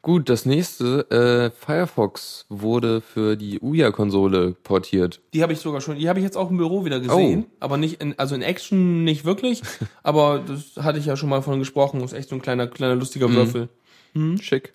Gut, 0.00 0.28
das 0.28 0.46
nächste, 0.46 1.10
äh, 1.10 1.50
Firefox 1.50 2.46
wurde 2.48 3.00
für 3.00 3.36
die 3.36 3.60
Ouya-Konsole 3.60 4.52
portiert. 4.62 5.20
Die 5.34 5.42
habe 5.42 5.52
ich 5.52 5.58
sogar 5.58 5.80
schon, 5.80 5.98
die 5.98 6.08
habe 6.08 6.20
ich 6.20 6.24
jetzt 6.24 6.36
auch 6.36 6.50
im 6.50 6.56
Büro 6.56 6.84
wieder 6.84 7.00
gesehen, 7.00 7.46
Oh. 7.48 7.56
aber 7.60 7.76
nicht 7.78 8.00
in, 8.00 8.16
also 8.18 8.34
in 8.36 8.42
Action 8.42 9.02
nicht 9.04 9.24
wirklich, 9.24 9.60
aber 10.04 10.38
das 10.46 10.82
hatte 10.82 10.98
ich 11.00 11.06
ja 11.06 11.16
schon 11.16 11.28
mal 11.28 11.42
von 11.42 11.58
gesprochen, 11.58 12.00
ist 12.02 12.12
echt 12.12 12.28
so 12.28 12.36
ein 12.36 12.42
kleiner, 12.42 12.68
kleiner 12.68 12.94
lustiger 12.94 13.28
Würfel. 13.28 13.68
Schick. 14.40 14.72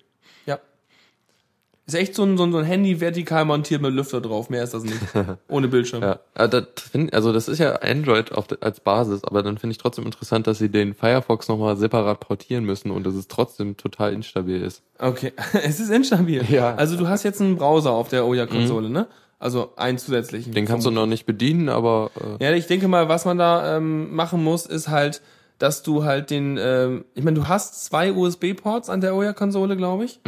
Ist 1.86 1.94
echt 1.94 2.14
so 2.14 2.22
ein, 2.24 2.38
so 2.38 2.44
ein, 2.44 2.64
Handy 2.64 3.00
vertikal 3.00 3.44
montiert 3.44 3.82
mit 3.82 3.92
Lüfter 3.92 4.22
drauf. 4.22 4.48
Mehr 4.48 4.64
ist 4.64 4.72
das 4.72 4.84
nicht. 4.84 4.98
Ohne 5.48 5.68
Bildschirm. 5.68 6.02
Ja, 6.02 6.20
aber 6.34 6.48
das 6.48 6.64
find, 6.90 7.12
also 7.12 7.30
das 7.30 7.46
ist 7.46 7.58
ja 7.58 7.74
Android 7.76 8.32
auf, 8.32 8.46
als 8.60 8.80
Basis, 8.80 9.22
aber 9.22 9.42
dann 9.42 9.58
finde 9.58 9.72
ich 9.72 9.78
trotzdem 9.78 10.06
interessant, 10.06 10.46
dass 10.46 10.58
sie 10.58 10.70
den 10.70 10.94
Firefox 10.94 11.48
nochmal 11.48 11.76
separat 11.76 12.20
portieren 12.20 12.64
müssen 12.64 12.90
und 12.90 13.04
dass 13.04 13.14
es 13.14 13.28
trotzdem 13.28 13.76
total 13.76 14.14
instabil 14.14 14.62
ist. 14.62 14.82
Okay, 14.98 15.34
es 15.62 15.78
ist 15.78 15.90
instabil. 15.90 16.46
Ja. 16.48 16.74
Also 16.74 16.96
du 16.96 17.06
hast 17.06 17.22
jetzt 17.22 17.42
einen 17.42 17.56
Browser 17.56 17.90
auf 17.90 18.08
der 18.08 18.24
Ouya-Konsole, 18.24 18.88
ne? 18.88 19.06
Also 19.38 19.72
einen 19.76 19.98
zusätzlichen. 19.98 20.54
Den 20.54 20.64
kannst 20.64 20.86
du 20.86 20.90
noch 20.90 21.04
nicht 21.04 21.26
bedienen, 21.26 21.68
aber 21.68 22.10
äh, 22.40 22.42
Ja, 22.42 22.52
ich 22.52 22.66
denke 22.66 22.88
mal, 22.88 23.10
was 23.10 23.26
man 23.26 23.36
da 23.36 23.76
ähm, 23.76 24.14
machen 24.14 24.42
muss, 24.42 24.64
ist 24.64 24.88
halt, 24.88 25.20
dass 25.58 25.82
du 25.82 26.04
halt 26.04 26.30
den, 26.30 26.58
ähm, 26.58 27.04
ich 27.14 27.24
meine, 27.24 27.38
du 27.38 27.46
hast 27.46 27.84
zwei 27.84 28.10
USB-Ports 28.10 28.88
an 28.88 29.02
der 29.02 29.14
Ouya-Konsole, 29.14 29.76
glaube 29.76 30.06
ich. 30.06 30.20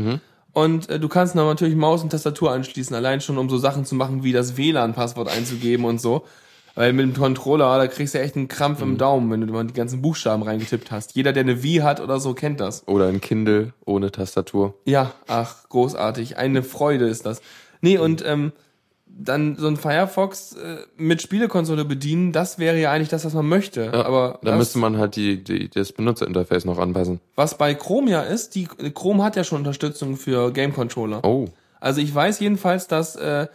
Und 0.57 0.89
äh, 0.89 0.99
du 0.99 1.09
kannst 1.09 1.37
dann 1.37 1.45
natürlich 1.45 1.77
Maus 1.77 2.03
und 2.03 2.09
Tastatur 2.09 2.51
anschließen, 2.51 2.97
allein 2.97 3.21
schon, 3.21 3.37
um 3.37 3.51
so 3.51 3.59
Sachen 3.59 3.85
zu 3.85 3.95
machen, 3.95 4.23
wie 4.23 4.33
das 4.33 4.57
WLAN-Passwort 4.57 5.29
einzugeben 5.29 5.85
und 5.85 6.01
so. 6.01 6.25
Weil 6.75 6.95
mit 6.95 7.05
dem 7.05 7.13
Controller, 7.13 7.77
da 7.77 7.87
kriegst 7.89 8.15
du 8.15 8.21
echt 8.21 8.37
einen 8.37 8.49
Krampf 8.49 8.81
im 8.81 8.97
Daumen, 8.97 9.31
wenn 9.31 9.47
du 9.47 9.53
mal 9.53 9.67
die 9.67 9.75
ganzen 9.75 10.01
Buchstaben 10.01 10.43
reingetippt 10.43 10.91
hast. 10.91 11.15
Jeder, 11.15 11.35
der 11.35 11.43
eine 11.43 11.63
Wii 11.63 11.81
hat 11.81 12.01
oder 12.01 12.21
so, 12.21 12.33
kennt 12.33 12.61
das. 12.61 12.89
oder 12.89 13.09
ein 13.09 13.21
Kindle 13.21 13.75
ohne 13.85 14.11
Tastatur. 14.11 14.73
Ja, 14.87 15.13
ach, 15.27 15.69
großartig. 15.69 16.39
Eine 16.39 16.63
Freude 16.63 17.07
ist 17.07 17.27
das. 17.27 17.43
Nee, 17.83 17.99
und 17.99 18.25
ähm, 18.25 18.53
dann 19.19 19.57
so 19.57 19.67
ein 19.67 19.77
Firefox 19.77 20.53
äh, 20.53 20.79
mit 20.97 21.23
Spielekonsole 21.23 21.85
bedienen, 21.85 22.33
das 22.33 22.59
wäre 22.59 22.79
ja 22.79 22.93
eigentlich 22.93 23.09
das, 23.09 23.25
was 23.25 23.33
man 23.33 23.49
möchte. 23.49 23.87
Ja, 23.87 24.05
Aber 24.05 24.39
da 24.43 24.57
müsste 24.57 24.79
man 24.79 24.99
halt 24.99 25.17
die, 25.17 25.43
die, 25.43 25.69
das 25.69 25.93
Benutzerinterface 25.93 26.65
noch 26.65 26.79
anpassen. 26.79 27.21
was 27.35 27.57
bei 27.57 27.75
Chrome 27.75 28.11
ja 28.11 28.23
ist, 28.23 28.55
die 28.55 28.67
Chrome 28.67 29.25
hat 29.25 29.37
ja 29.37 29.45
schon 29.45 29.59
Unterstützung 29.59 30.17
für 30.17 30.53
Game 30.53 30.75
Controller. 30.75 31.25
Oh, 31.25 31.47
Also 31.81 32.01
ich 32.01 32.15
weiß 32.15 32.41
jedenfalls, 32.41 32.89
dass 32.89 33.17
äh, 33.17 33.47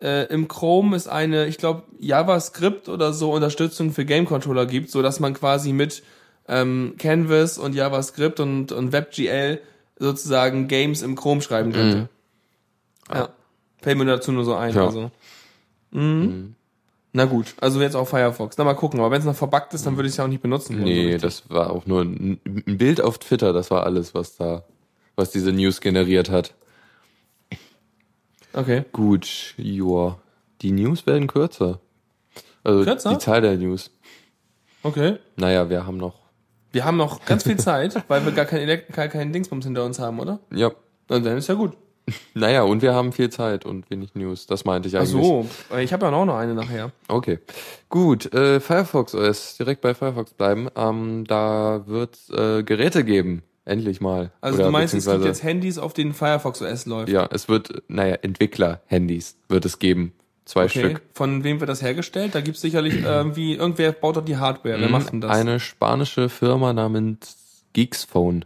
äh, 0.00 0.24
im 0.32 0.48
Chrome 0.48 0.96
es 0.96 1.08
eine, 1.08 1.46
ich 1.46 1.58
glaube, 1.58 1.82
JavaScript 2.00 2.88
oder 2.88 3.12
so 3.12 3.32
Unterstützung 3.32 3.92
für 3.92 4.04
Game 4.04 4.24
Controller 4.24 4.66
gibt, 4.66 4.90
so 4.90 5.02
dass 5.02 5.20
man 5.20 5.34
quasi 5.34 5.72
mit 5.72 6.02
ähm, 6.48 6.94
Canvas 6.98 7.58
und 7.58 7.74
JavaScript 7.74 8.40
und, 8.40 8.72
und 8.72 8.92
WebGL 8.92 9.60
sozusagen 9.98 10.68
Games 10.68 11.02
im 11.02 11.16
Chrome 11.16 11.42
schreiben 11.42 11.72
könnte. 11.72 12.08
Ja. 13.12 13.28
Fällt 13.82 13.98
mir 13.98 14.04
dazu 14.04 14.32
nur 14.32 14.44
so 14.44 14.54
ein. 14.54 14.74
Ja. 14.74 14.86
Also. 14.86 15.10
Mhm. 15.90 16.54
Na 17.12 17.26
gut, 17.26 17.54
also 17.60 17.80
jetzt 17.82 17.94
auch 17.94 18.08
Firefox. 18.08 18.56
Na 18.56 18.64
mal 18.64 18.74
gucken, 18.74 19.00
aber 19.00 19.10
wenn 19.10 19.20
es 19.20 19.26
noch 19.26 19.34
verbuggt 19.34 19.74
ist, 19.74 19.84
dann 19.84 19.96
würde 19.96 20.08
ich 20.08 20.14
es 20.14 20.16
ja 20.16 20.24
auch 20.24 20.28
nicht 20.28 20.40
benutzen. 20.40 20.78
so 20.78 20.82
nee, 20.82 21.12
richtig. 21.12 21.22
das 21.22 21.50
war 21.50 21.70
auch 21.70 21.84
nur 21.84 22.02
ein, 22.02 22.40
ein 22.46 22.78
Bild 22.78 23.02
auf 23.02 23.18
Twitter, 23.18 23.52
das 23.52 23.70
war 23.70 23.84
alles, 23.84 24.14
was 24.14 24.36
da, 24.36 24.64
was 25.14 25.30
diese 25.30 25.52
News 25.52 25.82
generiert 25.82 26.30
hat. 26.30 26.54
Okay. 28.54 28.84
Gut, 28.92 29.54
joa. 29.58 30.18
Die 30.62 30.72
News 30.72 31.06
werden 31.06 31.26
kürzer. 31.26 31.80
Also 32.64 32.84
Kürzer? 32.84 33.10
die 33.10 33.18
Zahl 33.18 33.40
der 33.40 33.56
News. 33.56 33.90
Okay. 34.82 35.18
Naja, 35.36 35.68
wir 35.68 35.86
haben 35.86 35.96
noch. 35.96 36.20
Wir 36.70 36.84
haben 36.84 36.96
noch 36.96 37.24
ganz 37.24 37.42
viel 37.42 37.56
Zeit, 37.58 38.02
weil 38.08 38.24
wir 38.24 38.32
gar 38.32 38.44
kein, 38.46 38.60
Elekt 38.60 38.92
gar 38.92 39.08
keinen 39.08 39.32
Dingsbums 39.32 39.64
hinter 39.64 39.84
uns 39.84 39.98
haben, 39.98 40.18
oder? 40.20 40.38
Ja. 40.50 40.70
Dann 41.08 41.24
ist 41.36 41.48
ja 41.48 41.54
gut. 41.54 41.76
Naja, 42.34 42.62
und 42.62 42.82
wir 42.82 42.94
haben 42.94 43.12
viel 43.12 43.30
Zeit 43.30 43.64
und 43.64 43.88
wenig 43.90 44.14
News. 44.14 44.46
Das 44.46 44.64
meinte 44.64 44.88
ich 44.88 44.96
Ach 44.96 45.00
eigentlich. 45.00 45.12
so, 45.12 45.46
ich 45.78 45.92
habe 45.92 46.06
ja 46.06 46.12
auch 46.12 46.24
noch 46.24 46.36
eine 46.36 46.54
nachher. 46.54 46.90
Okay. 47.08 47.38
Gut, 47.88 48.32
äh, 48.34 48.58
Firefox 48.60 49.14
OS, 49.14 49.56
direkt 49.56 49.80
bei 49.82 49.94
Firefox 49.94 50.32
bleiben. 50.32 50.68
Ähm, 50.76 51.24
da 51.26 51.82
wird 51.86 52.18
äh, 52.30 52.62
Geräte 52.62 53.04
geben. 53.04 53.42
Endlich 53.64 54.00
mal. 54.00 54.32
Also 54.40 54.56
Oder 54.56 54.66
du 54.66 54.72
meinst, 54.72 54.92
es 54.94 55.06
gibt 55.06 55.24
jetzt 55.24 55.44
Handys, 55.44 55.78
auf 55.78 55.92
denen 55.94 56.14
Firefox 56.14 56.60
OS 56.62 56.86
läuft? 56.86 57.10
Ja, 57.10 57.28
es 57.30 57.48
wird, 57.48 57.82
naja, 57.86 58.16
Entwickler-Handys 58.16 59.36
wird 59.48 59.64
es 59.64 59.78
geben. 59.78 60.12
Zwei 60.44 60.64
Okay. 60.64 60.80
Stück. 60.80 61.02
Von 61.14 61.44
wem 61.44 61.60
wird 61.60 61.70
das 61.70 61.82
hergestellt? 61.82 62.34
Da 62.34 62.40
gibt's 62.40 62.60
sicherlich 62.60 63.02
irgendwie, 63.04 63.54
irgendwer 63.54 63.92
baut 63.92 64.16
doch 64.16 64.24
die 64.24 64.36
Hardware. 64.36 64.80
Wer 64.80 64.88
macht 64.88 65.12
denn 65.12 65.20
das? 65.20 65.30
Eine 65.30 65.60
spanische 65.60 66.28
Firma 66.28 66.72
namens 66.72 67.64
Geeksphone. 67.72 68.44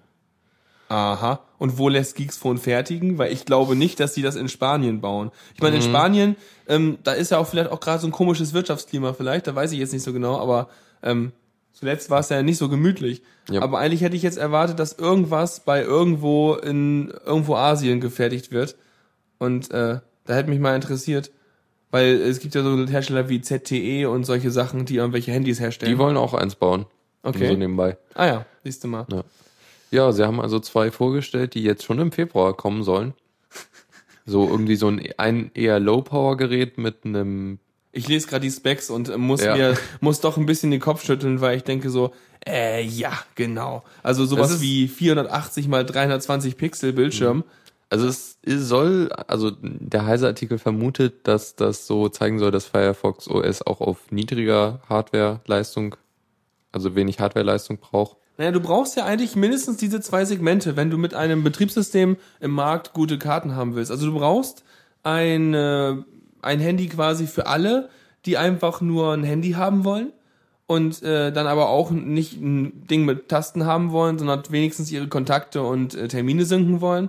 Aha. 0.88 1.40
Und 1.58 1.78
wo 1.78 1.88
lässt 1.88 2.14
Geeksphone 2.16 2.58
fertigen? 2.58 3.18
Weil 3.18 3.32
ich 3.32 3.44
glaube 3.44 3.74
nicht, 3.76 3.98
dass 3.98 4.14
die 4.14 4.22
das 4.22 4.36
in 4.36 4.48
Spanien 4.48 5.00
bauen. 5.00 5.30
Ich 5.54 5.60
Mhm. 5.60 5.64
meine, 5.66 5.76
in 5.76 5.82
Spanien, 5.82 6.36
ähm, 6.68 6.98
da 7.02 7.12
ist 7.12 7.30
ja 7.30 7.38
auch 7.38 7.46
vielleicht 7.46 7.70
auch 7.70 7.80
gerade 7.80 8.00
so 8.00 8.06
ein 8.06 8.12
komisches 8.12 8.52
Wirtschaftsklima 8.54 9.12
vielleicht, 9.12 9.46
da 9.46 9.54
weiß 9.54 9.72
ich 9.72 9.78
jetzt 9.78 9.92
nicht 9.92 10.02
so 10.04 10.12
genau, 10.12 10.38
aber 10.38 10.68
ähm, 11.02 11.32
zuletzt 11.72 12.08
war 12.10 12.20
es 12.20 12.28
ja 12.28 12.42
nicht 12.42 12.58
so 12.58 12.68
gemütlich. 12.68 13.22
Ja. 13.50 13.62
Aber 13.62 13.78
eigentlich 13.78 14.02
hätte 14.02 14.16
ich 14.16 14.22
jetzt 14.22 14.38
erwartet, 14.38 14.78
dass 14.78 14.92
irgendwas 14.92 15.60
bei 15.60 15.82
irgendwo 15.82 16.54
in 16.54 17.12
irgendwo 17.24 17.56
Asien 17.56 18.00
gefertigt 18.00 18.52
wird. 18.52 18.76
Und 19.38 19.70
äh, 19.72 19.98
da 20.24 20.34
hätte 20.34 20.50
mich 20.50 20.58
mal 20.60 20.74
interessiert. 20.74 21.30
Weil 21.92 22.14
es 22.16 22.40
gibt 22.40 22.54
ja 22.54 22.62
so 22.62 22.86
Hersteller 22.86 23.28
wie 23.28 23.40
ZTE 23.40 24.06
und 24.10 24.24
solche 24.24 24.50
Sachen, 24.50 24.84
die 24.86 24.96
irgendwelche 24.96 25.30
Handys 25.32 25.60
herstellen. 25.60 25.92
Die 25.92 25.98
wollen 25.98 26.16
auch 26.16 26.34
eins 26.34 26.56
bauen. 26.56 26.86
Okay. 27.22 27.48
So 27.48 27.54
nebenbei. 27.56 27.96
ah 28.14 28.26
ja, 28.26 28.46
siehst 28.64 28.82
du 28.84 28.88
mal. 28.88 29.06
Ja. 29.10 29.22
Ja, 29.90 30.12
sie 30.12 30.26
haben 30.26 30.40
also 30.40 30.60
zwei 30.60 30.90
vorgestellt, 30.90 31.54
die 31.54 31.62
jetzt 31.62 31.84
schon 31.84 31.98
im 31.98 32.12
Februar 32.12 32.54
kommen 32.54 32.82
sollen. 32.82 33.14
So 34.24 34.48
irgendwie 34.48 34.74
so 34.76 34.88
ein, 34.88 35.08
ein 35.18 35.50
eher 35.54 35.78
Low-Power-Gerät 35.78 36.78
mit 36.78 37.04
einem 37.04 37.60
Ich 37.92 38.08
lese 38.08 38.26
gerade 38.26 38.42
die 38.42 38.50
Specs 38.50 38.90
und 38.90 39.16
muss 39.18 39.42
Ja. 39.42 39.54
mir 39.56 39.76
muss 40.00 40.20
doch 40.20 40.36
ein 40.36 40.46
bisschen 40.46 40.72
den 40.72 40.80
Kopf 40.80 41.04
schütteln, 41.04 41.40
weil 41.40 41.56
ich 41.56 41.62
denke 41.62 41.90
so, 41.90 42.12
äh, 42.44 42.82
ja, 42.82 43.12
genau. 43.36 43.84
Also 44.02 44.24
sowas 44.26 44.60
wie 44.60 44.88
480 44.88 45.68
mal 45.68 45.86
320 45.86 46.56
Pixel 46.56 46.92
Bildschirm. 46.92 47.44
Also 47.88 48.08
es 48.08 48.38
soll, 48.44 49.12
also 49.28 49.52
der 49.60 50.06
Heise-Artikel 50.06 50.58
vermutet, 50.58 51.28
dass 51.28 51.54
das 51.54 51.86
so 51.86 52.08
zeigen 52.08 52.40
soll, 52.40 52.50
dass 52.50 52.66
Firefox 52.66 53.28
OS 53.28 53.62
auch 53.62 53.80
auf 53.80 54.10
niedriger 54.10 54.80
Hardware-Leistung, 54.88 55.94
also 56.72 56.96
wenig 56.96 57.20
Hardware-Leistung 57.20 57.78
braucht. 57.78 58.16
Naja, 58.38 58.50
du 58.52 58.60
brauchst 58.60 58.96
ja 58.96 59.04
eigentlich 59.04 59.34
mindestens 59.34 59.78
diese 59.78 60.00
zwei 60.00 60.24
Segmente, 60.24 60.76
wenn 60.76 60.90
du 60.90 60.98
mit 60.98 61.14
einem 61.14 61.42
Betriebssystem 61.42 62.16
im 62.40 62.50
Markt 62.50 62.92
gute 62.92 63.18
Karten 63.18 63.56
haben 63.56 63.74
willst. 63.74 63.90
Also 63.90 64.06
du 64.06 64.18
brauchst 64.18 64.62
ein, 65.02 65.54
äh, 65.54 65.94
ein 66.42 66.60
Handy 66.60 66.88
quasi 66.88 67.26
für 67.26 67.46
alle, 67.46 67.88
die 68.26 68.36
einfach 68.36 68.80
nur 68.80 69.12
ein 69.12 69.24
Handy 69.24 69.52
haben 69.52 69.84
wollen 69.84 70.12
und 70.66 71.02
äh, 71.02 71.32
dann 71.32 71.46
aber 71.46 71.70
auch 71.70 71.90
nicht 71.90 72.34
ein 72.40 72.86
Ding 72.88 73.04
mit 73.04 73.28
Tasten 73.28 73.64
haben 73.64 73.92
wollen, 73.92 74.18
sondern 74.18 74.42
wenigstens 74.50 74.90
ihre 74.90 75.08
Kontakte 75.08 75.62
und 75.62 75.94
äh, 75.94 76.08
Termine 76.08 76.44
sinken 76.44 76.80
wollen. 76.80 77.08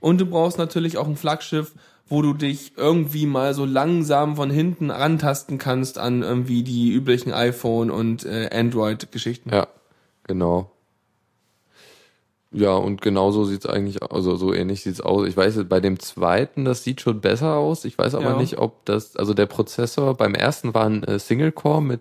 Und 0.00 0.20
du 0.20 0.26
brauchst 0.26 0.58
natürlich 0.58 0.96
auch 0.98 1.08
ein 1.08 1.16
Flaggschiff, 1.16 1.72
wo 2.06 2.22
du 2.22 2.34
dich 2.34 2.72
irgendwie 2.76 3.26
mal 3.26 3.52
so 3.52 3.64
langsam 3.64 4.36
von 4.36 4.50
hinten 4.50 4.90
rantasten 4.90 5.58
kannst 5.58 5.98
an 5.98 6.22
irgendwie 6.22 6.62
die 6.62 6.92
üblichen 6.92 7.32
iPhone 7.32 7.90
und 7.90 8.24
äh, 8.24 8.48
Android-Geschichten. 8.52 9.50
Ja, 9.52 9.66
genau. 10.28 10.70
Ja, 12.50 12.72
und 12.76 13.02
genauso 13.02 13.44
sieht's 13.44 13.66
eigentlich, 13.66 14.02
also 14.02 14.36
so 14.36 14.54
ähnlich 14.54 14.82
sieht's 14.82 15.02
aus. 15.02 15.26
Ich 15.28 15.36
weiß, 15.36 15.64
bei 15.68 15.80
dem 15.80 15.98
zweiten, 16.00 16.64
das 16.64 16.82
sieht 16.82 17.02
schon 17.02 17.20
besser 17.20 17.54
aus. 17.56 17.84
Ich 17.84 17.98
weiß 17.98 18.14
aber 18.14 18.30
Ja. 18.30 18.36
nicht, 18.38 18.56
ob 18.58 18.86
das, 18.86 19.16
also 19.16 19.34
der 19.34 19.44
Prozessor 19.46 20.14
beim 20.14 20.34
ersten 20.34 20.72
war 20.72 20.86
ein 20.86 21.02
äh, 21.04 21.18
Single-Core 21.18 21.82
mit 21.82 22.00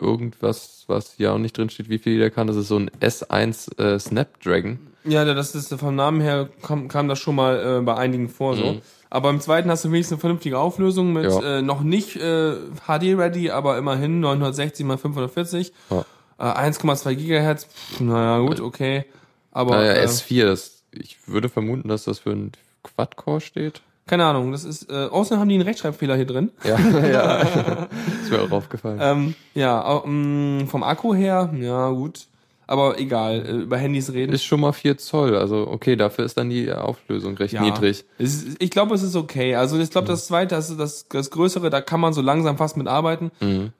irgendwas, 0.00 0.84
was 0.86 1.18
ja 1.18 1.32
auch 1.32 1.38
nicht 1.38 1.58
drin 1.58 1.68
steht, 1.68 1.90
wie 1.90 1.98
viel 1.98 2.18
der 2.18 2.30
kann. 2.30 2.46
Das 2.46 2.56
ist 2.56 2.68
so 2.68 2.76
ein 2.78 2.90
S1 3.00 3.78
äh, 3.78 3.98
Snapdragon. 3.98 4.78
Ja, 5.04 5.26
das 5.26 5.54
ist 5.54 5.72
vom 5.74 5.94
Namen 5.96 6.22
her 6.22 6.48
kam, 6.62 6.88
kam 6.88 7.06
das 7.08 7.18
schon 7.18 7.34
mal 7.34 7.78
äh, 7.78 7.82
bei 7.82 7.94
einigen 7.94 8.30
vor 8.30 8.56
so. 8.56 8.80
Aber 9.10 9.28
im 9.30 9.38
zweiten 9.40 9.70
hast 9.70 9.84
du 9.84 9.90
wenigstens 9.92 10.14
eine 10.14 10.20
vernünftige 10.22 10.58
Auflösung 10.58 11.12
mit 11.12 11.24
Mhm. 11.24 11.30
Ja. 11.30 11.58
äh, 11.58 11.62
noch 11.62 11.82
nicht 11.82 12.16
äh, 12.16 12.54
HD 12.86 13.14
ready, 13.18 13.50
aber 13.50 13.76
immerhin 13.76 14.20
960 14.20 14.86
mal 14.86 14.96
540, 14.96 15.72
Ja. 15.90 16.06
Äh, 16.38 16.42
1,2 16.44 17.14
Gigahertz. 17.14 17.64
Pff, 17.66 18.00
naja, 18.00 18.38
gut, 18.46 18.60
okay. 18.60 19.04
Aber 19.52 19.76
Naja, 19.76 19.92
äh, 19.94 20.04
S4, 20.06 20.46
das, 20.46 20.82
ich 20.92 21.16
würde 21.26 21.48
vermuten, 21.48 21.88
dass 21.88 22.04
das 22.04 22.18
für 22.20 22.30
ein 22.30 22.52
Quad-Core 22.82 23.40
steht. 23.40 23.80
keine 24.06 24.24
Ahnung, 24.26 24.52
das 24.52 24.64
ist 24.64 24.90
äh, 24.90 25.06
außerdem 25.10 25.40
haben 25.40 25.48
die 25.48 25.54
einen 25.54 25.64
Rechtschreibfehler 25.64 26.16
hier 26.16 26.26
drin. 26.26 26.50
Ja, 26.64 26.78
ja. 27.08 27.36
ist 28.22 28.30
mir 28.30 28.42
auch 28.42 28.50
aufgefallen. 28.50 28.98
Ähm, 29.00 29.34
ja, 29.54 30.02
mh, 30.04 30.66
vom 30.66 30.82
Akku 30.82 31.14
her, 31.14 31.50
ja 31.58 31.88
gut. 31.90 32.26
Aber 32.66 32.98
egal, 32.98 33.44
äh, 33.46 33.50
über 33.62 33.76
Handys 33.76 34.12
reden. 34.12 34.32
ist 34.32 34.44
schon 34.44 34.60
mal 34.60 34.72
4 34.72 34.96
Zoll, 34.98 35.36
also 35.36 35.68
okay, 35.68 35.96
dafür 35.96 36.24
ist 36.24 36.36
dann 36.38 36.48
die 36.48 36.72
Auflösung 36.72 37.36
recht 37.36 37.52
Ja. 37.52 37.60
niedrig. 37.62 38.04
Ist, 38.18 38.56
ich 38.58 38.70
glaube, 38.70 38.94
es 38.94 39.02
ist 39.02 39.16
okay. 39.16 39.54
Also 39.54 39.78
ich 39.78 39.90
glaube, 39.90 40.06
das 40.08 40.26
zweite, 40.26 40.54
das, 40.54 40.74
das, 40.76 41.06
das 41.08 41.30
größere, 41.30 41.68
da 41.70 41.80
kann 41.82 42.00
man 42.00 42.12
so 42.14 42.22
langsam 42.22 42.56
fast 42.56 42.76
mit 42.78 42.88
arbeiten. 42.88 43.30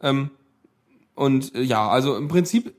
Ähm, 0.03 0.31
und 1.15 1.55
äh, 1.55 1.63
ja, 1.63 1.89
also 1.89 2.17
im 2.17 2.29
Prinzip, 2.29 2.75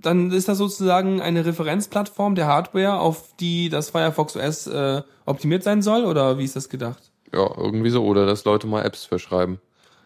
dann 0.00 0.30
ist 0.32 0.48
das 0.48 0.58
sozusagen 0.58 1.20
eine 1.20 1.46
Referenzplattform 1.46 2.34
der 2.34 2.46
Hardware, 2.46 2.98
auf 2.98 3.34
die 3.40 3.68
das 3.68 3.90
Firefox 3.90 4.36
OS 4.36 4.66
äh, 4.66 5.02
optimiert 5.24 5.62
sein 5.62 5.82
soll, 5.82 6.04
oder 6.04 6.38
wie 6.38 6.44
ist 6.44 6.56
das 6.56 6.68
gedacht? 6.68 7.10
Ja, 7.32 7.50
irgendwie 7.56 7.90
so, 7.90 8.04
oder 8.04 8.26
dass 8.26 8.44
Leute 8.44 8.66
mal 8.66 8.84
Apps 8.84 9.04
verschreiben. 9.04 9.58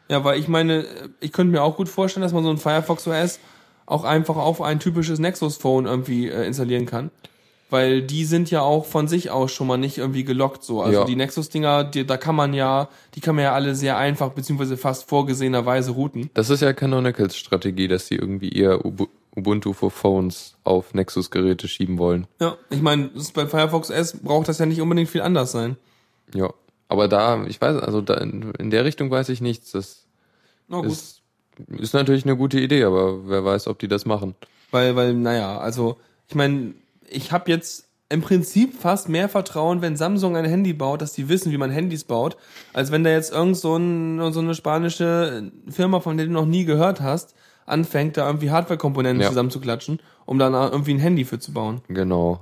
Ja, 0.08 0.24
weil 0.24 0.38
ich 0.38 0.48
meine, 0.48 0.86
ich 1.20 1.32
könnte 1.32 1.52
mir 1.52 1.62
auch 1.62 1.76
gut 1.76 1.88
vorstellen, 1.88 2.22
dass 2.22 2.32
man 2.32 2.44
so 2.44 2.50
ein 2.50 2.58
Firefox 2.58 3.06
OS 3.06 3.40
auch 3.84 4.04
einfach 4.04 4.36
auf 4.36 4.62
ein 4.62 4.80
typisches 4.80 5.18
Nexus-Phone 5.18 5.86
irgendwie 5.86 6.28
äh, 6.28 6.46
installieren 6.46 6.86
kann. 6.86 7.10
Weil 7.70 8.00
die 8.02 8.24
sind 8.24 8.50
ja 8.50 8.62
auch 8.62 8.86
von 8.86 9.08
sich 9.08 9.30
aus 9.30 9.52
schon 9.52 9.66
mal 9.66 9.76
nicht 9.76 9.98
irgendwie 9.98 10.24
gelockt 10.24 10.62
so. 10.64 10.80
Also 10.80 11.00
Ja. 11.00 11.04
die 11.04 11.16
Nexus-Dinger, 11.16 11.84
die, 11.84 12.06
da 12.06 12.16
kann 12.16 12.34
man 12.34 12.54
ja, 12.54 12.88
die 13.14 13.20
kann 13.20 13.34
man 13.34 13.44
ja 13.44 13.52
alle 13.52 13.74
sehr 13.74 13.98
einfach 13.98 14.30
beziehungsweise 14.30 14.76
fast 14.78 15.06
vorgesehenerweise 15.08 15.90
routen. 15.90 16.30
Das 16.32 16.48
ist 16.48 16.62
ja 16.62 16.72
Canonicals 16.72 17.36
Strategie, 17.36 17.86
dass 17.88 18.06
sie 18.06 18.14
irgendwie 18.14 18.48
ihr 18.48 18.84
Ubu- 18.86 19.08
Ubuntu 19.36 19.74
for 19.74 19.90
Phones 19.90 20.54
auf 20.64 20.94
Nexus-Geräte 20.94 21.68
schieben 21.68 21.98
wollen. 21.98 22.26
Ja, 22.40 22.56
ich 22.70 22.80
meine, 22.80 23.10
bei 23.34 23.46
Firefox 23.46 23.90
S 23.90 24.16
braucht 24.22 24.48
das 24.48 24.58
ja 24.58 24.64
nicht 24.66 24.80
unbedingt 24.80 25.10
viel 25.10 25.20
anders 25.22 25.52
sein. 25.52 25.76
Ja. 26.34 26.50
Aber 26.88 27.06
da, 27.06 27.44
ich 27.46 27.60
weiß, 27.60 27.82
also 27.82 28.00
da 28.00 28.14
in, 28.14 28.50
in 28.58 28.70
der 28.70 28.86
Richtung 28.86 29.10
weiß 29.10 29.28
ich 29.28 29.42
nichts. 29.42 29.72
Das 29.72 30.06
Na 30.68 30.78
gut. 30.80 30.86
ist, 30.86 31.20
ist 31.76 31.92
natürlich 31.92 32.24
eine 32.24 32.34
gute 32.34 32.58
Idee, 32.58 32.84
aber 32.84 33.28
wer 33.28 33.44
weiß, 33.44 33.66
ob 33.66 33.78
die 33.78 33.88
das 33.88 34.06
machen. 34.06 34.34
Weil, 34.70 34.96
weil, 34.96 35.12
naja, 35.12 35.58
also, 35.58 35.98
ich 36.28 36.34
meine, 36.34 36.72
ich 37.10 37.32
habe 37.32 37.50
jetzt 37.50 37.88
im 38.10 38.22
Prinzip 38.22 38.74
fast 38.74 39.08
mehr 39.10 39.28
Vertrauen, 39.28 39.82
wenn 39.82 39.96
Samsung 39.96 40.34
ein 40.36 40.46
Handy 40.46 40.72
baut, 40.72 41.02
dass 41.02 41.12
die 41.12 41.28
wissen, 41.28 41.52
wie 41.52 41.58
man 41.58 41.70
Handys 41.70 42.04
baut, 42.04 42.36
als 42.72 42.90
wenn 42.90 43.04
da 43.04 43.10
jetzt 43.10 43.32
irgend 43.32 43.56
so, 43.58 43.76
ein, 43.76 44.32
so 44.32 44.40
eine 44.40 44.54
spanische 44.54 45.52
Firma, 45.68 46.00
von 46.00 46.16
der 46.16 46.26
du 46.26 46.32
noch 46.32 46.46
nie 46.46 46.64
gehört 46.64 47.00
hast, 47.02 47.34
anfängt, 47.66 48.16
da 48.16 48.26
irgendwie 48.26 48.50
Hardware-Komponenten 48.50 49.20
Ja. 49.22 49.28
zusammenzuklatschen, 49.28 50.00
um 50.24 50.38
dann 50.38 50.54
irgendwie 50.54 50.94
ein 50.94 50.98
Handy 51.00 51.26
für 51.26 51.38
zu 51.38 51.52
bauen. 51.52 51.82
Genau. 51.88 52.40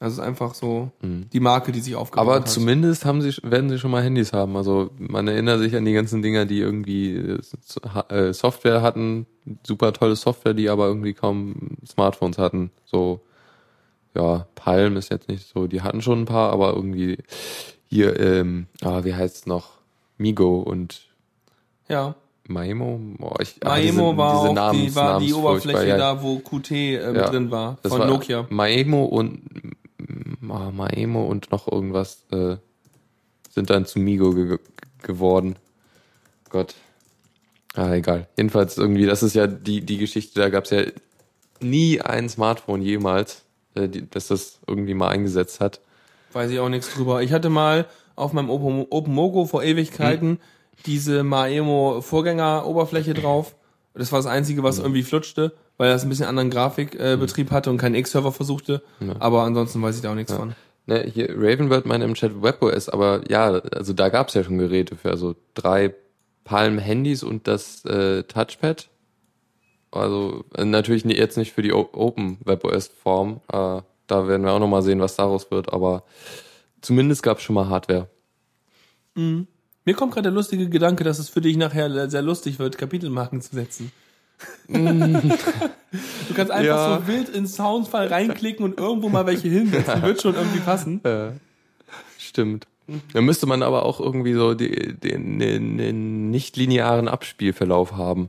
Also 0.00 0.14
es 0.16 0.18
ist 0.18 0.24
einfach 0.28 0.52
so 0.52 0.90
die 1.00 1.40
Marke, 1.40 1.72
die 1.72 1.80
sich 1.80 1.94
aufgebaut 1.94 2.26
Aber 2.26 2.34
hat. 2.40 2.48
zumindest 2.50 3.06
haben 3.06 3.22
sie, 3.22 3.34
werden 3.42 3.70
sie 3.70 3.78
schon 3.78 3.90
mal 3.90 4.02
Handys 4.02 4.34
haben. 4.34 4.54
Also 4.54 4.90
man 4.98 5.26
erinnert 5.28 5.60
sich 5.60 5.74
an 5.76 5.86
die 5.86 5.94
ganzen 5.94 6.20
Dinger, 6.20 6.44
die 6.44 6.58
irgendwie 6.58 7.14
äh, 7.14 8.14
äh, 8.14 8.32
Software 8.34 8.82
hatten, 8.82 9.24
super 9.66 9.94
tolle 9.94 10.16
Software, 10.16 10.52
die 10.52 10.68
aber 10.68 10.88
irgendwie 10.88 11.14
kaum 11.14 11.78
Smartphones 11.86 12.36
hatten. 12.36 12.70
So, 12.84 13.20
ja, 14.14 14.46
Palm 14.54 14.96
ist 14.96 15.10
jetzt 15.10 15.28
nicht 15.28 15.46
so, 15.48 15.66
die 15.66 15.82
hatten 15.82 16.02
schon 16.02 16.22
ein 16.22 16.26
paar, 16.26 16.52
aber 16.52 16.74
irgendwie 16.74 17.18
hier, 17.88 18.18
ähm, 18.20 18.66
ah, 18.82 19.04
wie 19.04 19.14
heißt's 19.14 19.46
noch? 19.46 19.70
Migo 20.18 20.60
und 20.60 21.02
Ja, 21.88 22.14
Maemo? 22.46 23.00
Boah, 23.18 23.40
ich, 23.40 23.56
ah, 23.64 23.70
Maemo 23.70 24.10
diese- 24.12 24.16
war 24.18 24.32
diese 24.32 24.42
auch 24.42 24.48
die, 24.48 24.54
Namens- 24.54 24.94
war 24.94 25.20
die 25.20 25.34
Oberfläche 25.34 25.88
ja. 25.88 25.96
da, 25.98 26.22
wo 26.22 26.38
QT 26.38 26.70
äh, 26.96 27.06
mit 27.08 27.16
Ja. 27.16 27.30
drin 27.30 27.50
war, 27.50 27.78
von 27.82 27.98
war 28.00 28.06
Nokia. 28.06 28.46
Maemo 28.50 29.04
und 29.04 29.40
ah, 30.48 30.70
Maemo 30.70 31.24
und 31.24 31.50
noch 31.50 31.70
irgendwas 31.70 32.24
äh, 32.32 32.56
sind 33.50 33.70
dann 33.70 33.86
zu 33.86 33.98
Migo 33.98 34.32
ge 34.34 34.58
geworden. 35.02 35.56
Gott. 36.50 36.74
Ah, 37.74 37.92
egal. 37.94 38.28
Jedenfalls 38.36 38.78
irgendwie, 38.78 39.04
das 39.06 39.22
ist 39.22 39.34
ja 39.34 39.46
die, 39.46 39.80
die 39.80 39.98
Geschichte, 39.98 40.38
da 40.40 40.48
gab 40.48 40.64
es 40.64 40.70
ja 40.70 40.82
nie 41.60 42.00
ein 42.00 42.28
Smartphone 42.28 42.82
jemals, 42.82 43.42
die, 43.74 44.08
das 44.08 44.28
das 44.28 44.60
irgendwie 44.66 44.94
mal 44.94 45.08
eingesetzt 45.08 45.60
hat. 45.60 45.80
Weiß 46.32 46.50
ich 46.50 46.58
auch 46.60 46.68
nichts 46.68 46.92
drüber. 46.94 47.22
Ich 47.22 47.32
hatte 47.32 47.50
mal 47.50 47.86
auf 48.16 48.32
meinem 48.32 48.50
Open, 48.50 48.86
OpenMogo 48.90 49.44
vor 49.46 49.62
Ewigkeiten 49.62 50.30
Hm. 50.30 50.38
diese 50.86 51.22
Maemo 51.24 52.00
Vorgängeroberfläche 52.00 53.14
drauf. 53.14 53.54
Das 53.94 54.10
war 54.12 54.18
das 54.18 54.26
Einzige, 54.26 54.62
was 54.62 54.78
Hm. 54.78 54.84
irgendwie 54.84 55.02
flutschte, 55.02 55.52
weil 55.76 55.90
das 55.90 56.02
ein 56.02 56.08
bisschen 56.08 56.26
anderen 56.26 56.50
Grafikbetrieb 56.50 57.50
äh, 57.50 57.54
hatte 57.54 57.70
und 57.70 57.78
keinen 57.78 57.94
X-Server 57.94 58.32
versuchte. 58.32 58.82
Aber 59.20 59.42
ansonsten 59.42 59.80
weiß 59.82 59.96
ich 59.96 60.02
da 60.02 60.10
auch 60.10 60.16
nichts 60.16 60.32
von. 60.32 60.54
Ne, 60.86 61.02
hier 61.02 61.30
Ravenbird 61.30 61.86
meinte 61.86 62.06
im 62.06 62.14
Chat 62.14 62.42
WebOS, 62.42 62.88
aber 62.90 63.22
ja, 63.30 63.52
also 63.52 63.92
da 63.94 64.10
gab 64.10 64.28
es 64.28 64.34
ja 64.34 64.44
schon 64.44 64.58
Geräte 64.58 64.96
für, 64.96 65.10
also 65.10 65.34
drei 65.54 65.94
Palm-Handys 66.44 67.22
und 67.22 67.48
das 67.48 67.84
äh, 67.86 68.22
Touchpad. 68.24 68.88
Also 69.94 70.44
äh, 70.54 70.64
natürlich 70.64 71.04
jetzt 71.04 71.36
nicht 71.36 71.52
für 71.52 71.62
die 71.62 71.72
Open 71.72 72.38
WebOS-Form. 72.44 73.40
Äh, 73.52 73.82
da 74.06 74.28
werden 74.28 74.44
wir 74.44 74.52
auch 74.52 74.58
nochmal 74.58 74.82
sehen, 74.82 75.00
was 75.00 75.16
daraus 75.16 75.50
wird, 75.50 75.72
aber 75.72 76.02
zumindest 76.82 77.22
gab 77.22 77.38
es 77.38 77.44
schon 77.44 77.54
mal 77.54 77.68
Hardware. 77.68 78.08
Mir 79.14 79.94
kommt 79.94 80.12
gerade 80.12 80.24
der 80.24 80.32
lustige 80.32 80.68
Gedanke, 80.68 81.04
dass 81.04 81.18
es 81.18 81.28
für 81.28 81.40
dich 81.40 81.56
nachher 81.56 82.10
sehr 82.10 82.22
lustig 82.22 82.58
wird, 82.58 82.76
Kapitelmarken 82.76 83.40
zu 83.40 83.54
setzen. 83.54 83.92
du 84.68 86.34
kannst 86.34 86.50
einfach 86.50 86.64
Ja. 86.64 87.00
so 87.00 87.06
wild 87.06 87.28
in 87.28 87.46
Soundfall 87.46 88.08
reinklicken 88.08 88.64
und 88.64 88.78
irgendwo 88.78 89.08
mal 89.08 89.24
welche 89.26 89.48
hinsetzen. 89.48 90.02
Wird 90.02 90.20
schon 90.20 90.34
irgendwie 90.34 90.58
passen. 90.60 91.00
Stimmt. 92.18 92.66
Da 93.14 93.20
müsste 93.22 93.46
man 93.46 93.62
aber 93.62 93.84
auch 93.86 94.00
irgendwie 94.00 94.34
so 94.34 94.52
den, 94.54 94.98
den, 95.00 95.78
den 95.78 96.30
nicht-linearen 96.30 97.08
Abspielverlauf 97.08 97.92
haben, 97.92 98.28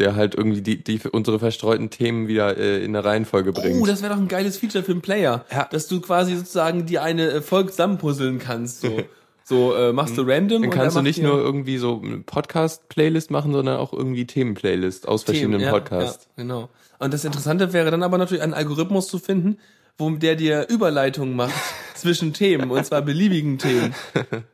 der 0.00 0.16
halt 0.16 0.34
irgendwie 0.34 0.62
die, 0.62 0.82
die 0.82 1.00
unsere 1.12 1.38
verstreuten 1.38 1.90
Themen 1.90 2.26
wieder 2.26 2.56
äh, 2.56 2.84
in 2.84 2.96
eine 2.96 3.04
Reihenfolge 3.04 3.52
bringt. 3.52 3.80
Oh, 3.80 3.86
das 3.86 4.02
wäre 4.02 4.14
doch 4.14 4.20
ein 4.20 4.28
geiles 4.28 4.56
Feature 4.56 4.82
für 4.82 4.92
einen 4.92 5.02
Player. 5.02 5.44
Ja. 5.52 5.68
Dass 5.70 5.86
du 5.86 6.00
quasi 6.00 6.34
sozusagen 6.36 6.86
die 6.86 6.98
eine 6.98 7.30
äh, 7.30 7.40
Folge 7.42 7.70
zusammenpuzzeln 7.70 8.38
kannst. 8.38 8.80
So, 8.80 9.02
so 9.44 9.74
äh, 9.74 9.92
machst 9.92 10.16
du 10.16 10.22
random. 10.22 10.62
Dann 10.62 10.70
kannst 10.70 10.96
du 10.96 11.02
nicht 11.02 11.22
nur 11.22 11.38
irgendwie 11.38 11.78
so 11.78 12.00
eine 12.02 12.18
Podcast-Playlist 12.18 13.30
machen, 13.30 13.52
sondern 13.52 13.76
auch 13.76 13.92
irgendwie 13.92 14.26
Themen-Playlist 14.26 15.06
aus 15.06 15.24
verschiedenen 15.24 15.58
Themen, 15.58 15.64
ja, 15.64 15.72
Podcasts. 15.72 16.28
Ja, 16.36 16.42
genau. 16.42 16.68
Und 16.98 17.14
das 17.14 17.24
Interessante 17.24 17.72
wäre 17.72 17.90
dann 17.90 18.02
aber 18.02 18.18
natürlich 18.18 18.42
einen 18.42 18.54
Algorithmus 18.54 19.08
zu 19.08 19.18
finden, 19.18 19.58
wo 19.98 20.10
der 20.10 20.36
dir 20.36 20.66
Überleitungen 20.68 21.36
macht 21.36 21.52
zwischen 21.94 22.32
Themen 22.32 22.70
und 22.70 22.84
zwar 22.86 23.02
beliebigen 23.02 23.58
Themen. 23.58 23.94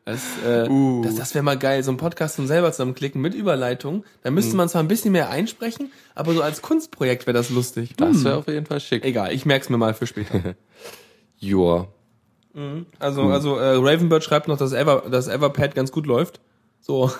Das, 0.04 0.22
äh, 0.44 0.68
Uh. 0.68 1.02
das, 1.04 1.14
das 1.14 1.34
wäre 1.34 1.44
mal 1.44 1.56
geil, 1.58 1.82
so 1.84 1.90
einen 1.92 1.98
Podcast 1.98 2.36
zum 2.36 2.46
selber 2.46 2.72
zusammenklicken 2.72 3.20
mit 3.20 3.34
Überleitung. 3.34 4.04
Da 4.22 4.30
müsste 4.30 4.52
Mhm. 4.52 4.56
man 4.58 4.68
zwar 4.68 4.82
ein 4.82 4.88
bisschen 4.88 5.12
mehr 5.12 5.30
einsprechen, 5.30 5.92
aber 6.14 6.34
so 6.34 6.42
als 6.42 6.62
Kunstprojekt 6.62 7.26
wäre 7.26 7.36
das 7.36 7.50
lustig. 7.50 7.94
Das 7.96 8.24
wäre 8.24 8.36
auf 8.38 8.48
jeden 8.48 8.66
Fall 8.66 8.80
schick. 8.80 9.04
Egal, 9.04 9.32
ich 9.32 9.46
merk's 9.46 9.68
mir 9.68 9.78
mal 9.78 9.94
für 9.94 10.06
später. 10.06 10.54
Joa. 11.38 11.88
Also, 12.98 13.22
also 13.24 13.56
äh, 13.58 13.74
Ravenbird 13.76 14.24
schreibt 14.24 14.48
noch, 14.48 14.56
dass, 14.56 14.72
Ever, 14.72 15.04
dass 15.10 15.28
Everpad 15.28 15.74
ganz 15.74 15.92
gut 15.92 16.06
läuft. 16.06 16.40
So, 16.80 17.10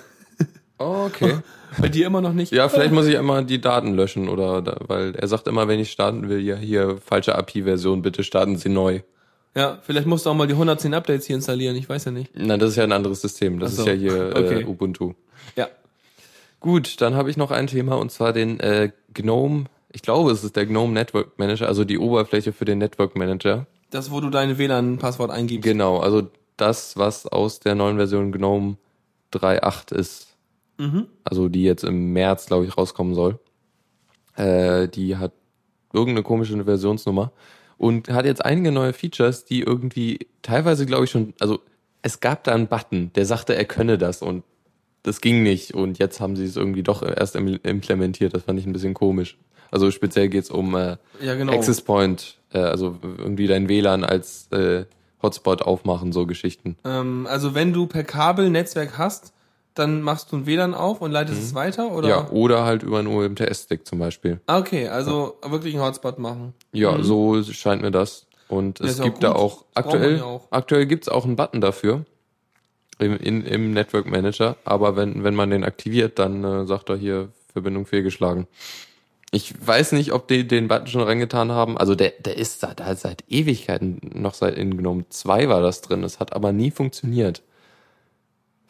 Okay. 0.77 1.39
bei 1.81 1.89
dir 1.89 2.07
immer 2.07 2.21
noch 2.21 2.33
nicht. 2.33 2.51
Ja, 2.51 2.69
vielleicht 2.69 2.91
muss 2.91 3.07
ich 3.07 3.17
einmal 3.17 3.45
die 3.45 3.59
Daten 3.59 3.95
löschen 3.95 4.29
oder 4.29 4.61
da, 4.61 4.77
weil 4.87 5.15
er 5.15 5.27
sagt 5.27 5.47
immer, 5.47 5.67
wenn 5.67 5.79
ich 5.79 5.91
starten 5.91 6.29
will, 6.29 6.39
ja 6.39 6.55
hier 6.55 6.97
falsche 6.97 7.35
API-Version, 7.35 8.01
bitte 8.01 8.23
starten 8.23 8.57
Sie 8.57 8.69
neu. 8.69 9.01
Ja, 9.55 9.79
vielleicht 9.81 10.05
musst 10.05 10.25
du 10.25 10.29
auch 10.29 10.35
mal 10.35 10.45
die 10.45 10.53
110 10.53 10.93
Updates 10.93 11.25
hier 11.25 11.35
installieren, 11.35 11.75
ich 11.75 11.89
weiß 11.89 12.05
ja 12.05 12.11
nicht. 12.11 12.31
Na, 12.35 12.57
das 12.57 12.71
ist 12.71 12.75
ja 12.75 12.83
ein 12.83 12.91
anderes 12.91 13.21
System. 13.21 13.59
Das 13.59 13.75
so. 13.75 13.81
ist 13.81 13.87
ja 13.87 13.93
hier 13.93 14.31
Okay. 14.35 14.61
äh, 14.61 14.65
Ubuntu. 14.65 15.13
Ja. 15.55 15.67
Gut, 16.59 17.01
dann 17.01 17.15
habe 17.15 17.29
ich 17.31 17.37
noch 17.37 17.49
ein 17.51 17.67
Thema 17.67 17.95
und 17.95 18.11
zwar 18.11 18.33
den 18.33 18.59
äh, 18.59 18.91
GNOME. 19.13 19.65
Ich 19.91 20.03
glaube, 20.03 20.31
es 20.31 20.43
ist 20.43 20.55
der 20.55 20.67
GNOME 20.67 20.93
Network 20.93 21.39
Manager, 21.39 21.67
also 21.67 21.85
die 21.85 21.97
Oberfläche 21.97 22.53
für 22.53 22.65
den 22.65 22.77
Network 22.77 23.15
Manager. 23.15 23.65
Das, 23.89 24.11
wo 24.11 24.19
du 24.19 24.29
deine 24.29 24.57
WLAN-Passwort 24.57 25.31
eingibst. 25.31 25.63
Genau, 25.63 25.99
also 25.99 26.29
das, 26.57 26.97
was 26.97 27.25
aus 27.25 27.59
der 27.59 27.73
neuen 27.73 27.97
Version 27.97 28.31
GNOME 28.31 28.77
3.8 29.33 29.95
ist. 29.95 30.36
Also 31.23 31.49
die 31.49 31.63
jetzt 31.63 31.83
im 31.83 32.13
März, 32.13 32.45
glaube 32.45 32.65
ich, 32.65 32.77
rauskommen 32.77 33.15
soll. 33.15 33.39
Äh, 34.35 34.87
die 34.87 35.17
hat 35.17 35.31
irgendeine 35.93 36.23
komische 36.23 36.63
Versionsnummer 36.63 37.31
und 37.77 38.09
hat 38.09 38.25
jetzt 38.25 38.43
einige 38.45 38.71
neue 38.71 38.93
Features, 38.93 39.45
die 39.45 39.61
irgendwie 39.61 40.19
teilweise, 40.41 40.85
glaube 40.85 41.05
ich, 41.05 41.11
schon, 41.11 41.33
also 41.39 41.59
es 42.03 42.19
gab 42.19 42.43
da 42.43 42.53
einen 42.53 42.67
Button, 42.67 43.11
der 43.15 43.25
sagte, 43.25 43.55
er 43.55 43.65
könne 43.65 43.97
das 43.97 44.21
und 44.21 44.43
das 45.03 45.21
ging 45.21 45.41
nicht 45.41 45.73
und 45.73 45.99
jetzt 45.99 46.19
haben 46.19 46.35
sie 46.35 46.45
es 46.45 46.55
irgendwie 46.57 46.83
doch 46.83 47.01
erst 47.01 47.35
im- 47.35 47.59
implementiert. 47.63 48.33
Das 48.35 48.43
fand 48.43 48.59
ich 48.59 48.65
ein 48.65 48.73
bisschen 48.73 48.93
komisch. 48.93 49.37
Also 49.71 49.89
speziell 49.91 50.27
geht's 50.29 50.49
um 50.51 50.75
äh, 50.75 50.97
Ja, 51.21 51.35
genau. 51.35 51.53
Access 51.53 51.81
Point, 51.81 52.37
äh, 52.53 52.59
also 52.59 52.97
irgendwie 53.01 53.47
dein 53.47 53.67
WLAN 53.69 54.03
als 54.03 54.47
äh, 54.51 54.85
Hotspot 55.21 55.61
aufmachen, 55.61 56.11
so 56.11 56.25
Geschichten. 56.25 56.77
Ähm, 56.85 57.25
also 57.29 57.55
wenn 57.55 57.73
du 57.73 57.87
per 57.87 58.03
Kabel 58.03 58.49
Netzwerk 58.49 58.97
hast, 58.97 59.33
dann 59.79 60.01
machst 60.01 60.31
du 60.31 60.37
ein 60.37 60.45
WLAN 60.45 60.73
auf 60.73 61.01
und 61.01 61.11
leitest 61.11 61.41
es 61.41 61.53
weiter, 61.53 61.91
oder? 61.91 62.07
Mhm. 62.07 62.09
Ja, 62.09 62.29
oder 62.31 62.65
halt 62.65 62.83
über 62.83 62.99
einen 62.99 63.07
UMTS-Stick 63.07 63.85
zum 63.87 63.99
Beispiel. 63.99 64.39
Ah, 64.47 64.59
Okay, 64.59 64.87
also 64.87 65.37
wirklich 65.47 65.75
einen 65.75 65.83
Hotspot 65.83 66.19
machen. 66.19 66.53
Ja, 66.71 67.01
so 67.03 67.41
scheint 67.43 67.81
mir 67.81 67.91
das. 67.91 68.25
Und 68.47 68.79
es 68.79 68.91
ist 68.91 68.99
auch 69.01 69.03
gibt 69.05 69.23
da 69.23 69.33
auch 69.33 69.65
Das 69.73 69.85
aktuell, 69.85 70.17
ja 70.17 70.23
auch. 70.23 70.47
aktuell 70.51 70.85
gibt's 70.85 71.09
auch 71.09 71.25
einen 71.25 71.35
Button 71.35 71.59
dafür 71.59 72.05
im, 72.99 73.17
in, 73.17 73.43
im 73.45 73.73
Network 73.73 74.05
Manager, 74.07 74.55
aber 74.63 74.95
wenn, 74.95 75.23
wenn 75.23 75.35
man 75.35 75.49
den 75.49 75.63
aktiviert, 75.63 76.17
dann 76.17 76.43
äh, 76.43 76.65
sagt 76.65 76.89
er 76.89 76.95
hier 76.95 77.29
Verbindung 77.51 77.85
fehlgeschlagen. 77.85 78.47
Ich 79.31 79.53
weiß 79.67 79.91
nicht, 79.91 80.13
ob 80.13 80.29
die 80.29 80.47
den 80.47 80.69
Button 80.69 80.87
schon 80.87 81.01
reingetan 81.01 81.51
haben. 81.51 81.77
Also 81.77 81.95
der, 81.95 82.11
der 82.19 82.37
ist 82.37 82.63
da, 82.63 82.73
da 82.73 82.95
seit 82.95 83.25
Ewigkeiten, 83.27 83.99
noch 84.13 84.33
seit 84.33 84.55
in 84.55 84.77
GNOME 84.77 85.05
2 85.09 85.49
war 85.49 85.61
das 85.61 85.81
drin. 85.81 86.03
Es 86.05 86.21
hat 86.21 86.31
aber 86.33 86.53
nie 86.53 86.71
funktioniert. 86.71 87.41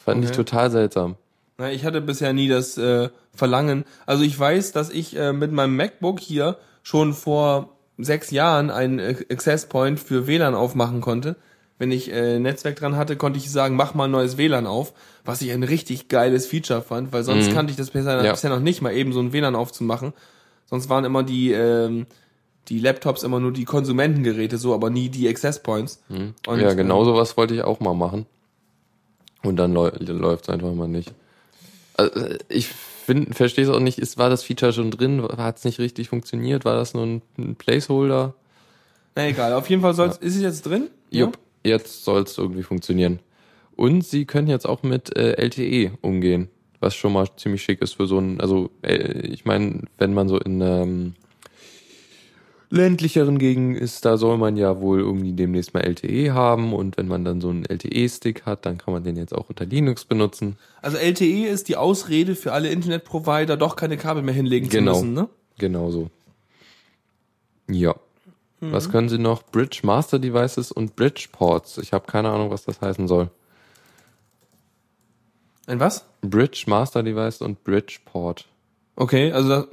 Fand 0.08 0.24
ich 0.24 0.30
Okay. 0.32 0.38
total 0.38 0.72
seltsam. 0.72 1.16
Na, 1.58 1.72
ich 1.72 1.84
hatte 1.86 2.02
bisher 2.02 2.34
nie 2.34 2.48
das 2.48 2.78
äh, 2.78 3.10
Verlangen. 3.36 3.84
Also 4.06 4.24
ich 4.24 4.40
weiß, 4.40 4.72
dass 4.72 4.90
ich 4.90 5.16
äh, 5.18 5.34
mit 5.34 5.52
meinem 5.52 5.76
MacBook 5.76 6.20
hier 6.20 6.58
schon 6.84 7.14
vor 7.14 7.70
sechs 7.98 8.32
Jahren 8.32 8.70
einen 8.70 9.00
äh, 9.00 9.16
Access 9.30 9.66
Point 9.66 10.00
für 10.00 10.28
WLAN 10.28 10.56
aufmachen 10.56 11.02
konnte. 11.02 11.36
Wenn 11.80 11.92
ich 11.92 12.12
äh, 12.12 12.40
Netzwerk 12.40 12.76
dran 12.78 12.96
hatte, 12.96 13.18
konnte 13.18 13.38
ich 13.38 13.52
sagen, 13.52 13.76
mach 13.76 13.94
mal 13.96 14.06
ein 14.06 14.12
neues 14.12 14.38
WLAN 14.38 14.66
auf, 14.66 14.94
was 15.26 15.42
ich 15.42 15.52
ein 15.52 15.64
richtig 15.64 16.08
geiles 16.08 16.48
Feature 16.48 16.82
fand, 16.82 17.12
weil 17.12 17.24
sonst 17.24 17.52
kannte 17.52 17.72
ich 17.72 17.78
das 17.78 17.90
bisher, 17.92 18.24
Ja. 18.24 18.32
bisher 18.32 18.50
noch 18.50 18.60
nicht 18.62 18.82
mal 18.82 18.94
eben 18.94 19.12
so 19.14 19.20
ein 19.20 19.34
WLAN 19.34 19.56
aufzumachen. 19.56 20.14
Sonst 20.66 20.90
waren 20.90 21.06
immer 21.06 21.24
die 21.24 21.52
ähm, 21.52 22.06
die 22.70 22.80
Laptops 22.80 23.24
immer 23.24 23.40
nur 23.40 23.52
die 23.54 23.64
Konsumentengeräte 23.66 24.58
so, 24.58 24.74
aber 24.74 24.90
nie 24.90 25.10
die 25.10 25.28
Access 25.30 25.60
Points. 25.64 26.04
Und, 26.10 26.36
Mhm. 26.48 26.60
ja, 26.62 26.72
äh, 26.72 26.76
genau 26.76 27.04
sowas 27.06 27.36
wollte 27.38 27.56
ich 27.56 27.64
auch 27.64 27.80
mal 27.80 27.94
machen. 27.94 28.26
Und 29.44 29.58
dann 29.58 29.74
läuft 29.74 30.44
es 30.44 30.50
einfach 30.50 30.74
mal 30.74 30.88
nicht. 30.88 31.14
Also, 31.96 32.20
äh, 32.20 32.38
ich 32.50 32.70
verstehe 33.32 33.66
es 33.66 33.70
auch 33.70 33.80
nicht, 33.80 34.00
ist, 34.00 34.18
war 34.18 34.30
das 34.30 34.44
Feature 34.44 34.74
schon 34.74 34.92
drin? 34.92 35.26
Hat 35.38 35.58
es 35.58 35.64
nicht 35.64 35.80
richtig 35.80 36.10
funktioniert? 36.10 36.66
War 36.66 36.76
das 36.76 36.94
nur 36.94 37.06
ein, 37.06 37.22
ein 37.38 37.56
Placeholder? 37.56 38.34
Na 39.16 39.28
egal, 39.28 39.54
auf 39.54 39.70
jeden 39.70 39.82
Fall 39.82 39.94
soll's, 39.94 40.18
ist 40.18 40.36
es 40.36 40.42
jetzt 40.42 40.66
drin? 40.66 40.90
Jupp, 41.10 41.38
jetzt 41.64 42.04
soll 42.04 42.24
es 42.24 42.38
irgendwie 42.38 42.64
funktionieren. 42.64 43.20
Und 43.76 44.06
sie 44.06 44.26
können 44.26 44.48
jetzt 44.48 44.68
auch 44.68 44.84
mit 44.84 45.16
äh, 45.16 45.34
LTE 45.42 45.98
umgehen, 46.02 46.50
was 46.80 46.96
schon 46.96 47.14
mal 47.14 47.28
ziemlich 47.38 47.64
schick 47.64 47.82
ist 47.82 47.94
für 47.94 48.08
so 48.08 48.20
ein, 48.20 48.42
also 48.42 48.72
äh, 48.82 49.28
ich 49.28 49.46
meine, 49.46 49.84
wenn 49.98 50.14
man 50.14 50.28
so 50.28 50.40
in 50.40 50.62
ähm, 50.62 51.14
ländlicheren 52.70 53.38
Gegenden 53.38 53.76
ist, 53.82 54.04
da 54.06 54.18
soll 54.18 54.38
man 54.38 54.58
ja 54.58 54.82
wohl 54.82 55.00
irgendwie 55.00 55.34
demnächst 55.34 55.74
mal 55.74 55.82
LTE 55.82 56.34
haben 56.34 56.74
und 56.74 56.98
wenn 56.98 57.08
man 57.08 57.24
dann 57.24 57.40
so 57.40 57.50
einen 57.50 57.64
LTE-Stick 57.66 58.46
hat, 58.46 58.66
dann 58.66 58.78
kann 58.78 58.94
man 58.94 59.04
den 59.04 59.16
jetzt 59.16 59.34
auch 59.34 59.50
unter 59.50 59.66
Linux 59.66 60.04
benutzen. 60.06 60.58
Also 60.82 60.98
LTE 60.98 61.48
ist 61.48 61.70
die 61.70 61.78
Ausrede 61.78 62.36
für 62.36 62.52
alle 62.52 62.70
Internetprovider, 62.70 63.56
doch 63.56 63.76
keine 63.76 63.98
Kabel 63.98 64.22
mehr 64.24 64.34
hinlegen 64.34 64.68
Genau. 64.70 64.94
zu 64.94 65.00
müssen, 65.06 65.14
ne? 65.14 65.30
Genau 65.58 65.92
so. 65.92 66.10
Ja. 67.70 67.96
Was 68.60 68.90
können 68.90 69.08
sie 69.08 69.20
noch? 69.20 69.44
Bridge 69.44 69.82
Master 69.84 70.18
Devices 70.18 70.72
und 70.72 70.96
Bridge 70.96 71.28
Ports. 71.32 71.78
Ich 71.78 71.94
habe 71.94 72.08
keine 72.08 72.30
Ahnung, 72.30 72.50
was 72.50 72.66
das 72.66 72.82
heißen 72.82 73.08
soll. 73.08 73.30
Ein 75.68 75.80
was? 75.80 76.06
Bridge 76.22 76.64
Master 76.68 77.04
Device 77.04 77.42
und 77.42 77.64
Bridge 77.64 78.00
Port. 78.06 78.46
Okay, 78.96 79.32
also 79.32 79.50
das, 79.50 79.68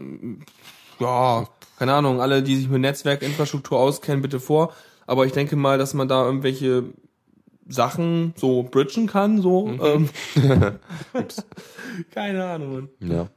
ja, 1.01 1.49
keine 1.79 1.95
Ahnung, 1.95 2.21
alle, 2.21 2.43
die 2.43 2.57
sich 2.57 2.69
mit 2.69 2.81
Netzwerkinfrastruktur 2.81 3.79
auskennen, 3.79 4.23
bitte 4.23 4.41
vor. 4.41 4.73
Aber 5.07 5.27
ich 5.27 5.33
denke 5.33 5.57
mal, 5.57 5.79
dass 5.79 5.95
man 5.95 6.09
da 6.09 6.25
irgendwelche 6.25 6.85
Sachen 7.69 8.35
so 8.37 8.63
bridgen 8.63 9.07
kann, 9.07 9.41
so. 9.41 9.69
Ähm. 9.83 10.09
keine 12.15 12.45
Ahnung. 12.45 12.89
Ja. 13.01 13.29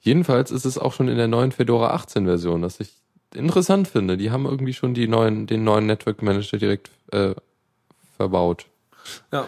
Jedenfalls 0.00 0.50
ist 0.50 0.64
es 0.64 0.78
auch 0.78 0.92
schon 0.92 1.08
in 1.08 1.16
der 1.16 1.28
neuen 1.28 1.52
Fedora 1.52 1.90
18 1.90 2.24
Version, 2.24 2.62
was 2.62 2.80
ich 2.80 2.92
interessant 3.34 3.88
finde. 3.88 4.16
Die 4.16 4.30
haben 4.30 4.46
irgendwie 4.46 4.72
schon 4.72 4.94
die 4.94 5.08
neuen, 5.08 5.46
den 5.46 5.64
neuen 5.64 5.86
Network 5.86 6.22
Manager 6.22 6.56
direkt 6.56 6.90
äh, 7.12 7.34
verbaut. 8.16 8.66
Ja. 9.32 9.46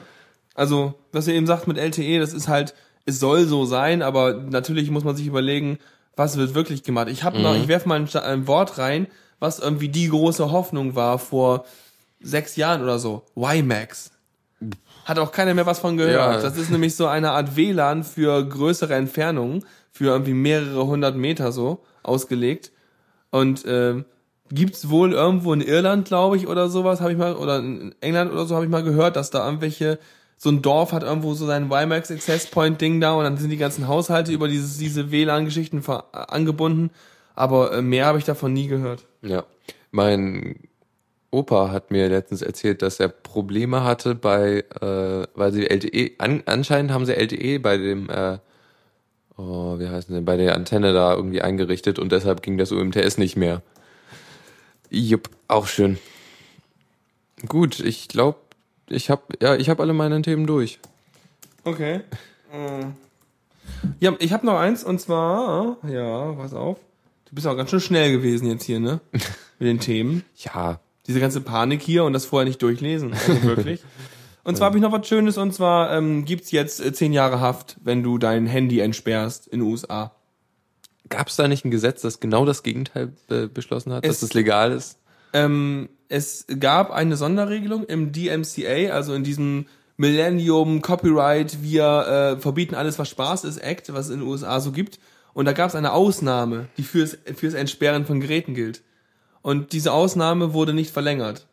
Also, 0.54 0.94
was 1.12 1.28
ihr 1.28 1.34
eben 1.34 1.46
sagt 1.46 1.66
mit 1.66 1.78
LTE, 1.78 2.18
das 2.18 2.34
ist 2.34 2.48
halt, 2.48 2.74
es 3.06 3.20
soll 3.20 3.46
so 3.46 3.64
sein, 3.64 4.02
aber 4.02 4.34
natürlich 4.34 4.90
muss 4.90 5.04
man 5.04 5.16
sich 5.16 5.26
überlegen, 5.26 5.78
was 6.20 6.36
wird 6.36 6.54
wirklich 6.54 6.82
gemacht. 6.82 7.08
Ich 7.08 7.24
habe 7.24 7.40
noch, 7.40 7.56
ich 7.56 7.66
werf 7.66 7.86
mal 7.86 7.98
ein, 7.98 8.08
ein 8.14 8.46
Wort 8.46 8.76
rein, 8.76 9.06
was 9.38 9.58
irgendwie 9.58 9.88
die 9.88 10.08
große 10.08 10.52
Hoffnung 10.52 10.94
war 10.94 11.18
vor 11.18 11.64
sechs 12.20 12.56
Jahren 12.56 12.82
oder 12.82 12.98
so. 12.98 13.22
WiMAX. 13.34 14.10
Hat 15.06 15.18
auch 15.18 15.32
keiner 15.32 15.54
mehr 15.54 15.64
was 15.64 15.78
von 15.78 15.96
gehört. 15.96 16.36
Ja. 16.36 16.42
Das 16.42 16.58
ist 16.58 16.70
nämlich 16.70 16.94
so 16.94 17.06
eine 17.06 17.30
Art 17.30 17.56
WLAN 17.56 18.04
für 18.04 18.46
größere 18.46 18.94
Entfernungen, 18.94 19.64
für 19.90 20.08
irgendwie 20.08 20.34
mehrere 20.34 20.86
hundert 20.86 21.16
Meter 21.16 21.52
so 21.52 21.82
ausgelegt. 22.02 22.70
Und 23.30 23.64
ähm, 23.66 24.04
gibt's 24.50 24.90
wohl 24.90 25.14
irgendwo 25.14 25.54
in 25.54 25.62
Irland, 25.62 26.06
glaube 26.06 26.36
ich, 26.36 26.46
oder 26.46 26.68
sowas, 26.68 27.00
habe 27.00 27.12
ich 27.12 27.18
mal, 27.18 27.34
oder 27.34 27.60
in 27.60 27.94
England 28.02 28.30
oder 28.30 28.44
so 28.44 28.54
habe 28.56 28.66
ich 28.66 28.70
mal 28.70 28.82
gehört, 28.82 29.16
dass 29.16 29.30
da 29.30 29.46
irgendwelche 29.46 29.98
so 30.43 30.49
ein 30.49 30.62
Dorf 30.62 30.93
hat 30.93 31.03
irgendwo 31.03 31.34
so 31.34 31.45
sein 31.45 31.68
WiMAX 31.68 32.11
Access 32.11 32.47
Point 32.47 32.80
Ding 32.80 32.99
da 32.99 33.12
und 33.12 33.24
dann 33.24 33.36
sind 33.36 33.51
die 33.51 33.59
ganzen 33.59 33.88
Haushalte 33.88 34.32
über 34.32 34.49
dieses, 34.49 34.78
diese 34.78 35.11
WLAN-Geschichten 35.11 35.82
ver- 35.82 36.07
angebunden. 36.32 36.91
Aber 37.34 37.74
äh, 37.74 37.82
mehr 37.82 38.07
habe 38.07 38.16
ich 38.18 38.24
davon 38.24 38.55
nie 38.55 38.66
gehört. 38.66 39.05
Ja. 39.20 39.45
Mein 39.91 40.57
Opa 41.30 41.70
hat 41.70 41.91
mir 41.91 42.09
letztens 42.09 42.41
erzählt, 42.41 42.80
dass 42.80 43.01
er 43.01 43.09
Probleme 43.09 43.84
hatte 43.84 44.14
bei, 44.14 44.64
äh, 44.80 45.26
weil 45.34 45.53
sie 45.53 45.68
LTE, 45.68 46.12
an, 46.16 46.43
anscheinend 46.47 46.91
haben 46.91 47.05
sie 47.05 47.14
LTE 47.14 47.61
bei 47.61 47.76
dem, 47.76 48.09
äh, 48.09 48.38
oh, 49.36 49.78
wie 49.78 49.88
heißt 49.88 50.09
denn, 50.09 50.24
bei 50.24 50.38
der 50.38 50.55
Antenne 50.55 50.95
da 50.95 51.12
irgendwie 51.14 51.43
eingerichtet 51.43 51.99
und 51.99 52.12
deshalb 52.12 52.43
ging 52.43 52.57
das 52.57 52.72
UMTS 52.72 53.18
nicht 53.18 53.36
mehr. 53.36 53.61
Jupp, 54.88 55.28
auch 55.49 55.66
schön. 55.66 55.99
Gut, 57.47 57.78
ich 57.80 58.09
glaube, 58.09 58.38
ich 58.91 59.11
habe 59.11 59.22
ja, 59.41 59.57
ich 59.57 59.68
habe 59.70 59.82
alle 59.82 59.93
meine 59.93 60.20
Themen 60.22 60.47
durch. 60.47 60.78
Okay. 61.64 62.01
Äh. 62.53 62.84
Ja, 64.01 64.14
ich 64.18 64.32
habe 64.32 64.45
noch 64.47 64.59
eins 64.59 64.84
und 64.84 65.01
zwar, 65.01 65.76
ja, 65.88 66.32
pass 66.32 66.53
auf. 66.55 66.78
Du 67.28 67.34
bist 67.34 67.47
auch 67.47 67.57
ganz 67.57 67.70
schön 67.70 67.80
schnell 67.80 68.12
gewesen 68.12 68.47
jetzt 68.49 68.64
hier, 68.64 68.80
ne? 68.80 69.01
Mit 69.59 69.68
den 69.68 69.80
Themen. 69.80 70.24
Ja, 70.36 70.80
Diese 71.07 71.20
ganze 71.20 71.41
Panik 71.41 71.80
hier 71.82 72.05
und 72.05 72.12
das 72.12 72.24
vorher 72.26 72.47
nicht 72.47 72.61
durchlesen. 72.62 73.12
Also 73.12 73.43
wirklich. 73.45 73.82
Und 74.43 74.57
zwar 74.57 74.66
habe 74.66 74.78
ich 74.78 74.82
noch 74.82 74.91
was 74.93 75.07
Schönes 75.07 75.38
und 75.38 75.53
zwar 75.55 75.93
ähm, 75.97 76.24
gibt's 76.24 76.51
jetzt 76.51 76.84
äh, 76.84 76.93
zehn 76.93 77.12
Jahre 77.12 77.41
Haft, 77.41 77.76
wenn 77.84 78.03
du 78.03 78.18
dein 78.18 78.47
Handy 78.47 78.80
entsperrst 78.80 79.47
in 79.47 79.61
den 79.61 79.68
USA. 79.68 80.12
gab 81.09 81.28
es 81.28 81.36
da 81.36 81.47
nicht 81.47 81.64
ein 81.64 81.70
Gesetz, 81.70 82.01
das 82.03 82.20
genau 82.20 82.45
das 82.47 82.62
Gegenteil 82.62 83.12
äh, 83.28 83.47
beschlossen 83.47 83.93
hat, 83.93 84.05
Es- 84.05 84.20
dass 84.20 84.30
es 84.30 84.34
legal 84.34 84.72
ist? 84.72 84.99
Ähm, 85.32 85.88
es 86.11 86.44
gab 86.58 86.90
eine 86.90 87.16
Sonderregelung 87.16 87.84
im 87.84 88.12
DMCA, 88.12 88.92
also 88.92 89.14
in 89.14 89.22
diesem 89.22 89.66
Millennium 89.96 90.82
Copyright, 90.82 91.62
wir 91.62 91.84
äh, 92.36 92.40
verbieten 92.40 92.74
alles, 92.74 92.98
was 92.98 93.08
Spaß 93.08 93.44
ist, 93.44 93.58
Act, 93.58 93.92
was 93.92 94.06
es 94.06 94.12
in 94.12 94.20
den 94.20 94.28
USA 94.28 94.58
so 94.58 94.72
gibt. 94.72 94.98
Und 95.34 95.44
da 95.44 95.52
gab 95.52 95.68
es 95.68 95.76
eine 95.76 95.92
Ausnahme, 95.92 96.66
die 96.76 96.82
fürs, 96.82 97.16
fürs 97.36 97.54
Entsperren 97.54 98.06
von 98.06 98.20
Geräten 98.20 98.54
gilt. 98.54 98.82
Und 99.40 99.72
diese 99.72 99.92
Ausnahme 99.92 100.52
wurde 100.52 100.74
nicht 100.74 100.90
verlängert. 100.90 101.46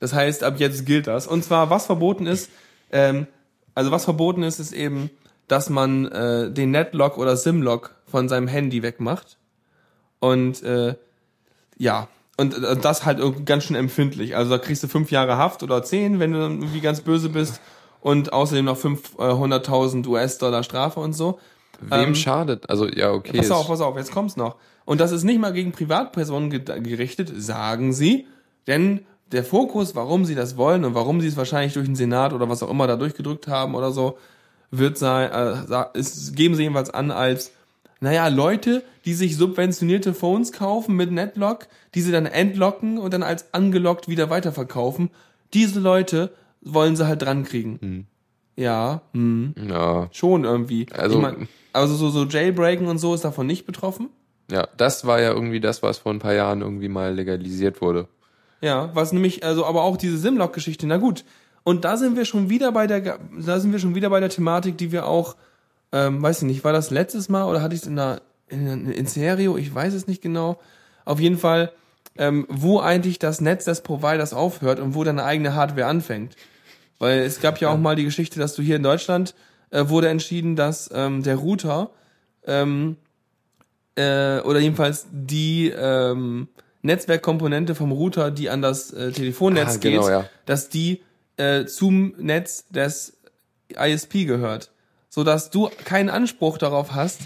Das 0.00 0.12
heißt, 0.12 0.42
ab 0.42 0.54
jetzt 0.58 0.84
gilt 0.84 1.06
das. 1.06 1.28
Und 1.28 1.44
zwar, 1.44 1.70
was 1.70 1.86
verboten 1.86 2.26
ist, 2.26 2.50
ähm, 2.90 3.28
also 3.74 3.92
was 3.92 4.04
verboten 4.04 4.42
ist, 4.42 4.58
ist 4.58 4.72
eben, 4.72 5.10
dass 5.46 5.70
man 5.70 6.06
äh, 6.06 6.50
den 6.50 6.72
Netlock 6.72 7.18
oder 7.18 7.36
SIM-Lock 7.36 7.94
von 8.06 8.28
seinem 8.28 8.48
Handy 8.48 8.82
wegmacht. 8.82 9.38
Und 10.18 10.62
äh, 10.64 10.96
ja, 11.78 12.08
und 12.36 12.54
äh, 12.54 12.76
das 12.76 13.04
halt 13.04 13.20
ganz 13.44 13.64
schön 13.64 13.76
empfindlich. 13.76 14.36
Also 14.36 14.50
da 14.50 14.58
kriegst 14.58 14.82
du 14.82 14.88
fünf 14.88 15.10
Jahre 15.10 15.36
Haft 15.36 15.62
oder 15.62 15.82
zehn, 15.82 16.18
wenn 16.18 16.32
du 16.32 16.40
dann 16.40 16.60
irgendwie 16.60 16.80
ganz 16.80 17.00
böse 17.00 17.28
bist. 17.28 17.60
Und 18.00 18.32
außerdem 18.32 18.64
noch 18.64 18.78
500.000 18.78 20.08
US-Dollar 20.08 20.64
Strafe 20.64 20.98
und 20.98 21.12
so. 21.12 21.38
Wem 21.80 22.08
Ähm, 22.08 22.14
schadet? 22.16 22.68
Also 22.68 22.88
ja, 22.88 23.12
okay. 23.12 23.36
Pass 23.36 23.50
auf, 23.50 23.68
pass 23.68 23.80
auf, 23.80 23.96
jetzt 23.96 24.12
kommt's 24.12 24.36
noch. 24.36 24.56
Und 24.84 25.00
das 25.00 25.12
ist 25.12 25.22
nicht 25.22 25.40
mal 25.40 25.52
gegen 25.52 25.70
Privatpersonen 25.72 26.50
ge 26.50 26.60
gerichtet, 26.80 27.32
sagen 27.36 27.92
sie. 27.92 28.26
Denn 28.66 29.04
der 29.30 29.44
Fokus, 29.44 29.94
warum 29.94 30.24
sie 30.24 30.34
das 30.34 30.56
wollen 30.56 30.84
und 30.84 30.94
warum 30.94 31.20
sie 31.20 31.28
es 31.28 31.36
wahrscheinlich 31.36 31.74
durch 31.74 31.86
den 31.86 31.96
Senat 31.96 32.32
oder 32.32 32.48
was 32.48 32.62
auch 32.62 32.70
immer 32.70 32.86
da 32.86 32.96
durchgedrückt 32.96 33.48
haben 33.48 33.74
oder 33.74 33.90
so, 33.92 34.18
wird 34.70 34.98
sein, 34.98 35.30
äh, 35.30 35.84
ist, 35.94 36.34
geben 36.34 36.54
sie 36.54 36.62
jedenfalls 36.62 36.90
an 36.90 37.10
als, 37.10 37.52
naja, 38.02 38.28
Leute, 38.28 38.82
die 39.04 39.14
sich 39.14 39.36
subventionierte 39.36 40.12
Phones 40.12 40.52
kaufen 40.52 40.96
mit 40.96 41.10
Netlock, 41.12 41.68
die 41.94 42.02
sie 42.02 42.12
dann 42.12 42.26
entlocken 42.26 42.98
und 42.98 43.14
dann 43.14 43.22
als 43.22 43.54
angelockt 43.54 44.08
wieder 44.08 44.28
weiterverkaufen. 44.28 45.10
Diese 45.54 45.80
Leute 45.80 46.32
wollen 46.60 46.96
sie 46.96 47.06
halt 47.06 47.22
dran 47.22 47.44
kriegen. 47.44 48.06
Ja, 48.56 49.02
hm. 49.12 49.54
Ja, 49.68 50.08
Schon 50.12 50.44
irgendwie. 50.44 50.86
Also- 50.92 51.16
ich 51.16 51.22
mein, 51.22 51.48
also 51.72 51.94
so, 51.94 52.10
so 52.10 52.24
Jailbreaken 52.24 52.86
und 52.88 52.98
so 52.98 53.14
ist 53.14 53.24
davon 53.24 53.46
nicht 53.46 53.66
betroffen. 53.66 54.10
ja, 54.50 54.68
das 54.76 55.06
war 55.06 55.20
ja 55.20 55.32
irgendwie 55.32 55.60
das, 55.60 55.82
was 55.82 55.98
vor 55.98 56.12
ein 56.12 56.18
paar 56.18 56.34
Jahren 56.34 56.60
irgendwie 56.60 56.88
mal 56.88 57.14
legalisiert 57.14 57.80
wurde. 57.80 58.08
Ja, 58.60 58.90
was 58.94 59.12
nämlich, 59.12 59.44
also 59.44 59.64
aber 59.64 59.82
auch 59.82 59.96
diese 59.96 60.18
Simlock-Geschichte, 60.18 60.86
na 60.86 60.96
gut. 60.98 61.24
Und 61.64 61.84
da 61.84 61.96
sind 61.96 62.16
wir 62.16 62.24
schon 62.24 62.50
wieder 62.50 62.72
bei 62.72 62.86
der, 62.86 63.18
da 63.40 63.60
sind 63.60 63.72
wir 63.72 63.78
schon 63.78 63.94
wieder 63.94 64.10
bei 64.10 64.20
der 64.20 64.28
Thematik, 64.28 64.76
die 64.76 64.92
wir 64.92 65.06
auch, 65.06 65.36
ähm, 65.92 66.22
weiß 66.22 66.38
ich 66.38 66.48
nicht, 66.48 66.64
war 66.64 66.72
das 66.72 66.90
letztes 66.90 67.28
Mal 67.28 67.44
oder 67.44 67.62
hatte 67.62 67.74
ich 67.74 67.82
es 67.82 67.86
in 67.86 67.98
einer, 67.98 68.20
in, 68.48 68.90
in 68.90 69.06
Serio? 69.06 69.56
Ich 69.56 69.74
weiß 69.74 69.94
es 69.94 70.06
nicht 70.06 70.22
genau. 70.22 70.60
Auf 71.04 71.20
jeden 71.20 71.38
Fall, 71.38 71.72
ähm, 72.16 72.46
wo 72.48 72.80
eigentlich 72.80 73.18
das 73.18 73.40
Netz 73.40 73.64
des 73.64 73.82
Providers 73.82 74.32
aufhört 74.32 74.80
und 74.80 74.94
wo 74.94 75.04
deine 75.04 75.24
eigene 75.24 75.54
Hardware 75.54 75.86
anfängt. 75.86 76.36
Weil 76.98 77.20
es 77.20 77.40
gab 77.40 77.58
ja 77.58 77.68
auch 77.70 77.78
mal 77.78 77.96
die 77.96 78.04
Geschichte, 78.04 78.38
dass 78.38 78.54
du 78.54 78.62
hier 78.62 78.76
in 78.76 78.82
Deutschland 78.82 79.34
äh, 79.70 79.88
wurde 79.88 80.08
entschieden, 80.08 80.56
dass 80.56 80.90
ähm, 80.94 81.22
der 81.22 81.36
Router 81.36 81.90
ähm, 82.46 82.96
äh, 83.96 84.40
oder 84.40 84.60
jedenfalls 84.60 85.06
die 85.10 85.68
ähm, 85.70 86.48
Netzwerkkomponente 86.82 87.74
vom 87.74 87.92
Router, 87.92 88.30
die 88.30 88.50
an 88.50 88.62
das 88.62 88.92
äh, 88.92 89.12
Telefonnetz 89.12 89.76
Ah, 89.76 89.78
genau, 89.80 90.02
geht, 90.02 90.10
ja. 90.10 90.24
dass 90.46 90.68
die 90.68 91.02
äh, 91.36 91.64
zum 91.64 92.14
Netz 92.18 92.66
des 92.68 93.16
ISP 93.68 94.24
gehört, 94.26 94.71
so 95.14 95.24
dass 95.24 95.50
du 95.50 95.68
keinen 95.84 96.08
Anspruch 96.08 96.56
darauf 96.56 96.94
hast, 96.94 97.20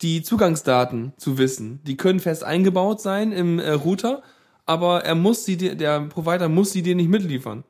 die 0.00 0.22
Zugangsdaten 0.22 1.12
zu 1.16 1.38
wissen. 1.38 1.80
Die 1.84 1.96
können 1.96 2.20
fest 2.20 2.44
eingebaut 2.44 3.00
sein 3.00 3.32
im 3.32 3.58
äh, 3.58 3.72
Router, 3.72 4.22
aber 4.64 5.04
er 5.04 5.16
muss 5.16 5.44
sie 5.44 5.56
dir, 5.56 5.74
der 5.74 6.02
Provider 6.02 6.48
muss 6.48 6.70
sie 6.70 6.82
dir 6.82 6.94
nicht 6.94 7.08
mitliefern. 7.08 7.64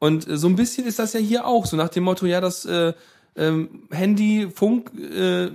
Und 0.00 0.26
äh, 0.28 0.36
so 0.36 0.48
ein 0.48 0.56
bisschen 0.56 0.84
ist 0.84 0.98
das 0.98 1.12
ja 1.12 1.20
hier 1.20 1.46
auch, 1.46 1.64
so 1.64 1.76
nach 1.76 1.90
dem 1.90 2.02
Motto, 2.02 2.26
ja, 2.26 2.40
das 2.40 2.64
äh, 2.64 2.92
ähm, 3.36 3.84
Handy, 3.90 4.48
Funk, 4.52 4.90
äh, 4.98 5.50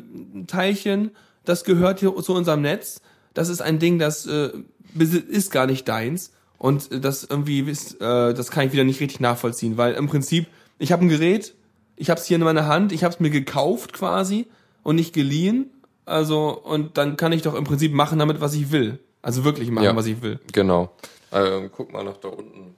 Teilchen, 0.48 1.12
das 1.44 1.66
gehört 1.66 2.00
hier 2.00 2.16
zu 2.16 2.34
unserem 2.34 2.62
Netz. 2.62 3.02
Das 3.34 3.50
ist 3.50 3.62
ein 3.62 3.78
Ding, 3.78 4.00
das 4.00 4.26
äh, 4.26 4.52
ist 4.96 5.52
gar 5.52 5.68
nicht 5.68 5.86
deins 5.86 6.32
und 6.58 6.94
äh, 6.94 7.02
das 7.02 7.26
irgendwie 7.30 7.60
ist, 7.60 7.96
äh, 7.96 8.34
das 8.34 8.52
kann 8.52 8.68
ich 8.68 8.72
wieder 8.72 8.86
nicht 8.86 9.02
richtig 9.02 9.20
nachvollziehen, 9.20 9.76
weil 9.76 9.96
im 9.96 10.08
Prinzip 10.08 10.48
ich 10.78 10.94
habe 10.94 11.04
ein 11.04 11.10
Gerät, 11.10 11.56
ich 12.00 12.10
habe 12.10 12.20
es 12.20 12.26
hier 12.26 12.36
in 12.38 12.44
meiner 12.44 12.66
Hand, 12.66 12.92
ich 12.92 13.04
habe 13.04 13.14
es 13.14 13.20
mir 13.20 13.30
gekauft 13.30 13.94
quasi 13.94 14.48
und 14.84 14.96
nicht 14.96 15.14
geliehen, 15.14 15.70
also 16.06 16.50
und 16.58 16.98
dann 16.98 17.18
kann 17.18 17.32
ich 17.34 17.42
doch 17.44 17.54
im 17.54 17.66
Prinzip 17.66 17.94
machen 17.94 18.18
damit, 18.18 18.42
was 18.42 18.56
ich 18.56 18.72
will, 18.72 18.98
also 19.22 19.44
wirklich 19.44 19.70
machen, 19.70 19.84
Ja. 19.86 19.96
was 19.96 20.08
ich 20.08 20.22
will. 20.22 20.40
Genau. 20.54 20.92
Ähm, 21.32 21.70
guck 21.76 21.92
mal 21.94 22.04
nach 22.04 22.18
da 22.18 22.30
unten. 22.30 22.74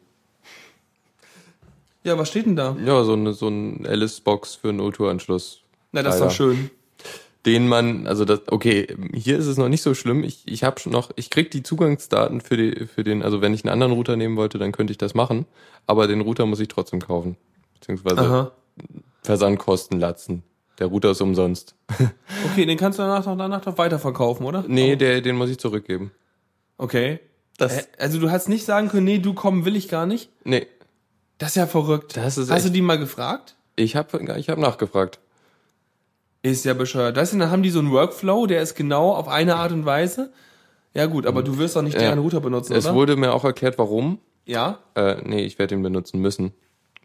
Ja, 2.03 2.17
was 2.17 2.29
steht 2.29 2.47
denn 2.47 2.55
da? 2.55 2.75
Ja, 2.83 3.03
so 3.03 3.13
eine 3.13 3.33
so 3.33 3.47
ein 3.47 3.85
Alice-Box 3.85 4.55
für 4.55 4.69
einen 4.69 4.81
O2-Anschluss. 4.81 5.61
Na, 5.91 6.01
das 6.01 6.15
ist 6.15 6.21
doch 6.21 6.31
schön. 6.31 6.71
Den 7.45 7.67
man, 7.67 8.05
also 8.07 8.25
das, 8.25 8.41
okay, 8.47 8.87
hier 9.13 9.37
ist 9.37 9.47
es 9.47 9.57
noch 9.57 9.69
nicht 9.69 9.81
so 9.81 9.93
schlimm. 9.93 10.23
Ich, 10.23 10.43
ich 10.45 10.63
habe 10.63 10.79
schon 10.79 10.91
noch, 10.91 11.11
ich 11.15 11.29
krieg 11.29 11.49
die 11.51 11.63
Zugangsdaten 11.63 12.39
für 12.41 12.57
die, 12.57 12.85
für 12.85 13.03
den, 13.03 13.23
also 13.23 13.41
wenn 13.41 13.53
ich 13.53 13.63
einen 13.63 13.73
anderen 13.73 13.93
Router 13.93 14.15
nehmen 14.15 14.35
wollte, 14.35 14.57
dann 14.59 14.71
könnte 14.71 14.91
ich 14.91 14.97
das 14.97 15.13
machen. 15.15 15.45
Aber 15.87 16.07
den 16.07 16.21
Router 16.21 16.45
muss 16.45 16.59
ich 16.59 16.67
trotzdem 16.67 17.01
kaufen. 17.01 17.37
Beziehungsweise 17.79 18.21
Aha. 18.21 18.51
Versandkosten 19.21 19.99
latzen. 19.99 20.43
Der 20.79 20.87
Router 20.87 21.11
ist 21.11 21.21
umsonst. 21.21 21.75
Okay, 22.51 22.65
den 22.65 22.77
kannst 22.77 22.97
du 22.99 23.03
danach 23.03 23.23
doch, 23.23 23.37
danach 23.37 23.61
doch 23.61 23.77
weiterverkaufen, 23.77 24.45
oder? 24.45 24.65
Nee, 24.67 24.95
der, 24.97 25.21
den 25.21 25.35
muss 25.37 25.49
ich 25.49 25.57
zurückgeben. 25.59 26.11
Okay. 26.77 27.19
Das, 27.57 27.87
Also 27.99 28.19
du 28.19 28.29
hast 28.31 28.49
nicht 28.49 28.65
sagen 28.65 28.89
können, 28.89 29.05
nee, 29.05 29.19
du 29.19 29.33
kommen 29.33 29.63
will 29.63 29.75
ich 29.75 29.87
gar 29.87 30.05
nicht. 30.05 30.29
nee, 30.43 30.65
Das 31.37 31.49
ist 31.49 31.55
ja 31.55 31.67
verrückt. 31.67 32.17
Das 32.17 32.37
ist 32.37 32.49
Hast 32.51 32.65
du 32.65 32.69
die 32.71 32.81
mal 32.81 32.97
gefragt? 32.97 33.55
ich 33.75 33.95
habe 33.95 34.35
ich 34.37 34.49
hab 34.49 34.57
nachgefragt. 34.57 35.19
Ist 36.41 36.65
ja 36.65 36.73
bescheuert. 36.73 37.15
Das 37.17 37.31
dann 37.31 37.51
haben 37.51 37.61
die 37.63 37.69
so 37.69 37.79
einen 37.79 37.91
Workflow, 37.91 38.47
der 38.47 38.61
ist 38.63 38.75
genau 38.75 39.11
auf 39.13 39.27
eine 39.27 39.55
Art 39.57 39.71
und 39.71 39.85
Weise. 39.85 40.33
Ja 40.93 41.05
gut, 41.05 41.25
aber 41.27 41.43
du 41.43 41.57
wirst 41.59 41.75
doch 41.75 41.83
nicht 41.83 41.93
Ja. 41.93 41.99
deren 42.01 42.19
Router 42.19 42.41
benutzen, 42.41 42.73
Es 42.73 42.85
oder? 42.85 42.95
wurde 42.95 43.15
mir 43.15 43.33
auch 43.33 43.45
erklärt, 43.45 43.77
warum. 43.77 44.17
ja. 44.45 44.79
Äh, 44.95 45.17
nee, 45.23 45.43
ich 45.45 45.57
werde 45.59 45.75
ihn 45.75 45.83
benutzen 45.83 46.19
müssen. 46.19 46.51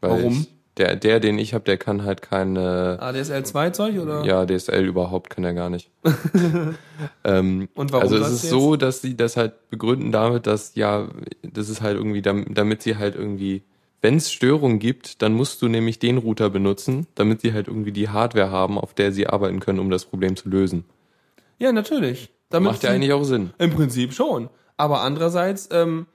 Weil 0.00 0.10
Warum? 0.22 0.32
Ich, 0.32 0.48
der, 0.76 0.96
der, 0.96 1.20
den 1.20 1.38
ich 1.38 1.54
habe, 1.54 1.64
der 1.64 1.78
kann 1.78 2.04
halt 2.04 2.20
keine, 2.22 2.98
ADSL 3.00 3.44
2 3.44 3.70
Zeug 3.70 3.98
oder? 3.98 4.24
ja, 4.24 4.44
DSL 4.44 4.84
überhaupt 4.84 5.30
kann 5.30 5.44
er 5.44 5.54
gar 5.54 5.70
nicht. 5.70 5.90
ähm, 7.24 7.68
Und 7.74 7.92
warum 7.92 8.02
also 8.02 8.16
es 8.16 8.30
ist 8.30 8.44
du 8.44 8.48
so, 8.60 8.76
dass 8.76 9.02
sie 9.02 9.16
das 9.16 9.36
halt 9.36 9.70
begründen 9.70 10.12
damit, 10.12 10.46
dass 10.46 10.74
ja, 10.74 11.08
das 11.42 11.68
ist 11.68 11.80
halt 11.80 11.96
irgendwie, 11.96 12.22
dam- 12.22 12.52
damit 12.52 12.82
sie 12.82 12.96
halt 12.96 13.14
irgendwie, 13.14 13.62
wenn 14.02 14.16
es 14.16 14.30
Störungen 14.32 14.78
gibt, 14.78 15.22
dann 15.22 15.32
musst 15.32 15.62
du 15.62 15.68
nämlich 15.68 15.98
den 15.98 16.18
Router 16.18 16.50
benutzen, 16.50 17.06
damit 17.14 17.40
sie 17.40 17.52
halt 17.52 17.68
irgendwie 17.68 17.92
die 17.92 18.08
Hardware 18.08 18.50
haben, 18.50 18.78
auf 18.78 18.94
der 18.94 19.12
sie 19.12 19.26
arbeiten 19.26 19.60
können, 19.60 19.78
um 19.78 19.90
das 19.90 20.04
Problem 20.04 20.36
zu 20.36 20.48
lösen. 20.48 20.84
Ja, 21.58 21.72
natürlich. 21.72 22.30
Damit 22.50 22.72
Macht 22.72 22.82
ja 22.82 22.90
eigentlich 22.90 23.12
auch 23.12 23.24
Sinn. 23.24 23.50
Im 23.58 23.70
Prinzip 23.70 24.12
schon. 24.12 24.50
Aber 24.76 25.00
andererseits 25.00 25.68
ähm, 25.72 26.06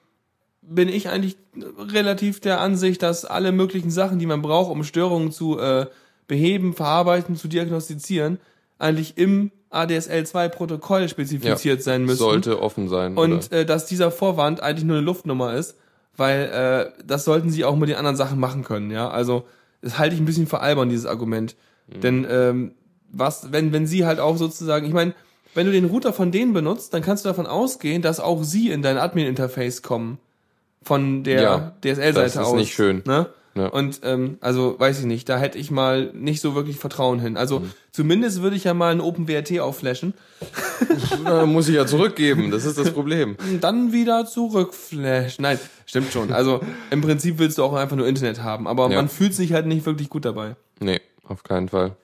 bin 0.62 0.90
ich 0.90 1.10
eigentlich 1.10 1.38
relativ 1.80 2.40
der 2.40 2.62
Ansicht, 2.62 3.02
dass 3.02 3.26
alle 3.26 3.52
möglichen 3.52 3.92
Sachen, 3.92 4.20
die 4.20 4.26
man 4.26 4.42
braucht, 4.42 4.72
um 4.72 4.84
Störungen 4.84 5.32
zu 5.32 5.60
äh, 5.60 5.88
beheben, 6.28 6.74
verarbeiten, 6.74 7.36
zu 7.36 7.48
diagnostizieren, 7.48 8.40
eigentlich 8.80 9.18
im 9.18 9.52
ADSL2-Protokoll 9.72 11.10
spezifiziert 11.10 11.82
sein 11.82 12.06
müssen. 12.06 12.20
Sollte 12.20 12.62
offen 12.62 12.90
sein. 12.90 13.18
Und 13.18 13.52
äh, 13.52 13.66
dass 13.66 13.86
dieser 13.86 14.12
Vorwand 14.12 14.62
eigentlich 14.62 14.86
nur 14.86 14.98
eine 14.98 15.06
Luftnummer 15.06 15.54
ist, 15.54 15.76
weil 16.18 16.92
äh, 16.98 17.04
das 17.06 17.26
sollten 17.26 17.50
sie 17.50 17.66
auch 17.66 17.76
mit 17.76 17.90
den 17.90 17.96
anderen 17.96 18.18
Sachen 18.18 18.40
machen 18.40 18.64
können, 18.64 18.92
ja. 18.92 19.10
Also 19.10 19.46
das 19.82 19.98
halte 19.98 20.16
ich 20.16 20.22
ein 20.22 20.26
bisschen 20.26 20.48
für 20.48 20.60
albern, 20.60 20.90
dieses 20.90 21.06
Argument. 21.06 21.56
Mhm. 21.88 22.02
Denn 22.02 22.28
ähm, 22.30 22.72
was, 23.12 23.52
wenn, 23.52 23.74
wenn 23.74 23.88
sie 23.88 24.06
halt 24.06 24.20
auch 24.20 24.38
sozusagen, 24.38 24.86
ich 24.86 24.94
meine, 24.94 25.14
wenn 25.54 25.66
du 25.66 25.72
den 25.72 25.86
Router 25.86 26.14
von 26.14 26.32
denen 26.32 26.54
benutzt, 26.54 26.94
dann 26.94 27.02
kannst 27.02 27.26
du 27.26 27.30
davon 27.30 27.48
ausgehen, 27.48 28.02
dass 28.02 28.20
auch 28.20 28.44
sie 28.44 28.70
in 28.70 28.82
dein 28.82 28.98
Admin-Interface 28.98 29.82
kommen. 29.82 30.20
Von 30.84 31.24
der 31.24 31.42
Ja, 31.42 31.74
DSL-Seite 31.84 32.14
das 32.14 32.32
ist 32.36 32.38
aus. 32.40 32.56
nicht 32.56 32.74
schön. 32.74 33.04
Ne? 33.06 33.28
Ja. 33.54 33.68
Und 33.68 34.00
ähm, 34.04 34.38
also 34.40 34.80
weiß 34.80 35.00
ich 35.02 35.06
nicht, 35.06 35.28
da 35.28 35.38
hätte 35.38 35.58
ich 35.58 35.72
mal 35.72 36.10
nicht 36.14 36.40
so 36.42 36.56
wirklich 36.56 36.78
Vertrauen 36.78 37.20
hin. 37.20 37.36
Also 37.38 37.60
Mhm. 37.60 37.72
zumindest 37.92 38.42
würde 38.42 38.56
ich 38.56 38.64
ja 38.64 38.74
mal 38.74 38.92
einen 38.94 39.02
OpenWRT 39.02 39.60
aufflashen 39.60 40.14
Na, 41.24 41.46
muss 41.46 41.68
ich 41.68 41.76
ja 41.76 41.86
zurückgeben, 41.86 42.50
das 42.50 42.64
ist 42.66 42.78
das 42.78 42.92
Problem. 42.92 43.36
dann 43.62 43.92
wieder 43.92 44.26
zurückflash. 44.26 45.38
Nein, 45.40 45.60
stimmt 45.86 46.12
schon. 46.14 46.32
Also 46.32 46.62
im 46.92 47.02
Prinzip 47.02 47.40
willst 47.40 47.58
du 47.58 47.64
auch 47.64 47.74
einfach 47.74 47.98
nur 47.98 48.08
Internet 48.08 48.42
haben, 48.42 48.68
aber 48.68 48.90
Ja. 48.90 48.96
man 48.96 49.10
fühlt 49.10 49.34
sich 49.36 49.52
halt 49.54 49.66
nicht 49.68 49.86
wirklich 49.86 50.10
gut 50.10 50.24
dabei. 50.26 50.56
Nee, 50.80 51.02
auf 51.26 51.44
keinen 51.44 51.68
Fall. 51.70 51.96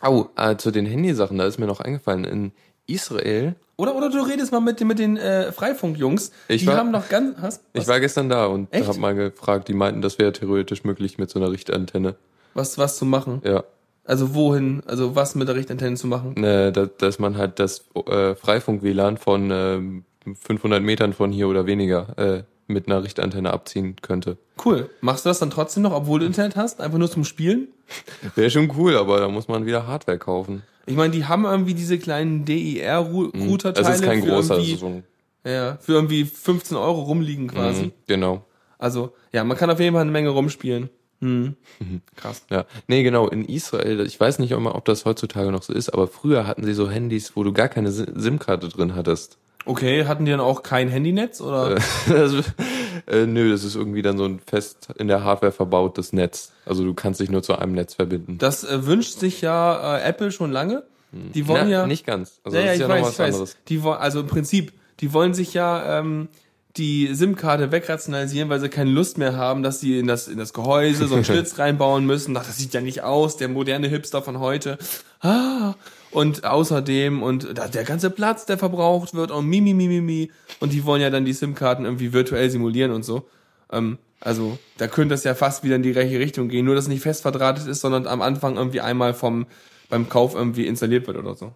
Au, 0.00 0.30
äh, 0.36 0.56
zu 0.56 0.70
den 0.70 0.86
Handysachen, 0.86 1.36
da 1.38 1.44
ist 1.44 1.58
mir 1.58 1.66
noch 1.66 1.80
eingefallen, 1.80 2.24
in 2.24 2.52
Israel, 2.92 3.54
Oder 3.76 3.94
oder 3.96 4.10
du 4.10 4.18
redest 4.20 4.52
mal 4.52 4.60
mit, 4.60 4.78
den- 4.80 4.88
mit 4.88 4.98
den 4.98 5.16
äh, 5.16 5.52
Freifunk-Jungs. 5.52 6.32
Ich 6.48 6.60
Die 6.62 6.66
war- 6.66 6.76
haben 6.76 6.90
noch 6.90 7.08
ganz. 7.08 7.36
Hast, 7.40 7.62
was, 7.72 7.82
ich 7.84 7.88
war 7.88 7.98
gestern 8.00 8.28
da 8.28 8.46
und 8.46 8.68
Echt? 8.72 8.86
habe 8.86 8.98
mal 8.98 9.14
gefragt, 9.14 9.68
die 9.68 9.74
meinten, 9.74 10.02
das 10.02 10.18
wäre 10.18 10.32
theoretisch 10.32 10.84
möglich 10.84 11.16
mit 11.18 11.30
so 11.30 11.38
einer 11.38 11.50
Richtantenne. 11.50 12.16
was, 12.54 12.76
was 12.78 12.96
zu 12.98 13.04
machen. 13.06 13.40
Ja, 13.44 13.64
Also 14.04 14.34
wohin, 14.34 14.82
also 14.86 15.14
was 15.16 15.34
mit 15.34 15.48
der 15.48 15.54
Richtantenne 15.56 15.96
zu 15.96 16.06
machen. 16.08 16.36
äh, 16.42 16.72
da, 16.72 16.86
dass 16.86 17.18
man 17.18 17.36
halt 17.38 17.58
das 17.58 17.84
äh, 18.06 18.34
Freifunk-WLAN 18.34 19.16
von 19.16 19.50
ähm, 19.52 20.04
500 20.38 20.82
Metern 20.82 21.12
von 21.14 21.32
hier 21.32 21.48
oder 21.48 21.64
weniger 21.66 22.18
äh, 22.18 22.42
mit 22.70 22.86
einer 22.86 23.02
Richtantenne 23.04 23.52
abziehen 23.52 23.96
könnte. 24.00 24.36
Cool. 24.64 24.88
Machst 25.00 25.24
du 25.24 25.28
das 25.30 25.38
dann 25.38 25.50
trotzdem 25.50 25.82
noch, 25.82 25.92
obwohl 25.92 26.20
du 26.20 26.26
Internet 26.26 26.56
hast? 26.56 26.80
Einfach 26.80 26.98
nur 26.98 27.10
zum 27.10 27.24
Spielen? 27.24 27.68
Wäre 28.34 28.50
schon 28.50 28.72
cool, 28.76 28.96
aber 28.96 29.20
da 29.20 29.28
muss 29.28 29.48
man 29.48 29.66
wieder 29.66 29.86
Hardware 29.86 30.18
kaufen. 30.18 30.62
Ich 30.86 30.96
meine, 30.96 31.12
die 31.12 31.26
haben 31.26 31.44
irgendwie 31.44 31.74
diese 31.74 31.98
kleinen 31.98 32.44
DIR-Router-Teile. 32.44 33.84
Das 33.86 33.96
ist 33.96 34.02
kein 34.04 34.22
für 34.22 34.28
großer, 34.30 34.56
das 34.56 34.58
irgendwie- 34.58 34.72
ist 34.74 34.80
so 34.80 34.86
ein, 34.86 35.04
Ja, 35.44 35.76
für 35.80 35.92
irgendwie 35.92 36.24
15 36.24 36.76
Euro 36.76 37.02
rumliegen 37.02 37.48
quasi. 37.48 37.84
Mhm, 37.86 37.92
genau. 38.06 38.44
Also, 38.78 39.12
ja, 39.32 39.44
man 39.44 39.56
kann 39.56 39.70
auf 39.70 39.78
jeden 39.80 39.92
Fall 39.92 40.02
eine 40.02 40.10
Menge 40.10 40.30
rumspielen. 40.30 40.88
Hm. 41.20 41.54
Krass. 42.16 42.42
Ja, 42.50 42.64
nee, 42.88 43.02
genau, 43.02 43.28
in 43.28 43.44
Israel, 43.44 44.00
ich 44.06 44.18
weiß 44.18 44.38
nicht 44.38 44.52
immer, 44.52 44.74
ob 44.74 44.86
das 44.86 45.04
heutzutage 45.04 45.50
noch 45.52 45.62
so 45.62 45.72
ist, 45.74 45.90
aber 45.90 46.06
früher 46.08 46.46
hatten 46.46 46.64
sie 46.64 46.72
so 46.72 46.88
Handys, 46.90 47.36
wo 47.36 47.44
du 47.44 47.52
gar 47.52 47.68
keine 47.68 47.92
Si- 47.92 48.06
SIM-Karte 48.14 48.68
drin 48.70 48.94
hattest. 48.94 49.36
Okay, 49.66 50.06
hatten 50.06 50.24
die 50.24 50.30
dann 50.30 50.40
auch 50.40 50.62
kein 50.62 50.88
Handynetz 50.88 51.40
oder? 51.40 51.74
das, 51.74 52.32
äh, 53.06 53.26
nö, 53.26 53.50
das 53.50 53.62
ist 53.62 53.76
irgendwie 53.76 54.02
dann 54.02 54.16
so 54.16 54.24
ein 54.24 54.40
fest 54.40 54.88
in 54.96 55.06
der 55.06 55.22
Hardware 55.22 55.52
verbautes 55.52 56.12
Netz. 56.12 56.52
Also 56.64 56.84
du 56.84 56.94
kannst 56.94 57.20
dich 57.20 57.30
nur 57.30 57.42
zu 57.42 57.56
einem 57.56 57.72
Netz 57.72 57.94
verbinden. 57.94 58.38
Das 58.38 58.64
äh, 58.64 58.86
wünscht 58.86 59.18
sich 59.18 59.42
ja 59.42 59.98
äh, 59.98 60.02
Apple 60.02 60.32
schon 60.32 60.50
lange. 60.50 60.84
Die 61.12 61.48
wollen 61.48 61.64
Na, 61.64 61.70
ja 61.70 61.86
nicht 61.86 62.06
ganz. 62.06 62.40
Also 62.44 62.56
ja, 62.56 62.62
ja, 62.62 62.68
das 62.68 62.74
ist 62.76 62.80
ja 62.82 62.88
noch 62.88 62.94
weiß, 62.94 63.02
was 63.02 63.12
ich 63.12 63.18
weiß. 63.18 63.34
anderes. 63.34 63.56
Die 63.68 63.82
wollen, 63.82 63.98
also 63.98 64.20
im 64.20 64.26
Prinzip, 64.28 64.72
die 65.00 65.12
wollen 65.12 65.34
sich 65.34 65.54
ja 65.54 65.98
ähm, 65.98 66.28
die 66.76 67.12
SIM-Karte 67.12 67.72
wegrationalisieren, 67.72 68.48
weil 68.48 68.60
sie 68.60 68.68
keine 68.68 68.90
Lust 68.90 69.18
mehr 69.18 69.36
haben, 69.36 69.62
dass 69.62 69.80
sie 69.80 69.98
in 69.98 70.06
das 70.06 70.28
in 70.28 70.38
das 70.38 70.52
Gehäuse 70.52 71.08
so 71.08 71.16
einen 71.16 71.24
Schlitz 71.26 71.58
reinbauen 71.58 72.06
müssen. 72.06 72.36
Ach, 72.36 72.46
das 72.46 72.58
sieht 72.58 72.74
ja 72.74 72.80
nicht 72.80 73.02
aus, 73.02 73.36
der 73.36 73.48
moderne 73.48 73.88
Hipster 73.88 74.22
von 74.22 74.38
heute. 74.38 74.78
Ah, 75.20 75.74
und 76.12 76.44
außerdem 76.44 77.22
und 77.22 77.56
da, 77.58 77.68
der 77.68 77.84
ganze 77.84 78.10
Platz, 78.10 78.46
der 78.46 78.58
verbraucht 78.58 79.14
wird 79.14 79.30
und 79.30 79.46
mi, 79.46 79.60
mi, 79.60 79.74
mi, 79.74 79.88
mi, 79.88 80.00
mi. 80.00 80.30
Und 80.60 80.72
die 80.72 80.84
wollen 80.84 81.00
ja 81.02 81.10
dann 81.10 81.24
die 81.24 81.32
SIM-Karten 81.32 81.84
irgendwie 81.84 82.12
virtuell 82.12 82.50
simulieren 82.50 82.90
und 82.92 83.04
so. 83.04 83.28
Ähm, 83.72 83.98
also 84.20 84.58
da 84.78 84.86
könnte 84.88 85.14
es 85.14 85.24
ja 85.24 85.34
fast 85.34 85.64
wieder 85.64 85.76
in 85.76 85.82
die 85.82 85.92
gleiche 85.92 86.18
Richtung 86.18 86.48
gehen, 86.48 86.64
nur 86.66 86.74
dass 86.74 86.84
es 86.84 86.88
nicht 86.90 87.02
fest 87.02 87.22
verdrahtet 87.22 87.66
ist, 87.66 87.80
sondern 87.80 88.06
am 88.06 88.20
Anfang 88.22 88.56
irgendwie 88.56 88.80
einmal 88.80 89.14
vom 89.14 89.46
beim 89.88 90.08
Kauf 90.08 90.34
irgendwie 90.34 90.66
installiert 90.66 91.06
wird 91.06 91.16
oder 91.16 91.34
so. 91.34 91.52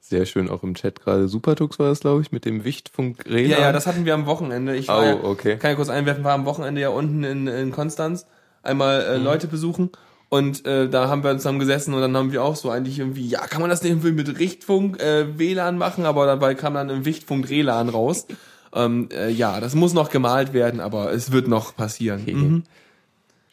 Sehr 0.00 0.24
schön, 0.26 0.48
auch 0.48 0.62
im 0.62 0.74
Chat 0.74 1.00
gerade. 1.00 1.26
Supertux 1.26 1.80
war 1.80 1.88
das, 1.88 1.98
glaube 2.00 2.22
ich, 2.22 2.30
mit 2.30 2.44
dem 2.44 2.62
Wichtfunk 2.62 3.24
Rena. 3.28 3.48
Ja, 3.56 3.60
ja, 3.62 3.72
das 3.72 3.88
hatten 3.88 4.04
wir 4.04 4.14
am 4.14 4.26
Wochenende. 4.26 4.76
Ich 4.76 4.88
Oh, 4.88 5.02
ja, 5.02 5.14
okay. 5.24 5.56
kann 5.56 5.70
ja 5.70 5.74
kurz 5.76 5.88
einwerfen, 5.88 6.22
war 6.22 6.34
am 6.34 6.44
Wochenende 6.44 6.80
ja 6.80 6.90
unten 6.90 7.24
in, 7.24 7.48
in 7.48 7.72
Konstanz 7.72 8.26
einmal 8.62 9.00
Mhm. 9.00 9.14
äh, 9.22 9.24
Leute 9.24 9.48
besuchen 9.48 9.90
und 10.28 10.66
äh, 10.66 10.88
da 10.88 11.08
haben 11.08 11.22
wir 11.22 11.36
zusammen 11.36 11.58
gesessen 11.58 11.94
und 11.94 12.00
dann 12.00 12.16
haben 12.16 12.32
wir 12.32 12.42
auch 12.42 12.56
so 12.56 12.70
eigentlich 12.70 12.98
irgendwie, 12.98 13.26
ja, 13.26 13.46
kann 13.46 13.60
man 13.60 13.70
das 13.70 13.82
nicht 13.82 13.92
irgendwie 13.92 14.12
mit 14.12 14.38
Richtfunk 14.38 15.00
äh, 15.00 15.38
WLAN 15.38 15.78
machen, 15.78 16.04
aber 16.04 16.26
dabei 16.26 16.54
kam 16.54 16.74
dann 16.74 16.90
im 16.90 17.04
Wichtfunk 17.04 17.48
WLAN 17.48 17.88
raus. 17.88 18.26
ähm, 18.74 19.08
äh, 19.12 19.30
ja, 19.30 19.60
das 19.60 19.74
muss 19.74 19.94
noch 19.94 20.10
gemalt 20.10 20.52
werden, 20.52 20.80
aber 20.80 21.12
es 21.12 21.30
wird 21.30 21.46
noch 21.48 21.76
passieren. 21.76 22.24
Mhm. 22.26 22.62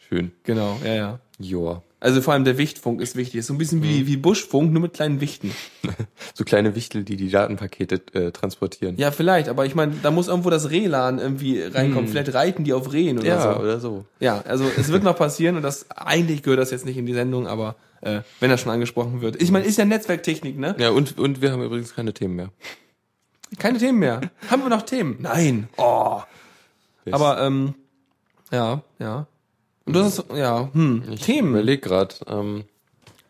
Schön. 0.08 0.32
Genau, 0.42 0.78
ja, 0.84 0.94
ja. 0.94 1.18
Joa. 1.38 1.82
Also 2.04 2.20
vor 2.20 2.34
allem 2.34 2.44
der 2.44 2.58
Wichtfunk 2.58 3.00
ist 3.00 3.16
wichtig. 3.16 3.36
Ist 3.40 3.46
so 3.46 3.54
ein 3.54 3.58
bisschen 3.58 3.78
Mhm. 3.80 3.84
wie, 3.84 4.06
wie 4.06 4.16
Buschfunk, 4.18 4.72
nur 4.72 4.82
mit 4.82 4.92
kleinen 4.92 5.20
Wichten. 5.20 5.52
So 6.34 6.44
kleine 6.44 6.74
Wichtel, 6.74 7.04
die 7.04 7.16
die 7.16 7.30
Datenpakete 7.30 8.02
äh, 8.12 8.30
transportieren. 8.32 8.96
Ja, 8.96 9.10
vielleicht, 9.12 9.48
aber 9.48 9.66
ich 9.66 9.74
meine, 9.74 9.94
da 10.02 10.10
muss 10.10 10.26
irgendwo 10.28 10.50
das 10.50 10.70
Rehlan 10.70 11.18
irgendwie 11.18 11.62
reinkommen. 11.62 12.08
Vielleicht 12.08 12.34
reiten 12.34 12.64
die 12.64 12.72
auf 12.72 12.92
Rehen 12.92 13.18
oder 13.18 13.24
Mhm. 13.24 13.40
Ja, 13.40 13.54
so. 13.54 13.60
oder 13.60 13.80
so. 13.80 14.04
Ja, 14.20 14.40
also 14.46 14.68
es 14.76 14.88
wird 14.88 15.02
noch 15.04 15.16
passieren 15.16 15.56
und 15.56 15.62
das 15.62 15.90
eigentlich 15.92 16.42
gehört 16.42 16.58
das 16.60 16.70
jetzt 16.72 16.84
nicht 16.86 16.96
in 16.96 17.06
die 17.06 17.14
Sendung, 17.14 17.46
aber 17.46 17.76
äh, 18.00 18.20
wenn 18.40 18.50
das 18.50 18.60
schon 18.60 18.72
angesprochen 18.72 19.20
wird. 19.20 19.40
Ich 19.40 19.50
meine, 19.50 19.64
ist 19.64 19.78
ja 19.78 19.84
Netzwerktechnik, 19.84 20.58
ne? 20.58 20.74
Ja, 20.78 20.90
und, 20.90 21.16
und 21.18 21.40
wir 21.40 21.52
haben 21.52 21.62
übrigens 21.62 21.94
keine 21.94 22.12
Themen 22.12 22.34
mehr. 22.36 22.50
Keine 23.58 23.78
Themen 23.78 23.98
mehr. 24.00 24.20
Haben 24.50 24.62
wir 24.62 24.68
noch 24.70 24.82
Themen? 24.82 25.16
Nein. 25.20 25.68
Oh. 25.76 26.20
Yes. 27.04 27.14
Aber 27.14 27.40
ähm, 27.40 27.74
ja, 28.50 28.82
ja. 28.98 29.26
Und 29.86 29.94
du 29.96 30.00
hast 30.02 30.24
ja, 30.34 30.70
hm, 30.72 31.02
Ich 31.12 31.20
Themen. 31.22 31.50
überleg 31.50 31.82
grad. 31.82 32.20
Ähm, 32.26 32.64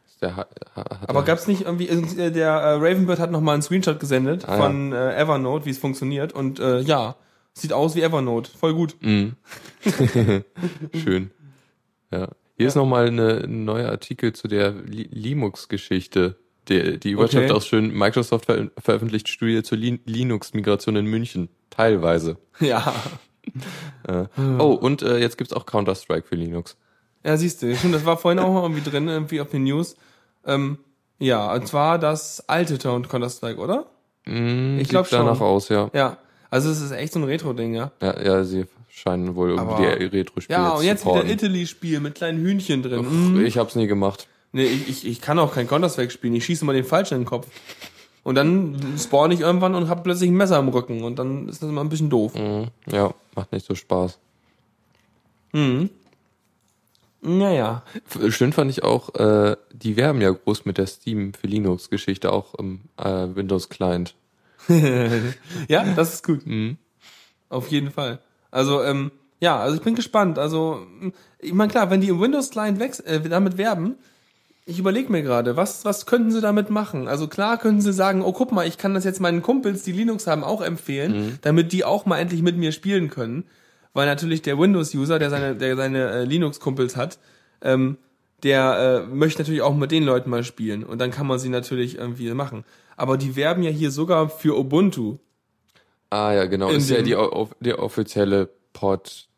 ist 0.06 0.22
der 0.22 0.36
hat, 0.36 0.48
hat 0.74 1.08
Aber 1.08 1.20
er- 1.20 1.24
gab's 1.24 1.46
nicht 1.48 1.62
irgendwie, 1.62 1.88
äh, 1.88 2.30
der 2.30 2.50
äh, 2.52 2.74
Ravenbird 2.74 3.18
hat 3.18 3.30
noch 3.32 3.40
mal 3.40 3.54
einen 3.54 3.62
Screenshot 3.62 3.98
gesendet 4.00 4.48
Ah, 4.48 4.56
ja. 4.56 4.62
von 4.62 4.92
äh, 4.92 5.16
Evernote, 5.16 5.64
wie 5.66 5.70
es 5.70 5.78
funktioniert. 5.78 6.32
Und 6.32 6.60
äh, 6.60 6.80
ja, 6.80 7.16
sieht 7.54 7.72
aus 7.72 7.94
wie 7.96 8.02
Evernote. 8.02 8.50
Voll 8.56 8.74
gut. 8.74 8.96
Mhm. 9.00 9.34
Schön. 10.94 11.30
Ja. 12.10 12.28
Hier 12.56 12.68
ist 12.68 12.76
nochmal 12.76 13.08
eine, 13.08 13.42
ein 13.44 13.64
neuer 13.64 13.88
Artikel 13.90 14.32
zu 14.32 14.46
der 14.46 14.70
Li- 14.72 15.08
Linux-Geschichte. 15.10 16.36
Die, 16.68 16.98
die 16.98 17.10
Überschrift 17.10 17.50
Okay. 17.50 17.52
auch 17.52 17.62
schön, 17.62 17.92
Microsoft 17.92 18.46
ver 18.46 18.70
veröffentlicht 18.78 19.28
Studie 19.28 19.62
zur 19.62 19.76
Lin 19.76 20.00
Linux-Migration 20.06 20.96
in 20.96 21.06
München. 21.06 21.48
Teilweise. 21.70 22.38
Ja. 22.60 22.94
Äh. 24.08 24.24
Oh, 24.58 24.72
und 24.74 25.02
äh, 25.02 25.18
jetzt 25.18 25.38
gibt's 25.38 25.52
auch 25.54 25.64
Counter-Strike 25.66 26.26
für 26.28 26.34
Linux. 26.36 26.76
Ja, 27.24 27.36
siehst 27.38 27.62
du. 27.62 27.72
Das 27.90 28.04
war 28.04 28.16
vorhin 28.18 28.38
auch 28.38 28.52
mal 28.52 28.62
irgendwie 28.62 28.88
drin, 28.88 29.08
irgendwie 29.08 29.40
auf 29.40 29.48
den 29.50 29.64
News. 29.64 29.96
Ähm, 30.46 30.78
ja, 31.18 31.52
und 31.54 31.66
zwar 31.66 31.98
das 31.98 32.46
alte 32.48 32.76
Tone 32.78 33.06
Counter-Strike, 33.08 33.58
oder? 33.58 33.86
Mm, 34.26 34.78
Ich 34.78 34.88
glaub 34.90 35.06
sieht 35.06 35.14
danach 35.18 35.38
schon. 35.38 35.46
aus, 35.46 35.68
ja. 35.70 35.90
Ja. 35.94 36.18
Also 36.50 36.70
es 36.70 36.80
ist 36.82 36.90
echt 36.90 37.12
so 37.14 37.18
ein 37.20 37.24
Retro-Ding, 37.24 37.74
ja. 37.74 37.92
Ja, 38.02 38.22
ja, 38.22 38.44
sie 38.44 38.66
scheinen 38.90 39.34
wohl 39.36 39.50
irgendwie 39.52 39.98
die 40.08 40.16
Retro-Spiele 40.18 40.58
Ja, 40.58 40.68
und 40.70 40.84
jetzt 40.84 41.06
wieder. 41.06 41.24
Italy-Spiel 41.24 42.00
mit 42.00 42.14
kleinen 42.14 42.38
Hühnchen 42.44 42.82
drin. 42.82 43.00
Uff, 43.00 43.06
Mhm. 43.10 43.44
Ich 43.46 43.56
hab's 43.58 43.74
nie 43.74 43.86
gemacht. 43.86 44.28
Nee, 44.52 44.64
ich, 44.66 44.88
ich, 44.88 45.06
ich 45.06 45.20
kann 45.22 45.38
auch 45.38 45.54
kein 45.54 45.66
Counter-Strike 45.66 46.10
spielen. 46.12 46.34
Ich 46.34 46.44
schieße 46.44 46.64
mal 46.64 46.74
den 46.74 46.84
Falschen 46.84 47.14
in 47.14 47.20
den 47.22 47.26
Kopf. 47.26 47.48
Und 48.24 48.34
dann 48.36 48.76
spawn 48.98 49.30
ich 49.30 49.40
irgendwann 49.40 49.74
und 49.74 49.88
hab 49.88 50.02
plötzlich 50.02 50.30
ein 50.30 50.36
Messer 50.36 50.58
im 50.58 50.68
Rücken. 50.68 51.04
Und 51.04 51.18
dann 51.18 51.48
ist 51.48 51.62
das 51.62 51.68
immer 51.68 51.82
ein 51.82 51.90
bisschen 51.90 52.10
doof. 52.10 52.34
Mhm. 52.34 52.68
Ja, 52.90 53.14
macht 53.36 53.52
nicht 53.52 53.66
so 53.66 53.74
Spaß. 53.74 54.18
Mhm. 55.52 55.90
Naja. 57.20 57.82
Schön 58.28 58.52
fand 58.52 58.70
ich 58.70 58.82
auch, 58.82 59.14
äh, 59.14 59.56
die 59.72 59.96
werben 59.96 60.20
ja 60.20 60.30
groß 60.30 60.64
mit 60.64 60.78
der 60.78 60.86
Steam 60.86 61.32
für 61.32 61.46
Linux-Geschichte 61.46 62.32
auch 62.32 62.54
im 62.54 62.80
äh, 62.96 63.28
Windows-Client. 63.34 64.14
Ja, 65.68 65.84
das 65.94 66.14
ist 66.14 66.24
gut. 66.24 66.46
Mhm. 66.46 66.78
Auf 67.50 67.68
jeden 67.68 67.90
Fall. 67.90 68.20
Also, 68.50 68.82
ähm, 68.82 69.10
ja, 69.40 69.58
also 69.58 69.76
ich 69.76 69.82
bin 69.82 69.94
gespannt. 69.94 70.38
Also, 70.38 70.86
ich 71.38 71.52
meine, 71.52 71.70
klar, 71.70 71.90
wenn 71.90 72.00
die 72.00 72.08
im 72.08 72.20
Windows-Client 72.20 72.80
äh, 72.80 73.20
damit 73.20 73.58
werben, 73.58 73.96
ich 74.66 74.78
überlege 74.78 75.12
mir 75.12 75.22
gerade, 75.22 75.56
was, 75.56 75.84
was 75.84 76.06
könnten 76.06 76.30
sie 76.30 76.40
damit 76.40 76.70
machen? 76.70 77.06
Also 77.08 77.28
klar 77.28 77.58
könnten 77.58 77.80
sie 77.82 77.92
sagen, 77.92 78.22
oh 78.22 78.32
guck 78.32 78.50
mal, 78.52 78.66
ich 78.66 78.78
kann 78.78 78.94
das 78.94 79.04
jetzt 79.04 79.20
meinen 79.20 79.42
Kumpels, 79.42 79.82
die 79.82 79.92
Linux 79.92 80.26
haben, 80.26 80.42
auch 80.44 80.62
empfehlen, 80.62 81.38
damit 81.42 81.72
die 81.72 81.84
auch 81.84 82.06
mal 82.06 82.18
endlich 82.18 82.40
mit 82.42 82.56
mir 82.56 82.72
spielen 82.72 83.10
können. 83.10 83.44
Weil 83.92 84.06
natürlich 84.06 84.42
der 84.42 84.58
Windows-User, 84.58 85.18
der 85.18 85.30
seine, 85.30 85.54
der 85.54 85.76
seine 85.76 86.10
äh, 86.10 86.24
Linux-Kumpels 86.24 86.96
hat, 86.96 87.18
ähm, 87.62 87.98
der 88.42 89.04
äh, 89.08 89.14
möchte 89.14 89.42
natürlich 89.42 89.62
auch 89.62 89.74
mit 89.74 89.90
den 89.92 90.02
Leuten 90.04 90.30
mal 90.30 90.42
spielen. 90.44 90.82
Und 90.82 90.98
dann 91.00 91.10
kann 91.10 91.26
man 91.26 91.38
sie 91.38 91.48
natürlich 91.48 91.96
irgendwie 91.98 92.28
machen. 92.32 92.64
Aber 92.96 93.16
die 93.16 93.36
werben 93.36 93.62
ja 93.62 93.70
hier 93.70 93.90
sogar 93.90 94.28
für 94.28 94.58
Ubuntu. 94.58 95.18
Ah 96.10 96.32
ja, 96.32 96.46
genau. 96.46 96.70
In 96.70 96.76
ist 96.78 96.90
ja 96.90 96.96
dem- 96.96 97.04
die, 97.06 97.14
off- 97.16 97.54
die 97.60 97.74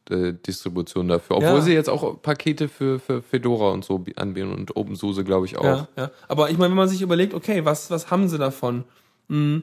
offizielle 0.08 0.32
Port-Distribution 0.32 1.08
dafür. 1.08 1.36
Obwohl 1.36 1.48
Ja. 1.50 1.60
sie 1.60 1.72
jetzt 1.72 1.88
auch 1.90 2.20
Pakete 2.22 2.68
für, 2.68 2.98
für 2.98 3.22
Fedora 3.22 3.70
und 3.70 3.84
so 3.84 3.98
bi- 3.98 4.14
anbieten 4.16 4.52
und 4.52 4.76
OpenSUSE, 4.76 5.24
glaube 5.24 5.46
ich, 5.46 5.58
auch. 5.58 5.64
Ja, 5.64 5.88
ja. 5.96 6.10
Aber 6.28 6.50
ich 6.50 6.58
meine, 6.58 6.70
wenn 6.70 6.76
man 6.76 6.88
sich 6.88 7.02
überlegt, 7.02 7.34
okay, 7.34 7.64
was, 7.64 7.90
was 7.90 8.10
haben 8.10 8.28
sie 8.28 8.38
davon? 8.38 8.84
Hm, 9.28 9.62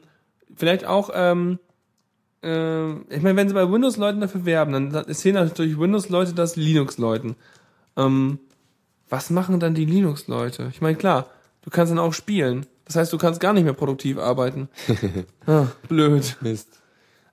vielleicht 0.54 0.84
auch, 0.86 1.10
ähm, 1.14 1.58
äh, 2.42 2.92
ich 3.14 3.22
meine, 3.22 3.36
wenn 3.36 3.48
sie 3.48 3.54
bei 3.54 3.70
Windows-Leuten 3.70 4.20
dafür 4.20 4.44
werben, 4.44 4.72
dann 4.72 4.92
erzählen 4.94 5.34
natürlich 5.36 5.78
Windows-Leute 5.78 6.34
das 6.34 6.56
Linux-Leuten. 6.56 7.36
Ähm, 7.96 8.38
was 9.08 9.30
machen 9.30 9.60
dann 9.60 9.74
die 9.74 9.84
Linux-Leute? 9.86 10.68
Ich 10.72 10.80
meine, 10.80 10.96
klar, 10.96 11.26
du 11.62 11.70
kannst 11.70 11.90
dann 11.90 11.98
auch 11.98 12.12
spielen. 12.12 12.66
Das 12.86 12.96
heißt, 12.96 13.12
du 13.12 13.18
kannst 13.18 13.40
gar 13.40 13.54
nicht 13.54 13.64
mehr 13.64 13.72
produktiv 13.72 14.18
arbeiten. 14.18 14.68
ah, 15.46 15.66
blöd. 15.88 16.36
Mist. 16.42 16.68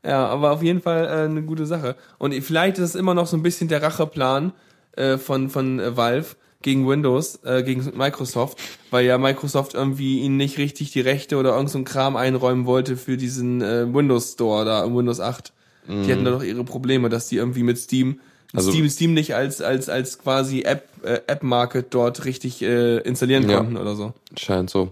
Ja, 0.05 0.25
aber 0.27 0.51
auf 0.51 0.63
jeden 0.63 0.81
Fall 0.81 1.05
äh, 1.05 1.25
eine 1.29 1.43
gute 1.43 1.65
Sache. 1.65 1.95
Und 2.17 2.33
vielleicht 2.43 2.77
ist 2.79 2.89
es 2.89 2.95
immer 2.95 3.13
noch 3.13 3.27
so 3.27 3.37
ein 3.37 3.43
bisschen 3.43 3.67
der 3.67 3.81
Racheplan 3.83 4.51
äh, 4.95 5.17
von, 5.17 5.49
von 5.49 5.79
äh, 5.79 5.95
Valve 5.95 6.35
gegen 6.63 6.87
Windows, 6.87 7.39
äh, 7.43 7.63
gegen 7.63 7.83
Microsoft, 7.97 8.59
weil 8.91 9.05
ja 9.05 9.17
Microsoft 9.17 9.73
irgendwie 9.73 10.19
ihnen 10.21 10.37
nicht 10.37 10.57
richtig 10.57 10.91
die 10.91 11.01
Rechte 11.01 11.37
oder 11.37 11.55
irgend 11.55 11.69
so 11.69 11.77
ein 11.79 11.85
Kram 11.85 12.15
einräumen 12.15 12.65
wollte 12.65 12.97
für 12.97 13.17
diesen 13.17 13.61
äh, 13.61 13.91
Windows 13.93 14.33
Store 14.33 14.65
da 14.65 14.83
im 14.83 14.95
Windows 14.95 15.19
8. 15.19 15.53
Die 15.87 16.11
hatten 16.11 16.23
da 16.23 16.29
doch 16.31 16.43
ihre 16.43 16.63
Probleme, 16.63 17.09
dass 17.09 17.27
die 17.27 17.37
irgendwie 17.37 17.63
mit 17.63 17.77
Steam 17.79 18.19
Also- 18.53 18.71
Steam 18.71 18.87
Steam 18.89 19.13
nicht 19.15 19.33
als 19.33 19.61
als 19.61 19.89
als 19.89 20.19
quasi 20.19 20.61
App 20.61 20.87
äh, 21.03 21.21
App 21.25 21.41
Market 21.41 21.87
dort 21.89 22.23
richtig 22.25 22.61
äh, 22.61 22.97
installieren 22.99 23.49
Ja. 23.49 23.57
konnten 23.57 23.77
oder 23.77 23.95
so. 23.95 24.13
Scheint 24.37 24.69
so. 24.69 24.91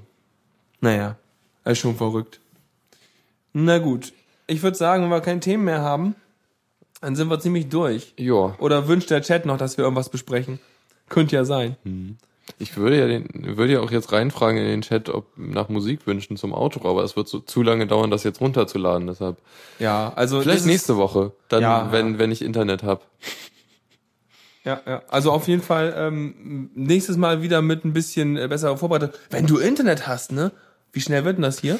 Naja, 0.82 1.16
ist 1.66 1.78
schon 1.78 1.96
verrückt. 1.96 2.40
Na 3.54 3.78
gut. 3.78 4.14
Ich 4.50 4.64
würde 4.64 4.78
sagen, 4.78 5.04
wenn 5.04 5.10
wir 5.10 5.22
keine 5.22 5.40
Themen 5.40 5.64
mehr 5.66 5.82
haben, 5.82 6.16
dann 7.02 7.16
sind 7.16 7.30
wir 7.30 7.40
ziemlich 7.40 7.70
durch. 7.70 8.14
Ja. 8.18 8.56
Oder 8.60 8.88
wünscht 8.88 9.10
der 9.10 9.22
Chat 9.22 9.46
noch, 9.46 9.58
dass 9.58 9.78
wir 9.78 9.84
irgendwas 9.84 10.10
besprechen? 10.10 10.60
Könnte 11.08 11.36
ja 11.36 11.46
sein. 11.46 11.78
Ich 12.58 12.76
würde 12.78 13.00
ja 13.00 13.08
den, 13.08 13.58
würde 13.58 13.74
ja 13.74 13.80
auch 13.80 13.92
jetzt 13.92 14.12
reinfragen 14.12 14.58
in 14.60 14.66
den 14.68 14.82
Chat, 14.82 15.10
ob 15.10 15.28
nach 15.38 15.70
Musikwünschen 15.70 16.36
zum 16.36 16.54
Outro, 16.54 16.90
aber 16.90 17.04
es 17.04 17.16
wird 17.16 17.28
so 17.28 17.40
zu 17.40 17.62
lange 17.64 17.88
dauern, 17.88 18.12
das 18.12 18.24
jetzt 18.24 18.42
runterzuladen, 18.42 19.08
deshalb. 19.08 19.38
Ja, 19.80 20.12
also 20.16 20.42
Vielleicht 20.42 20.66
nächste 20.66 20.98
Woche, 20.98 21.32
dann, 21.48 21.62
Ja. 21.62 21.92
wenn, 21.92 22.18
wenn 22.20 22.32
ich 22.32 22.42
Internet 22.42 22.84
hab. 22.84 23.06
Ja, 24.66 24.82
ja. 24.86 25.04
Also 25.08 25.32
auf 25.32 25.48
jeden 25.48 25.62
Fall 25.62 25.94
ähm, 25.98 26.70
nächstes 26.76 27.18
Mal 27.18 27.42
wieder 27.42 27.62
mit 27.62 27.86
ein 27.86 27.94
bisschen 27.94 28.36
besserer 28.50 28.78
Vorbereitung. 28.78 29.12
Wenn 29.30 29.48
du 29.48 29.58
Internet 29.58 30.08
hast, 30.08 30.32
ne? 30.32 30.52
Wie 30.92 31.02
schnell 31.02 31.24
wird 31.24 31.38
denn 31.38 31.44
das 31.44 31.60
hier? 31.60 31.80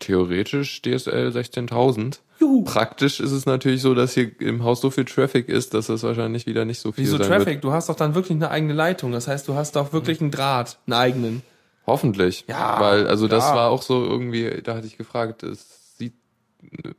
Theoretisch 0.00 0.82
DSL 0.82 1.28
16.000. 1.30 2.18
Juhu. 2.40 2.62
Praktisch 2.64 3.18
ist 3.20 3.32
es 3.32 3.46
natürlich 3.46 3.82
so, 3.82 3.94
dass 3.94 4.14
hier 4.14 4.30
im 4.40 4.62
Haus 4.62 4.80
so 4.80 4.90
viel 4.90 5.04
Traffic 5.04 5.48
ist, 5.48 5.74
dass 5.74 5.88
es 5.88 6.02
wahrscheinlich 6.04 6.46
wieder 6.46 6.64
nicht 6.64 6.78
so 6.78 6.92
viel 6.92 7.04
Wieso 7.04 7.16
sein 7.18 7.26
Traffic? 7.26 7.54
wird. 7.54 7.64
Du 7.64 7.72
hast 7.72 7.88
doch 7.88 7.96
dann 7.96 8.14
wirklich 8.14 8.36
eine 8.36 8.50
eigene 8.50 8.74
Leitung. 8.74 9.10
Das 9.12 9.26
heißt, 9.26 9.48
du 9.48 9.54
hast 9.54 9.74
doch 9.76 9.92
wirklich 9.92 10.20
einen 10.20 10.30
Draht, 10.30 10.78
einen 10.86 10.94
eigenen. 10.94 11.42
Hoffentlich. 11.86 12.44
Ja, 12.48 12.78
Weil, 12.80 13.08
also 13.08 13.26
das 13.28 13.44
ja. 13.44 13.56
war 13.56 13.70
auch 13.70 13.82
so 13.82 14.04
irgendwie, 14.04 14.60
da 14.62 14.76
hatte 14.76 14.86
ich 14.86 14.98
gefragt, 14.98 15.42
es 15.42 15.96
sieht, 15.96 16.12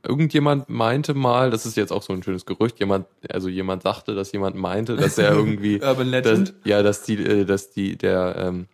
irgendjemand 0.03 0.67
meinte 0.67 1.13
mal, 1.13 1.51
das 1.51 1.65
ist 1.65 1.77
jetzt 1.77 1.91
auch 1.93 2.01
so 2.01 2.11
ein 2.11 2.23
schönes 2.23 2.45
Gerücht, 2.45 2.79
jemand, 2.79 3.05
also 3.29 3.47
jemand 3.49 3.83
sagte, 3.83 4.15
dass 4.15 4.31
jemand 4.31 4.55
meinte, 4.55 4.95
dass 4.97 5.17
er 5.17 5.31
irgendwie, 5.35 5.79
Urban 5.81 6.07
Legend. 6.07 6.49
dass, 6.49 6.55
ja, 6.65 6.81
dass 6.83 7.03
die, 7.03 7.23
äh, 7.23 7.45
dass 7.45 7.69
die, 7.69 7.97
der, 7.97 8.35
ähm, 8.39 8.67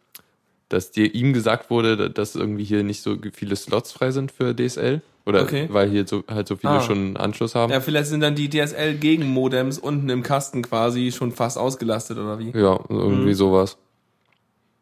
dass 0.69 0.91
dir 0.91 1.13
ihm 1.13 1.33
gesagt 1.33 1.69
wurde, 1.69 2.09
dass 2.09 2.35
irgendwie 2.35 2.63
hier 2.63 2.83
nicht 2.83 3.01
so 3.01 3.15
viele 3.33 3.55
Slots 3.55 3.91
frei 3.91 4.11
sind 4.11 4.31
für 4.31 4.53
DSL. 4.55 5.01
Oder 5.27 5.41
Okay. 5.41 5.67
weil 5.71 5.89
hier 5.89 6.07
so, 6.07 6.23
halt 6.29 6.47
so 6.47 6.55
viele 6.55 6.73
Ah. 6.73 6.81
schon 6.81 6.97
einen 6.99 7.17
Anschluss 7.17 7.55
haben. 7.55 7.71
Ja, 7.71 7.81
vielleicht 7.81 8.09
sind 8.09 8.19
dann 8.21 8.35
die 8.35 8.47
DSL-Gegenmodems 8.49 9.79
unten 9.79 10.07
im 10.09 10.21
Kasten 10.21 10.61
quasi 10.61 11.11
schon 11.11 11.31
fast 11.31 11.57
ausgelastet, 11.57 12.17
oder 12.19 12.37
wie? 12.37 12.51
Ja, 12.51 12.79
irgendwie 12.89 13.33
sowas. 13.33 13.77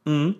Mhm. 0.06 0.36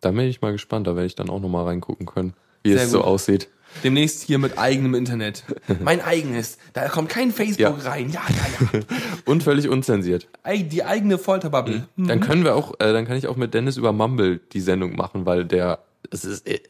Da 0.00 0.10
bin 0.10 0.20
ich 0.26 0.40
mal 0.42 0.50
gespannt, 0.52 0.86
da 0.88 0.96
werde 0.96 1.06
ich 1.06 1.14
dann 1.14 1.30
auch 1.30 1.40
nochmal 1.40 1.64
reingucken 1.64 2.06
können, 2.06 2.34
wie 2.64 2.72
Sehr 2.72 2.82
es 2.84 2.90
so 2.90 2.98
gut. 2.98 3.06
aussieht. 3.06 3.48
Demnächst 3.84 4.22
hier 4.22 4.38
mit 4.38 4.58
eigenem 4.58 4.94
Internet. 4.94 5.44
mein 5.82 6.00
eigenes. 6.00 6.58
Da 6.72 6.88
kommt 6.88 7.08
kein 7.08 7.30
Facebook 7.30 7.58
Ja. 7.84 7.90
rein. 7.90 8.10
Ja, 8.10 8.22
ja, 8.28 8.68
ja. 8.72 8.80
Und 9.26 9.42
völlig 9.42 9.68
unzensiert. 9.68 10.28
Ey, 10.44 10.64
die 10.64 10.84
eigene 10.84 11.18
Folterbubble. 11.18 11.86
Hm. 11.96 12.08
Dann 12.08 12.20
können 12.20 12.44
wir 12.44 12.54
auch, 12.54 12.74
äh, 12.80 12.92
dann 12.92 13.06
kann 13.06 13.16
ich 13.16 13.26
auch 13.26 13.36
mit 13.36 13.52
Dennis 13.54 13.76
über 13.76 13.92
Mumble 13.92 14.40
die 14.52 14.60
Sendung 14.60 14.96
machen, 14.96 15.26
weil 15.26 15.44
der, 15.44 15.80
es 16.10 16.24
ist, 16.24 16.46
äh, 16.48 16.60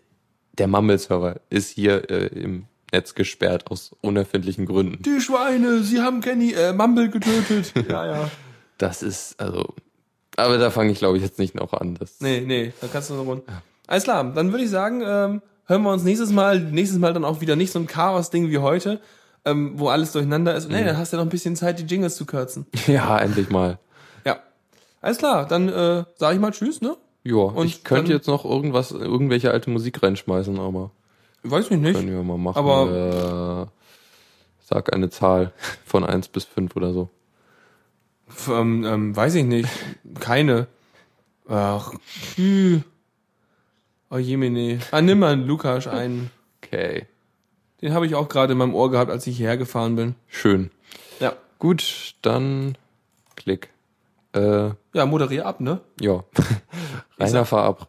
der 0.59 0.67
Mumble-Server 0.69 1.41
ist 1.51 1.71
hier 1.71 2.11
äh, 2.11 2.27
im 2.27 2.65
Netz 2.93 3.15
gesperrt 3.15 3.71
aus 3.71 3.95
unerfindlichen 4.01 4.65
Gründen. 4.67 5.03
Die 5.03 5.21
Schweine, 5.21 5.83
sie 5.83 6.01
haben 6.01 6.21
Kenny, 6.21 6.53
äh, 6.55 6.73
Mumble 6.73 7.09
getötet. 7.11 7.73
ja, 7.89 8.07
ja. 8.07 8.31
Das 8.79 9.03
ist, 9.03 9.39
also, 9.41 9.75
aber 10.37 10.59
da 10.59 10.71
fange 10.71 10.93
ich 10.93 10.99
glaube 10.99 11.17
ich 11.19 11.23
jetzt 11.23 11.39
nicht 11.39 11.55
noch 11.55 11.73
an. 11.73 11.95
Das, 11.95 12.21
Nee, 12.21 12.41
nee, 12.47 12.73
da 12.81 12.89
kannst 12.93 13.11
du 13.11 13.15
noch 13.15 13.27
rund. 13.27 13.43
Alles 13.87 14.05
klar, 14.05 14.25
dann 14.35 14.51
würde 14.53 14.65
ich 14.65 14.71
sagen, 14.71 15.03
ähm, 15.05 15.43
hören 15.67 15.83
wir 15.83 15.93
uns 15.93 16.03
nächstes 16.05 16.31
Mal, 16.33 16.61
nächstes 16.61 16.99
Mal 16.99 17.13
dann 17.13 17.25
auch 17.25 17.41
wieder 17.41 17.57
nicht 17.57 17.73
so 17.73 17.79
ein 17.79 17.87
Chaos-Ding 17.87 18.51
wie 18.51 18.59
heute, 18.59 19.01
ähm, 19.45 19.73
wo 19.77 19.89
alles 19.89 20.13
durcheinander 20.13 20.55
ist. 20.55 20.69
Nee, 20.71 20.85
dann 20.85 20.97
hast 20.97 21.13
du 21.13 21.17
ja 21.17 21.23
noch 21.23 21.27
ein 21.27 21.31
bisschen 21.31 21.57
Zeit, 21.57 21.79
die 21.79 21.85
Jingles 21.85 22.17
zu 22.17 22.25
kürzen. 22.27 22.67
Ja, 22.87 23.19
endlich 23.19 23.51
mal. 23.51 23.79
Ja. 24.25 24.39
Alles 25.01 25.19
klar, 25.19 25.47
dann 25.47 25.69
äh, 25.69 26.05
sage 26.17 26.35
ich 26.35 26.41
mal 26.41 26.51
Tschüss, 26.53 26.81
ne? 26.81 26.97
Ja, 27.25 27.35
Und 27.37 27.67
ich 27.67 27.83
könnte 27.85 28.13
jetzt 28.13 28.29
noch 28.29 28.45
irgendwas, 28.45 28.93
irgendwelche 28.93 29.51
alte 29.51 29.71
Musik 29.71 30.03
reinschmeißen, 30.03 30.59
aber 30.61 30.91
Weiß 31.43 31.71
ich 31.71 31.77
nicht. 31.77 31.95
können 31.97 32.11
wir 32.13 32.23
mal 32.23 32.39
machen. 32.39 32.57
Aber- 32.59 33.69
äh, 33.69 33.77
sag 34.65 34.93
eine 34.93 35.11
Zahl 35.11 35.53
von 35.85 36.05
eins 36.05 36.29
bis 36.29 36.45
fünf 36.45 36.75
oder 36.77 36.93
so. 36.93 37.09
Ähm, 38.49 38.85
ähm, 38.85 39.15
weiß 39.17 39.35
ich 39.37 39.45
nicht. 39.45 39.69
Keine. 40.19 40.67
Ach, 41.49 41.93
hm. 42.35 42.83
Oh 44.11 44.19
jemine. 44.19 44.79
Ah, 44.91 45.01
nimm 45.03 45.19
mal 45.19 45.33
einen 45.33 45.47
Lukas 45.47 45.87
einen. 45.87 46.31
Okay. 46.63 47.07
Den 47.83 47.93
habe 47.93 48.07
ich 48.07 48.15
auch 48.15 48.29
gerade 48.29 48.53
in 48.53 48.59
meinem 48.59 48.75
Ohr 48.75 48.91
gehabt, 48.91 49.11
als 49.11 49.27
ich 49.27 49.37
hierher 49.37 49.57
gefahren 49.57 49.97
bin. 49.97 50.15
Schön. 50.29 50.71
Ja. 51.21 51.35
Gut, 51.59 52.15
dann 52.23 52.77
klick. 53.37 53.69
Äh, 54.35 54.71
Ja, 54.95 55.07
moderier 55.07 55.47
ab, 55.47 55.61
ne? 55.61 55.81
ja. 56.01 56.25
Rainer, 57.19 57.45
fahr 57.45 57.65
ab. 57.65 57.89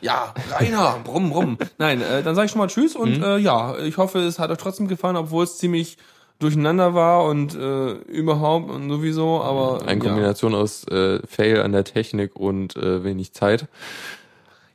Ja, 0.00 0.32
Rainer, 0.52 1.00
brumm, 1.02 1.30
brumm. 1.30 1.58
Nein, 1.78 2.00
äh, 2.02 2.22
dann 2.22 2.34
sage 2.36 2.46
ich 2.46 2.52
schon 2.52 2.60
mal 2.60 2.68
Tschüss 2.68 2.94
und 2.94 3.20
äh, 3.22 3.36
ja, 3.38 3.76
ich 3.78 3.96
hoffe, 3.96 4.20
es 4.20 4.38
hat 4.38 4.50
euch 4.50 4.58
trotzdem 4.58 4.86
gefallen, 4.86 5.16
obwohl 5.16 5.42
es 5.44 5.58
ziemlich 5.58 5.98
durcheinander 6.38 6.94
war 6.94 7.24
und 7.24 7.56
äh, 7.56 7.92
überhaupt 7.92 8.70
und 8.70 8.88
sowieso, 8.90 9.42
aber 9.42 9.82
Eine 9.82 10.04
ja. 10.04 10.08
Kombination 10.10 10.54
aus 10.54 10.86
äh, 10.86 11.18
Fail 11.26 11.62
an 11.62 11.72
der 11.72 11.82
Technik 11.82 12.36
und 12.36 12.76
äh, 12.76 13.02
wenig 13.02 13.32
Zeit. 13.32 13.66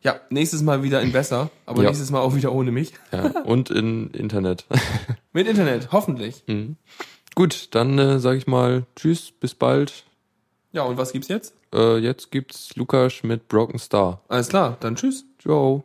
Ja, 0.04 0.20
nächstes 0.30 0.62
Mal 0.62 0.84
wieder 0.84 1.02
in 1.02 1.12
besser, 1.12 1.50
aber 1.66 1.82
Ja. 1.84 1.90
nächstes 1.90 2.12
Mal 2.12 2.20
auch 2.20 2.36
wieder 2.36 2.52
ohne 2.52 2.72
mich. 2.72 2.94
Ja, 3.12 3.28
und 3.44 3.70
in 3.70 4.10
Internet. 4.12 4.66
Mit 5.34 5.48
Internet, 5.48 5.92
hoffentlich. 5.92 6.44
Gut, 7.36 7.70
dann 7.72 7.98
äh, 7.98 8.20
sage 8.20 8.38
ich 8.38 8.46
mal 8.48 8.86
Tschüss, 8.96 9.32
bis 9.32 9.56
bald. 9.56 10.04
Ja, 10.72 10.84
und 10.84 10.98
was 10.98 11.12
gibt's 11.12 11.28
jetzt? 11.28 11.56
Äh, 11.74 11.98
jetzt 11.98 12.32
gibt's 12.32 12.76
Lukas 12.76 13.24
mit 13.24 13.48
Broken 13.48 13.80
Star. 13.80 14.22
Alles 14.28 14.50
klar, 14.50 14.78
dann 14.80 14.96
tschüss. 14.96 15.26
Ciao. 15.40 15.84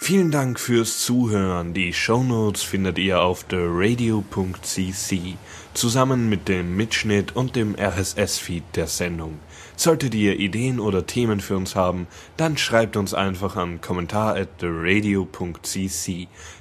Vielen 0.00 0.32
Dank 0.32 0.58
fürs 0.58 0.98
Zuhören. 0.98 1.74
Die 1.74 1.92
Shownotes 1.92 2.62
findet 2.62 2.98
ihr 2.98 3.20
auf 3.22 3.44
theradio.cc 3.44 5.36
zusammen 5.74 6.28
mit 6.28 6.48
dem 6.48 6.76
Mitschnitt 6.76 7.36
und 7.36 7.54
dem 7.54 7.76
RSS-Feed 7.76 8.64
der 8.74 8.88
Sendung. 8.88 9.38
Solltet 9.82 10.14
ihr 10.14 10.38
Ideen 10.38 10.78
oder 10.78 11.08
Themen 11.08 11.40
für 11.40 11.56
uns 11.56 11.74
haben, 11.74 12.06
dann 12.36 12.56
schreibt 12.56 12.96
uns 12.96 13.14
einfach 13.14 13.56
an 13.56 13.80
kommentar. 13.80 14.36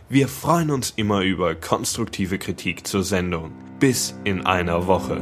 Wir 0.09 0.27
freuen 0.27 0.71
uns 0.71 0.93
immer 0.95 1.21
über 1.21 1.53
konstruktive 1.53 2.39
Kritik 2.39 2.87
zur 2.87 3.03
Sendung. 3.03 3.51
Bis 3.79 4.15
in 4.23 4.47
einer 4.47 4.87
Woche. 4.87 5.21